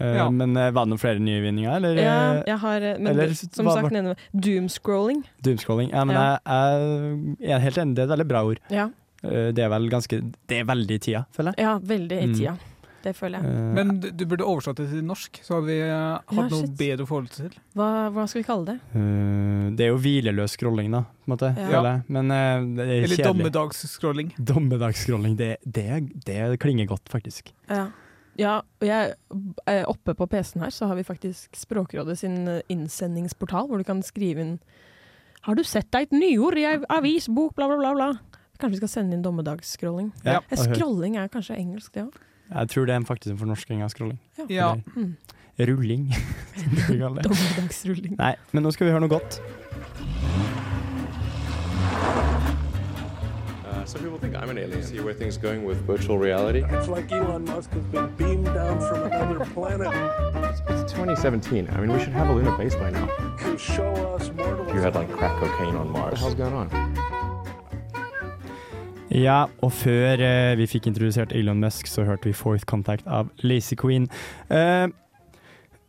Eh, 0.00 0.16
Ja. 0.16 0.30
Men 0.30 0.56
eh, 0.56 0.70
var 0.72 0.84
det 0.86 0.90
noen 0.94 0.98
flere 1.02 1.18
nyvinninger, 1.20 1.76
eller? 1.76 1.94
Ja, 2.00 2.16
eh, 2.34 2.42
jeg 2.46 2.58
har, 2.58 2.80
men 2.98 3.06
eller 3.12 3.26
det, 3.28 3.36
som 3.54 3.66
hva- 3.66 3.76
sagt, 3.80 4.18
doomscrolling. 4.34 5.22
Doomscrolling. 5.42 5.90
Ja, 5.92 6.04
men 6.04 6.16
Ja. 6.16 6.38
Jeg, 6.46 7.36
jeg 7.40 7.50
er 7.56 7.58
helt 7.68 7.78
enig, 7.78 7.94
det 7.96 8.02
er 8.02 8.10
et 8.12 8.18
veldig 8.18 8.28
bra 8.28 8.44
ord. 8.44 8.58
Ja. 8.70 8.88
Det 9.22 9.58
er 9.62 9.68
vel 9.70 9.88
ganske 9.88 10.18
Det 10.48 10.56
er 10.60 10.64
veldig 10.66 10.90
i 10.90 10.98
tida, 10.98 11.26
føler 11.32 11.54
jeg. 11.56 11.62
ja, 11.64 11.78
veldig 11.78 12.22
i 12.22 12.26
Mm. 12.26 12.34
tida. 12.34 12.58
Det 13.02 13.16
føler 13.16 13.42
jeg. 13.42 13.74
Men 13.74 14.00
du 14.00 14.10
du 14.12 14.24
burde 14.26 14.44
oversatt 14.46 14.76
det 14.76 14.88
til 14.90 15.02
norsk, 15.02 15.40
så 15.42 15.54
har 15.54 15.62
vi 15.62 15.80
hatt 15.80 16.22
Ja, 16.30 16.42
noe 16.48 16.66
bedre 16.78 17.06
forhold 17.06 17.30
til. 17.30 17.50
Hva, 17.74 18.10
hva 18.14 18.28
skal 18.28 18.42
vi 18.42 18.46
kalle 18.46 18.64
det? 18.66 18.76
eh, 18.94 19.70
det 19.74 19.80
er 19.80 19.88
jo 19.90 19.98
hvileløs 19.98 20.50
scrolling, 20.56 20.90
da, 20.92 21.00
på 21.02 21.26
en 21.26 21.36
måte. 21.36 21.70
Ja. 21.70 22.00
Men 22.08 22.28
det 22.28 22.86
er 22.86 23.04
Eller 23.04 23.24
dommedagsscrolling. 23.24 24.32
Dommedagsscrolling, 24.38 25.36
det, 25.36 25.56
det, 25.66 26.10
det 26.24 26.58
klinger 26.60 26.86
godt, 26.86 27.08
faktisk. 27.10 27.52
Ja. 27.68 27.88
Ja, 28.40 28.58
og 28.80 28.86
jeg, 28.86 29.14
eh, 29.68 29.82
oppe 29.88 30.14
på 30.16 30.26
PC-en 30.26 30.64
her 30.64 30.72
så 30.72 30.86
har 30.88 30.96
vi 30.96 31.04
faktisk 31.04 31.56
Språkrådet 31.56 32.18
sin 32.18 32.48
eh, 32.48 32.62
innsendingsportal, 32.72 33.68
hvor 33.68 33.78
du 33.78 33.84
kan 33.84 34.02
skrive 34.02 34.40
inn 34.40 34.54
Har 35.42 35.58
du 35.58 35.64
sett 35.66 35.90
deg 35.92 36.06
et 36.08 36.12
nyord 36.16 36.56
i 36.56 36.64
ei 36.64 36.76
avis, 36.88 37.26
bok, 37.28 37.54
bla, 37.58 37.66
bla, 37.68 37.76
bla, 37.76 37.92
bla. 37.98 38.10
Kanskje 38.60 38.76
vi 38.76 38.80
skal 38.84 38.92
sende 38.92 39.16
inn 39.16 39.24
dommedagsscrolling. 39.24 40.12
Ja, 40.24 40.38
Eh. 40.50 40.56
Scrolling 40.56 41.16
er 41.18 41.28
kanskje 41.28 41.56
engelsk, 41.58 41.92
det 41.94 42.04
òg. 42.04 42.20
Jeg 42.52 42.68
tror 42.68 42.86
det 42.86 42.94
er 42.94 43.04
faktisk 43.08 43.32
en 43.32 43.38
fornorsking 43.40 43.82
av 43.82 43.90
scrolling. 43.90 44.20
Ja. 44.48 44.74
Mm. 44.94 45.16
Rulling. 45.58 46.12
som 46.56 46.70
du 46.70 46.98
kaller 46.98 47.22
det. 47.22 47.24
Dommedagsrulling. 47.30 48.16
Nei, 48.18 48.34
men 48.52 48.62
nå 48.62 48.70
skal 48.72 48.86
vi 48.86 48.94
høre 48.94 49.02
noe 49.02 49.12
godt. 49.18 49.40
Some 53.92 54.02
people 54.02 54.18
think 54.18 54.34
I'm 54.34 54.48
an 54.48 54.56
alien. 54.56 54.82
See 54.82 55.00
where 55.00 55.12
things 55.12 55.36
going 55.36 55.66
with 55.66 55.76
virtual 55.86 56.16
reality. 56.18 56.64
It's 56.70 56.88
like 56.88 57.12
Elon 57.12 57.44
Musk 57.44 57.70
has 57.72 57.84
been 57.84 58.08
beamed 58.16 58.46
down 58.46 58.80
from 58.80 59.02
another 59.02 59.44
planet 59.52 59.92
It's 60.70 60.92
2017. 60.92 61.68
I 61.68 61.80
mean, 61.80 61.92
we 61.92 62.00
should 62.00 62.14
have 62.14 62.28
a 62.30 62.32
lunar 62.32 62.56
base 62.56 62.74
by 62.74 62.90
now. 62.90 63.06
to 63.40 63.58
show 63.58 63.92
us 64.16 64.32
mortals. 64.32 64.72
You 64.72 64.80
had 64.80 64.94
like 64.94 65.10
crack 65.12 65.38
cocaine 65.38 65.76
on 65.76 65.90
Mars. 65.90 66.22
What 66.22 66.36
the 66.36 66.44
hell's 66.44 66.52
going 66.52 66.54
on? 66.54 66.68
Ja, 69.12 69.44
og 69.60 69.72
før 69.72 70.20
eh, 70.24 70.56
vi 70.56 70.66
fikk 70.66 70.86
introdusert 70.88 71.32
Elon 71.36 71.60
Musk, 71.60 71.86
så 71.86 72.04
hørte 72.08 72.24
vi 72.24 72.32
Fourth 72.32 72.64
Contact 72.64 73.04
av 73.06 73.28
Lazy 73.44 73.74
Queen. 73.76 74.08
Eh, 74.48 74.88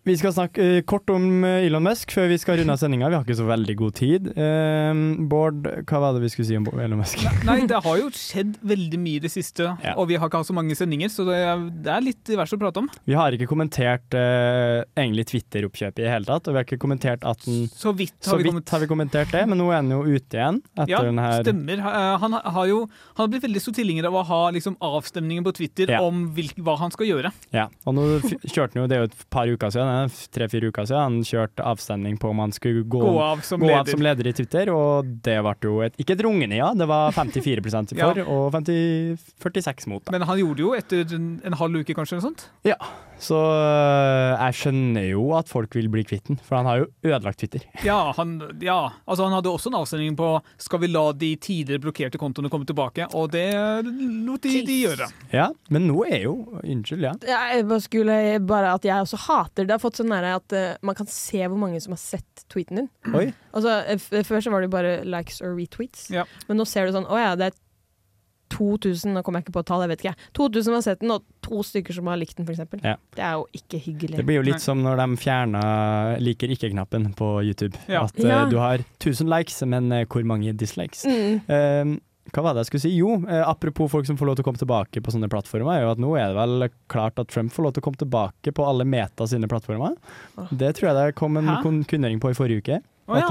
vi 0.03 0.15
skal 0.19 0.33
snakke 0.35 0.63
uh, 0.63 0.81
kort 0.83 1.07
om 1.13 1.45
eh, 1.47 1.65
Elon 1.67 1.85
Musk 1.85 2.11
før 2.11 2.27
vi 2.27 2.37
skal 2.41 2.57
runde 2.59 2.73
av 2.75 2.79
sendinga. 2.81 3.07
Vi 3.07 3.15
har 3.15 3.23
ikke 3.23 3.37
så 3.39 3.45
veldig 3.47 3.75
god 3.79 3.93
tid. 3.95 4.25
Uh, 4.35 4.91
Bård, 5.31 5.67
hva 5.87 6.01
var 6.03 6.17
det 6.17 6.25
vi 6.25 6.31
skulle 6.33 6.47
si 6.49 6.57
om 6.59 6.67
Elon 6.75 6.99
Musk? 6.99 7.21
Nei, 7.47 7.61
det 7.69 7.79
har 7.85 8.01
jo 8.01 8.09
skjedd 8.11 8.57
veldig 8.67 8.99
mye 8.99 9.21
i 9.21 9.23
det 9.23 9.31
siste, 9.31 9.69
Ja. 9.83 9.93
og 9.95 10.09
vi 10.11 10.17
har 10.19 10.27
ikke 10.27 10.41
hatt 10.41 10.49
så 10.49 10.55
mange 10.57 10.75
sendinger, 10.75 11.11
så 11.13 11.23
det 11.29 11.37
er, 11.39 11.63
det 11.85 11.93
er 11.95 12.03
litt 12.03 12.33
verst 12.35 12.57
å 12.57 12.59
prate 12.59 12.83
om. 12.83 12.89
Vi 13.07 13.15
har 13.15 13.35
ikke 13.37 13.47
kommentert 13.47 14.17
uh, 14.17 14.83
egentlig 14.99 15.27
Twitter-oppkjøpet 15.31 16.03
i 16.03 16.07
det 16.07 16.11
hele 16.11 16.27
tatt, 16.27 16.49
og 16.49 16.55
vi 16.57 16.59
har 16.61 16.67
ikke 16.67 16.81
kommentert 16.83 17.23
at 17.27 17.47
den 17.47 17.63
Så 17.71 17.95
vidt 17.95 18.17
Så 18.19 18.33
har 18.33 18.41
vi 18.41 18.47
vidt 18.49 18.51
kommet 18.53 18.75
har 18.75 18.83
vi 18.83 18.91
kommentert 18.91 19.31
det, 19.31 19.45
men 19.47 19.61
nå 19.61 19.69
er 19.71 19.85
den 19.85 19.95
jo 19.95 20.01
ute 20.03 20.39
igjen 20.39 20.59
etter 20.75 20.91
Ja, 20.91 21.01
den 21.07 21.21
her 21.23 21.39
stemmer. 21.45 21.83
Han 22.23 22.35
har 22.35 22.67
jo 22.69 22.83
han 23.15 23.23
har 23.23 23.31
blitt 23.31 23.45
veldig 23.45 23.61
stor 23.63 23.75
tilhenger 23.77 24.07
av 24.09 24.19
å 24.19 24.23
ha 24.27 24.41
liksom, 24.55 24.75
avstemninger 24.83 25.45
på 25.47 25.55
Twitter 25.61 25.91
Ja. 25.95 26.01
om 26.03 26.25
hvilk, 26.35 26.59
hva 26.65 26.75
han 26.81 26.91
skal 26.93 27.07
gjøre. 27.07 27.31
Ja, 27.55 27.67
og 27.87 27.95
nå 27.97 28.05
kjørte 28.43 28.73
han 28.75 28.83
jo, 28.83 28.87
det 28.91 28.99
jo 28.99 29.07
et 29.09 29.17
par 29.33 29.47
uker 29.47 29.73
siden, 29.73 29.92
tre-fire 30.33 30.69
uker 30.71 30.87
siden, 30.89 31.03
han 31.03 31.27
kjørte 31.27 31.65
avstemning 31.73 32.17
på 32.21 32.31
om 32.33 32.41
han 32.43 32.53
skulle 32.55 32.83
gå, 32.85 33.01
Gå 33.03 33.13
av 33.21 33.43
som 33.45 33.61
gå 33.63 33.69
leder. 33.69 33.79
av 33.83 33.91
som 33.93 34.03
leder 34.05 34.29
i 34.31 34.35
Twitter, 34.37 34.71
og 34.73 35.09
det 35.25 35.37
ble 35.45 35.55
jo 35.67 35.77
et, 35.85 35.95
ikke 36.01 36.17
et 36.17 36.23
rungende 36.25 36.57
ja, 36.59 36.71
det 36.77 36.87
var 36.89 37.11
54 37.15 37.63
for 37.93 38.21
Ja. 38.21 38.25
og 38.25 38.51
50, 38.53 39.17
46 39.43 39.87
mot. 39.91 40.03
Da. 40.05 40.11
Men 40.17 40.27
han 40.29 40.39
gjorde 40.41 40.59
det 40.61 40.65
jo 40.67 40.73
etter 40.77 41.15
en, 41.17 41.27
en 41.45 41.57
halv 41.59 41.81
uke, 41.83 41.93
kanskje. 41.97 42.17
eller 42.17 42.27
sånt. 42.29 42.47
Ja, 42.67 42.77
så 43.23 43.37
øh, 43.37 44.33
jeg 44.41 44.55
skjønner 44.59 45.05
jo 45.07 45.25
at 45.37 45.47
folk 45.51 45.75
vil 45.77 45.87
bli 45.93 46.03
kvitt 46.07 46.25
den, 46.27 46.39
for 46.43 46.57
han 46.59 46.67
har 46.67 46.81
jo 46.83 46.87
ødelagt 47.07 47.39
Twitter. 47.43 47.63
Ja, 47.87 48.11
han, 48.17 48.37
ja, 48.63 48.79
altså 49.05 49.27
han 49.27 49.35
hadde 49.37 49.51
også 49.51 49.69
en 49.71 49.77
avstemning 49.81 50.15
på 50.19 50.29
skal 50.61 50.81
vi 50.83 50.89
la 50.91 51.05
de 51.15 51.33
tidligere 51.41 51.83
blokkerte 51.83 52.19
kontoene 52.21 52.49
komme 52.51 52.67
tilbake, 52.69 53.07
og 53.15 53.31
det 53.35 53.45
lot 53.85 54.43
de, 54.43 54.53
de 54.67 54.77
gjøre. 54.85 55.07
Ja, 55.33 55.49
men 55.73 55.87
nå 55.89 56.03
er 56.07 56.23
jo, 56.25 56.35
unnskyld, 56.63 57.03
ja. 57.05 57.13
Jeg 57.27 57.65
bare 57.69 57.83
skulle 57.83 58.17
bare 58.47 58.73
at 58.77 58.85
jeg 58.87 59.03
også 59.05 59.19
hater 59.27 59.67
det. 59.69 59.77
Fått 59.83 59.99
sånn 59.99 60.09
nære 60.11 60.31
at 60.39 60.55
uh, 60.57 60.63
man 60.85 60.95
kan 60.97 61.09
se 61.11 61.43
hvor 61.43 61.59
mange 61.59 61.81
som 61.83 61.93
har 61.95 62.01
sett 62.01 62.45
tweeten 62.51 62.81
din. 62.83 62.89
Oi. 63.13 63.27
Altså, 63.53 63.75
eh, 63.83 63.99
f 63.99 64.09
Før 64.27 64.41
så 64.45 64.51
var 64.53 64.63
det 64.65 64.71
bare 64.73 64.95
likes 65.05 65.41
or 65.43 65.53
retweets, 65.59 66.07
Ja. 66.13 66.23
men 66.47 66.57
nå 66.59 66.65
ser 66.69 66.87
du 66.87 66.95
sånn 66.95 67.05
Å 67.11 67.19
ja, 67.19 67.35
det 67.39 67.51
er 67.51 67.59
2000, 68.53 69.15
nå 69.15 69.23
kommer 69.25 69.41
jeg 69.41 69.47
ikke 69.47 69.55
på 69.55 69.61
et 69.63 69.69
tall, 69.69 69.81
jeg 69.81 69.89
vet 69.93 70.03
ikke. 70.03 70.13
2000 70.37 70.75
har 70.77 70.83
sett 70.85 70.99
den, 71.01 71.13
og 71.15 71.23
to 71.41 71.63
stykker 71.65 71.95
som 71.95 72.09
har 72.11 72.19
likt 72.21 72.37
den, 72.37 72.45
f.eks. 72.45 72.61
Ja. 72.85 72.95
Det 73.17 73.23
er 73.25 73.39
jo 73.39 73.47
ikke 73.57 73.79
hyggelig. 73.81 74.19
Det 74.19 74.25
blir 74.27 74.37
jo 74.41 74.45
litt 74.45 74.61
som 74.61 74.83
når 74.85 74.99
de 75.01 75.07
fjerna 75.23 75.63
liker 76.21 76.53
ikke-knappen 76.53 77.09
på 77.17 77.29
YouTube. 77.47 77.79
Ja. 77.89 78.03
At 78.05 78.19
uh, 78.19 78.27
Ja. 78.29 78.43
du 78.51 78.59
har 78.61 78.83
1000 79.01 79.25
likes, 79.31 79.57
men 79.65 79.89
uh, 79.91 80.03
hvor 80.05 80.25
mange 80.29 80.53
dislikes? 80.53 81.01
Mm. 81.09 81.41
Eh, 81.49 81.95
hva 82.31 82.45
var 82.45 82.55
det 82.55 82.63
jeg 82.63 82.71
skulle 82.71 82.83
si? 82.85 82.93
Jo, 82.95 83.17
eh, 83.27 83.43
apropos 83.43 83.91
folk 83.91 84.07
som 84.07 84.17
får 84.17 84.29
lov 84.29 84.37
til 84.37 84.45
å 84.45 84.47
komme 84.47 84.61
tilbake 84.61 85.03
på 85.03 85.11
sånne 85.11 85.27
plattformer, 85.31 85.75
er 85.75 85.83
jo 85.83 85.91
at 85.91 86.01
nå 86.01 86.13
er 86.15 86.31
det 86.31 86.39
vel 86.39 86.69
klart 86.91 87.19
at 87.19 87.27
Trump 87.33 87.51
får 87.51 87.67
lov 87.67 87.75
til 87.75 87.83
å 87.83 87.87
komme 87.89 87.99
tilbake 87.99 88.55
på 88.55 88.65
alle 88.67 88.87
Meta 88.87 89.27
sine 89.27 89.49
plattformer. 89.51 89.97
Det 90.49 90.71
tror 90.77 90.89
jeg 90.89 90.97
det 90.99 91.19
kom 91.19 91.37
en 91.37 91.51
Hæ? 91.51 91.59
kunngjøring 91.91 92.23
på 92.23 92.31
i 92.31 92.37
forrige 92.37 92.63
uke. 92.63 92.81
Oh, 93.03 93.17
at 93.19 93.27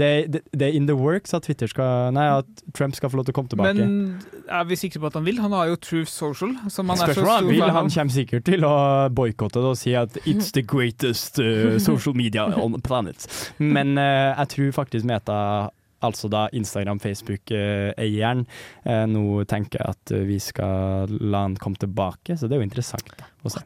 det 0.00 0.40
ja. 0.56 0.66
er 0.66 0.72
in 0.72 0.86
the 0.86 0.94
works 0.96 1.34
at 1.34 1.44
skal 1.44 2.12
Nei, 2.16 2.24
at 2.38 2.46
Trump 2.72 2.94
skal 2.96 3.10
få 3.12 3.18
lov 3.18 3.26
til 3.28 3.34
å 3.34 3.36
komme 3.36 3.52
tilbake. 3.52 3.74
Men 3.76 4.16
er 4.48 4.64
vi 4.64 4.78
sikre 4.80 5.02
på 5.02 5.10
at 5.10 5.18
han 5.18 5.26
vil? 5.26 5.42
Han 5.44 5.52
har 5.52 5.68
jo 5.68 5.76
Truth 5.76 6.08
Social. 6.08 6.54
Som 6.72 6.88
han 6.88 7.02
er 7.04 7.12
så 7.12 7.26
stor 7.26 7.44
vil 7.44 7.60
han 7.60 7.92
kommer 7.92 8.14
sikkert 8.14 8.46
til 8.48 8.64
å 8.64 8.72
boikotte 9.12 9.60
det 9.60 9.74
og 9.74 9.76
si 9.76 9.92
at 9.92 10.16
it's 10.24 10.54
the 10.56 10.64
greatest 10.64 11.36
uh, 11.36 11.76
social 11.90 12.16
media 12.16 12.48
on 12.48 12.72
the 12.72 12.80
planet. 12.80 13.28
Men 13.58 13.98
uh, 14.00 14.32
jeg 14.40 14.54
tror 14.56 14.72
faktisk 14.80 15.04
Meta 15.04 15.68
Altså 16.06 16.30
da 16.32 16.46
Instagram, 16.56 17.00
Facebook-eieren 17.02 18.44
eh, 18.84 19.06
nå 19.10 19.44
tenker 19.50 19.82
jeg 19.82 19.96
at 19.96 20.12
vi 20.28 20.38
skal 20.42 21.10
la 21.20 21.44
han 21.46 21.58
komme 21.60 21.80
tilbake, 21.80 22.36
så 22.36 22.48
det 22.48 22.56
er 22.56 22.62
jo 22.62 22.68
interessant 22.68 23.24
å 23.44 23.52
se. 23.52 23.64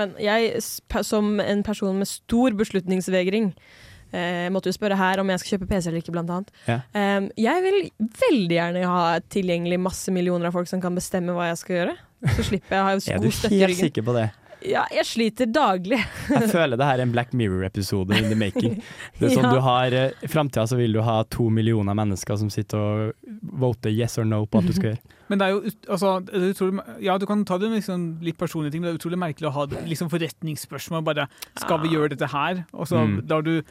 Men 0.00 0.12
jeg, 0.20 0.60
som 1.04 1.38
en 1.42 1.62
person 1.64 1.96
med 2.00 2.08
stor 2.08 2.56
beslutningsvegring, 2.56 3.50
eh, 4.12 4.46
måtte 4.52 4.72
jo 4.72 4.76
spørre 4.76 4.96
her 5.00 5.20
om 5.20 5.32
jeg 5.32 5.42
skal 5.42 5.56
kjøpe 5.56 5.70
PC 5.72 5.90
eller 5.90 6.04
ikke, 6.04 6.14
blant 6.16 6.32
annet. 6.36 6.52
Ja. 6.68 6.78
Jeg 7.36 7.64
vil 7.66 7.80
veldig 8.26 8.56
gjerne 8.56 8.84
ha 8.88 9.02
tilgjengelig 9.32 9.80
masse 9.80 10.12
millioner 10.14 10.48
av 10.48 10.56
folk 10.56 10.68
som 10.70 10.84
kan 10.84 10.96
bestemme 10.96 11.36
hva 11.36 11.50
jeg 11.50 11.62
skal 11.64 11.78
gjøre. 11.80 11.96
Så 12.36 12.48
slipper 12.50 12.76
jeg 12.76 12.84
å 12.84 12.88
ha 12.88 12.94
Er 13.14 13.24
du 13.24 13.28
god 13.28 13.38
støtte 13.40 13.56
i 13.56 13.64
helt 13.64 13.80
sikker 13.80 14.04
på 14.04 14.16
det? 14.16 14.28
Ja, 14.66 14.82
jeg 14.92 15.06
sliter 15.08 15.46
daglig. 15.48 15.98
Jeg 16.30 16.50
føler 16.52 16.76
det 16.76 16.84
her 16.86 16.98
er 16.98 17.02
en 17.06 17.12
Black 17.14 17.32
Mirror-episode 17.32 18.12
in 18.18 18.26
the 18.28 18.36
making. 18.36 18.74
Det 19.18 19.30
er 19.30 19.34
sånn 19.36 19.46
Ja. 19.48 19.52
du 19.56 19.60
har 19.64 19.94
eh, 19.96 20.12
I 20.20 20.28
framtida 20.28 20.66
så 20.68 20.76
vil 20.76 20.92
du 20.92 21.00
ha 21.06 21.22
to 21.32 21.46
millioner 21.50 21.96
mennesker 21.96 22.36
som 22.36 22.50
sitter 22.52 22.76
og 22.78 23.32
voter 23.62 23.90
yes 23.94 24.18
or 24.20 24.28
no 24.28 24.42
på 24.46 24.60
alt 24.60 24.68
du 24.68 24.76
skal 24.76 24.90
gjøre. 24.92 25.02
Men 25.30 25.38
det 25.40 25.46
er 25.46 25.50
jo 25.54 25.60
altså, 25.94 26.12
det 26.26 26.34
er 26.34 26.46
utrolig, 26.52 26.84
Ja, 27.06 27.14
du 27.22 27.24
kan 27.30 27.44
ta 27.46 27.56
det 27.62 27.68
med 27.70 27.78
liksom 27.80 28.08
litt 28.26 28.36
personlige 28.40 28.72
ting, 28.74 28.82
men 28.82 28.90
det 28.90 28.96
er 28.96 29.00
utrolig 29.00 29.18
merkelig 29.22 29.46
å 29.46 29.52
ha 29.54 29.66
liksom 29.86 30.08
forretningsspørsmål. 30.10 31.04
Bare 31.06 31.28
Skal 31.62 31.78
vi 31.84 31.92
gjøre 31.94 32.10
dette 32.16 32.26
her? 32.32 32.64
Og 32.74 32.88
så 32.90 32.98
Mm. 33.06 33.20
lar 33.30 33.42
du 33.46 33.62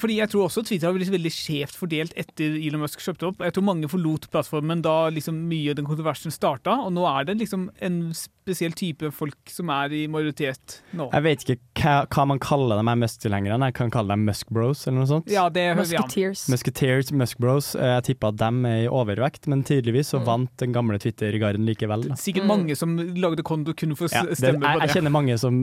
fordi 0.00 0.16
jeg 0.20 0.30
tror 0.32 0.46
også 0.46 0.62
Twitter 0.64 0.88
har 0.88 0.94
blitt 0.96 1.10
veldig 1.12 1.30
skjevt 1.34 1.76
fordelt 1.76 2.14
etter 2.16 2.54
Elon 2.56 2.80
Musk 2.80 3.02
kjøpte 3.04 3.26
opp. 3.28 3.42
Jeg 3.44 3.52
tror 3.52 3.66
mange 3.66 3.90
forlot 3.92 4.28
plattformen 4.32 4.80
da 4.84 5.10
liksom 5.12 5.36
mye 5.50 5.74
av 5.74 5.76
den 5.80 5.88
kontroversen 5.88 6.32
starta, 6.32 6.78
og 6.86 6.94
nå 6.96 7.04
er 7.10 7.26
det 7.28 7.34
liksom 7.42 7.66
en 7.84 7.98
spesiell 8.16 8.72
type 8.74 9.10
folk 9.14 9.52
som 9.52 9.68
er 9.70 9.92
i 9.94 10.00
majoritet 10.10 10.78
nå. 10.98 11.10
Jeg 11.12 11.22
vet 11.26 11.44
ikke 11.44 11.58
hva, 11.82 11.96
hva 12.10 12.24
man 12.32 12.40
kaller 12.42 12.80
dem 12.80 12.88
er 12.90 12.98
Musk-tilhengerne. 13.02 13.68
Jeg 13.70 13.76
kan 13.78 13.92
kalle 13.94 14.16
dem 14.16 14.24
Musk 14.26 14.48
Bros 14.50 14.86
eller 14.88 15.02
noe 15.02 15.10
sånt. 15.12 15.28
Ja, 15.30 15.44
det 15.52 15.66
hører 15.74 15.84
vi 15.86 15.98
an. 16.00 16.08
Musketeers. 16.08 16.46
Musketeers, 16.50 17.12
Musk 17.12 17.38
Bros. 17.44 17.74
Eh, 17.76 17.92
Jeg 18.00 18.08
tipper 18.08 18.32
at 18.32 18.40
dem 18.40 18.64
er 18.66 18.80
i 18.86 18.88
overvekt, 18.90 19.46
men 19.52 19.62
tydeligvis 19.68 20.10
så 20.16 20.22
vant 20.24 20.50
den 20.62 20.72
gamle 20.74 20.98
Twitter-garden 21.02 21.68
likevel. 21.68 22.08
Da. 22.08 22.16
Sikkert 22.18 22.48
mange 22.48 22.74
som 22.80 22.96
lagde 22.96 23.44
konto 23.46 23.76
kun 23.76 23.94
for 23.94 24.08
å 24.08 24.12
Ja, 24.16 24.24
stemme 24.34 24.58
det, 24.64 24.66
jeg, 24.72 24.80
på 24.80 24.86
jeg 24.88 24.96
kjenner 24.96 25.14
mange 25.20 25.38
som 25.38 25.62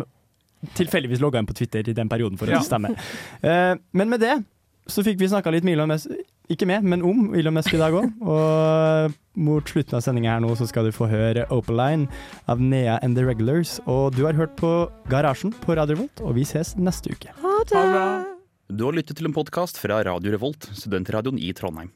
tilfeldigvis 0.75 1.21
logga 1.23 1.39
inn 1.41 1.47
på 1.49 1.55
Twitter 1.57 1.87
i 1.89 1.93
den 1.95 2.09
perioden 2.11 2.37
for 2.39 2.49
Ja. 2.51 2.59
å 2.59 2.65
stemme. 2.65 2.91
Uh, 3.43 3.75
men 3.93 4.09
med 4.09 4.19
det 4.19 4.35
så 4.89 5.03
fikk 5.05 5.19
vi 5.21 5.27
snakka 5.29 5.51
litt 5.53 5.63
med 5.63 5.73
Elon 5.77 5.91
Musk, 5.91 6.09
ikke 6.49 6.65
med, 6.65 6.81
men 6.83 7.03
om 7.05 7.35
Elon 7.37 7.53
Musk 7.53 7.73
i 7.77 7.77
dag 7.77 7.93
òg. 7.93 8.07
Og 8.25 9.13
mot 9.37 9.63
slutten 9.69 9.95
av 9.99 10.01
sendinga 10.01 10.33
her 10.33 10.41
nå 10.41 10.49
så 10.57 10.65
skal 10.67 10.89
du 10.89 10.91
få 10.95 11.05
høre 11.11 11.45
Opaline 11.53 12.07
av 12.49 12.59
Nea 12.59 12.97
and 13.05 13.15
The 13.15 13.23
Regulars. 13.27 13.77
Og 13.85 14.15
du 14.17 14.23
har 14.25 14.33
hørt 14.33 14.55
på 14.57 14.71
Garasjen 15.11 15.53
på 15.61 15.77
Radio 15.77 15.95
Revolt, 15.95 16.23
og 16.25 16.33
vi 16.39 16.47
ses 16.49 16.73
neste 16.81 17.13
uke. 17.13 17.29
Ha 17.43 17.55
det! 17.69 17.85
Du 18.69 18.83
har 18.85 18.93
lyttet 18.97 19.17
til 19.17 19.25
en 19.29 19.33
podkast 19.33 19.77
fra 19.81 20.01
Radio 20.05 20.33
Revolt, 20.33 20.67
studentradioen 20.77 21.37
i 21.41 21.53
Trondheim. 21.57 21.89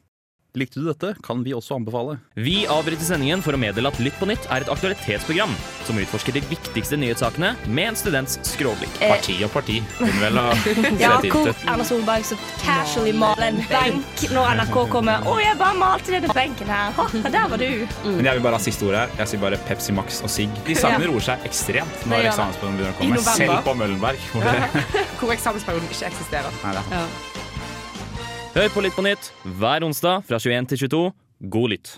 Likte 0.54 0.78
du 0.78 0.84
dette, 0.86 1.08
kan 1.26 1.40
vi 1.42 1.50
også 1.50 1.74
anbefale. 1.74 2.12
Vi 2.38 2.60
avbryter 2.70 3.02
sendingen 3.02 3.40
for 3.42 3.56
å 3.56 3.58
meddele 3.58 3.90
at 3.90 3.96
Lytt 3.98 4.14
på 4.20 4.28
nytt 4.30 4.44
er 4.54 4.62
et 4.62 4.68
aktualitetsprogram 4.70 5.50
som 5.82 5.98
utforsker 5.98 6.36
de 6.36 6.42
viktigste 6.46 6.94
nyhetssakene 7.02 7.56
med 7.74 7.88
en 7.90 7.98
students 7.98 8.36
skråblikk. 8.46 9.00
Eh. 9.02 9.10
Parti 9.16 9.34
og 9.42 9.50
parti. 9.50 9.80
Hun 9.98 10.14
vel 10.22 10.38
ha 10.38 10.52
Ja, 11.02 11.16
hvor. 11.24 11.50
Erna 11.66 11.82
Solberg 11.88 12.28
så 12.30 12.38
casually 12.62 13.16
maler 13.18 13.48
en 13.50 13.60
benk 13.66 14.24
når 14.30 14.54
NRK 14.60 14.78
kommer. 14.94 15.26
'Å, 15.26 15.34
jeg 15.42 15.58
bare 15.58 15.80
malte 15.82 16.14
denne 16.14 16.30
benken 16.38 16.70
her.' 16.70 16.94
Ha, 17.02 17.10
der 17.26 17.50
var 17.50 17.58
du. 17.58 17.68
Men 18.06 18.22
jeg 18.30 18.38
vil 18.38 18.46
bare 18.46 18.60
ha 18.62 18.64
siste 18.70 18.86
ordet 18.86 19.02
her. 19.08 19.18
Jeg 19.24 19.34
sier 19.34 19.42
bare 19.48 19.58
Pepsi 19.66 19.98
Max 19.98 20.22
og 20.22 20.30
sigg. 20.30 20.54
De 20.70 20.78
sangene 20.78 21.08
Ja. 21.08 21.10
roer 21.10 21.30
seg 21.32 21.50
ekstremt 21.50 22.06
når 22.06 22.30
eksamensperioden 22.30 22.78
begynner 22.78 22.94
å 22.94 23.00
komme. 23.02 23.26
Selv 23.34 23.58
på 23.66 23.74
Møllenberg. 23.82 24.22
Hvor 24.30 24.46
Hvor 25.18 25.34
eksamensperioden 25.34 25.90
ikke 25.90 26.12
eksisterer. 26.14 26.62
nei, 26.62 26.78
er 26.78 27.33
Hør 28.54 28.68
på 28.70 28.82
Litt 28.84 28.94
på 28.94 29.02
nytt 29.02 29.32
hver 29.58 29.82
onsdag 29.82 30.22
fra 30.28 30.38
21 30.38 30.68
til 30.70 30.84
22. 30.86 30.98
God 31.50 31.72
lytt. 31.72 31.88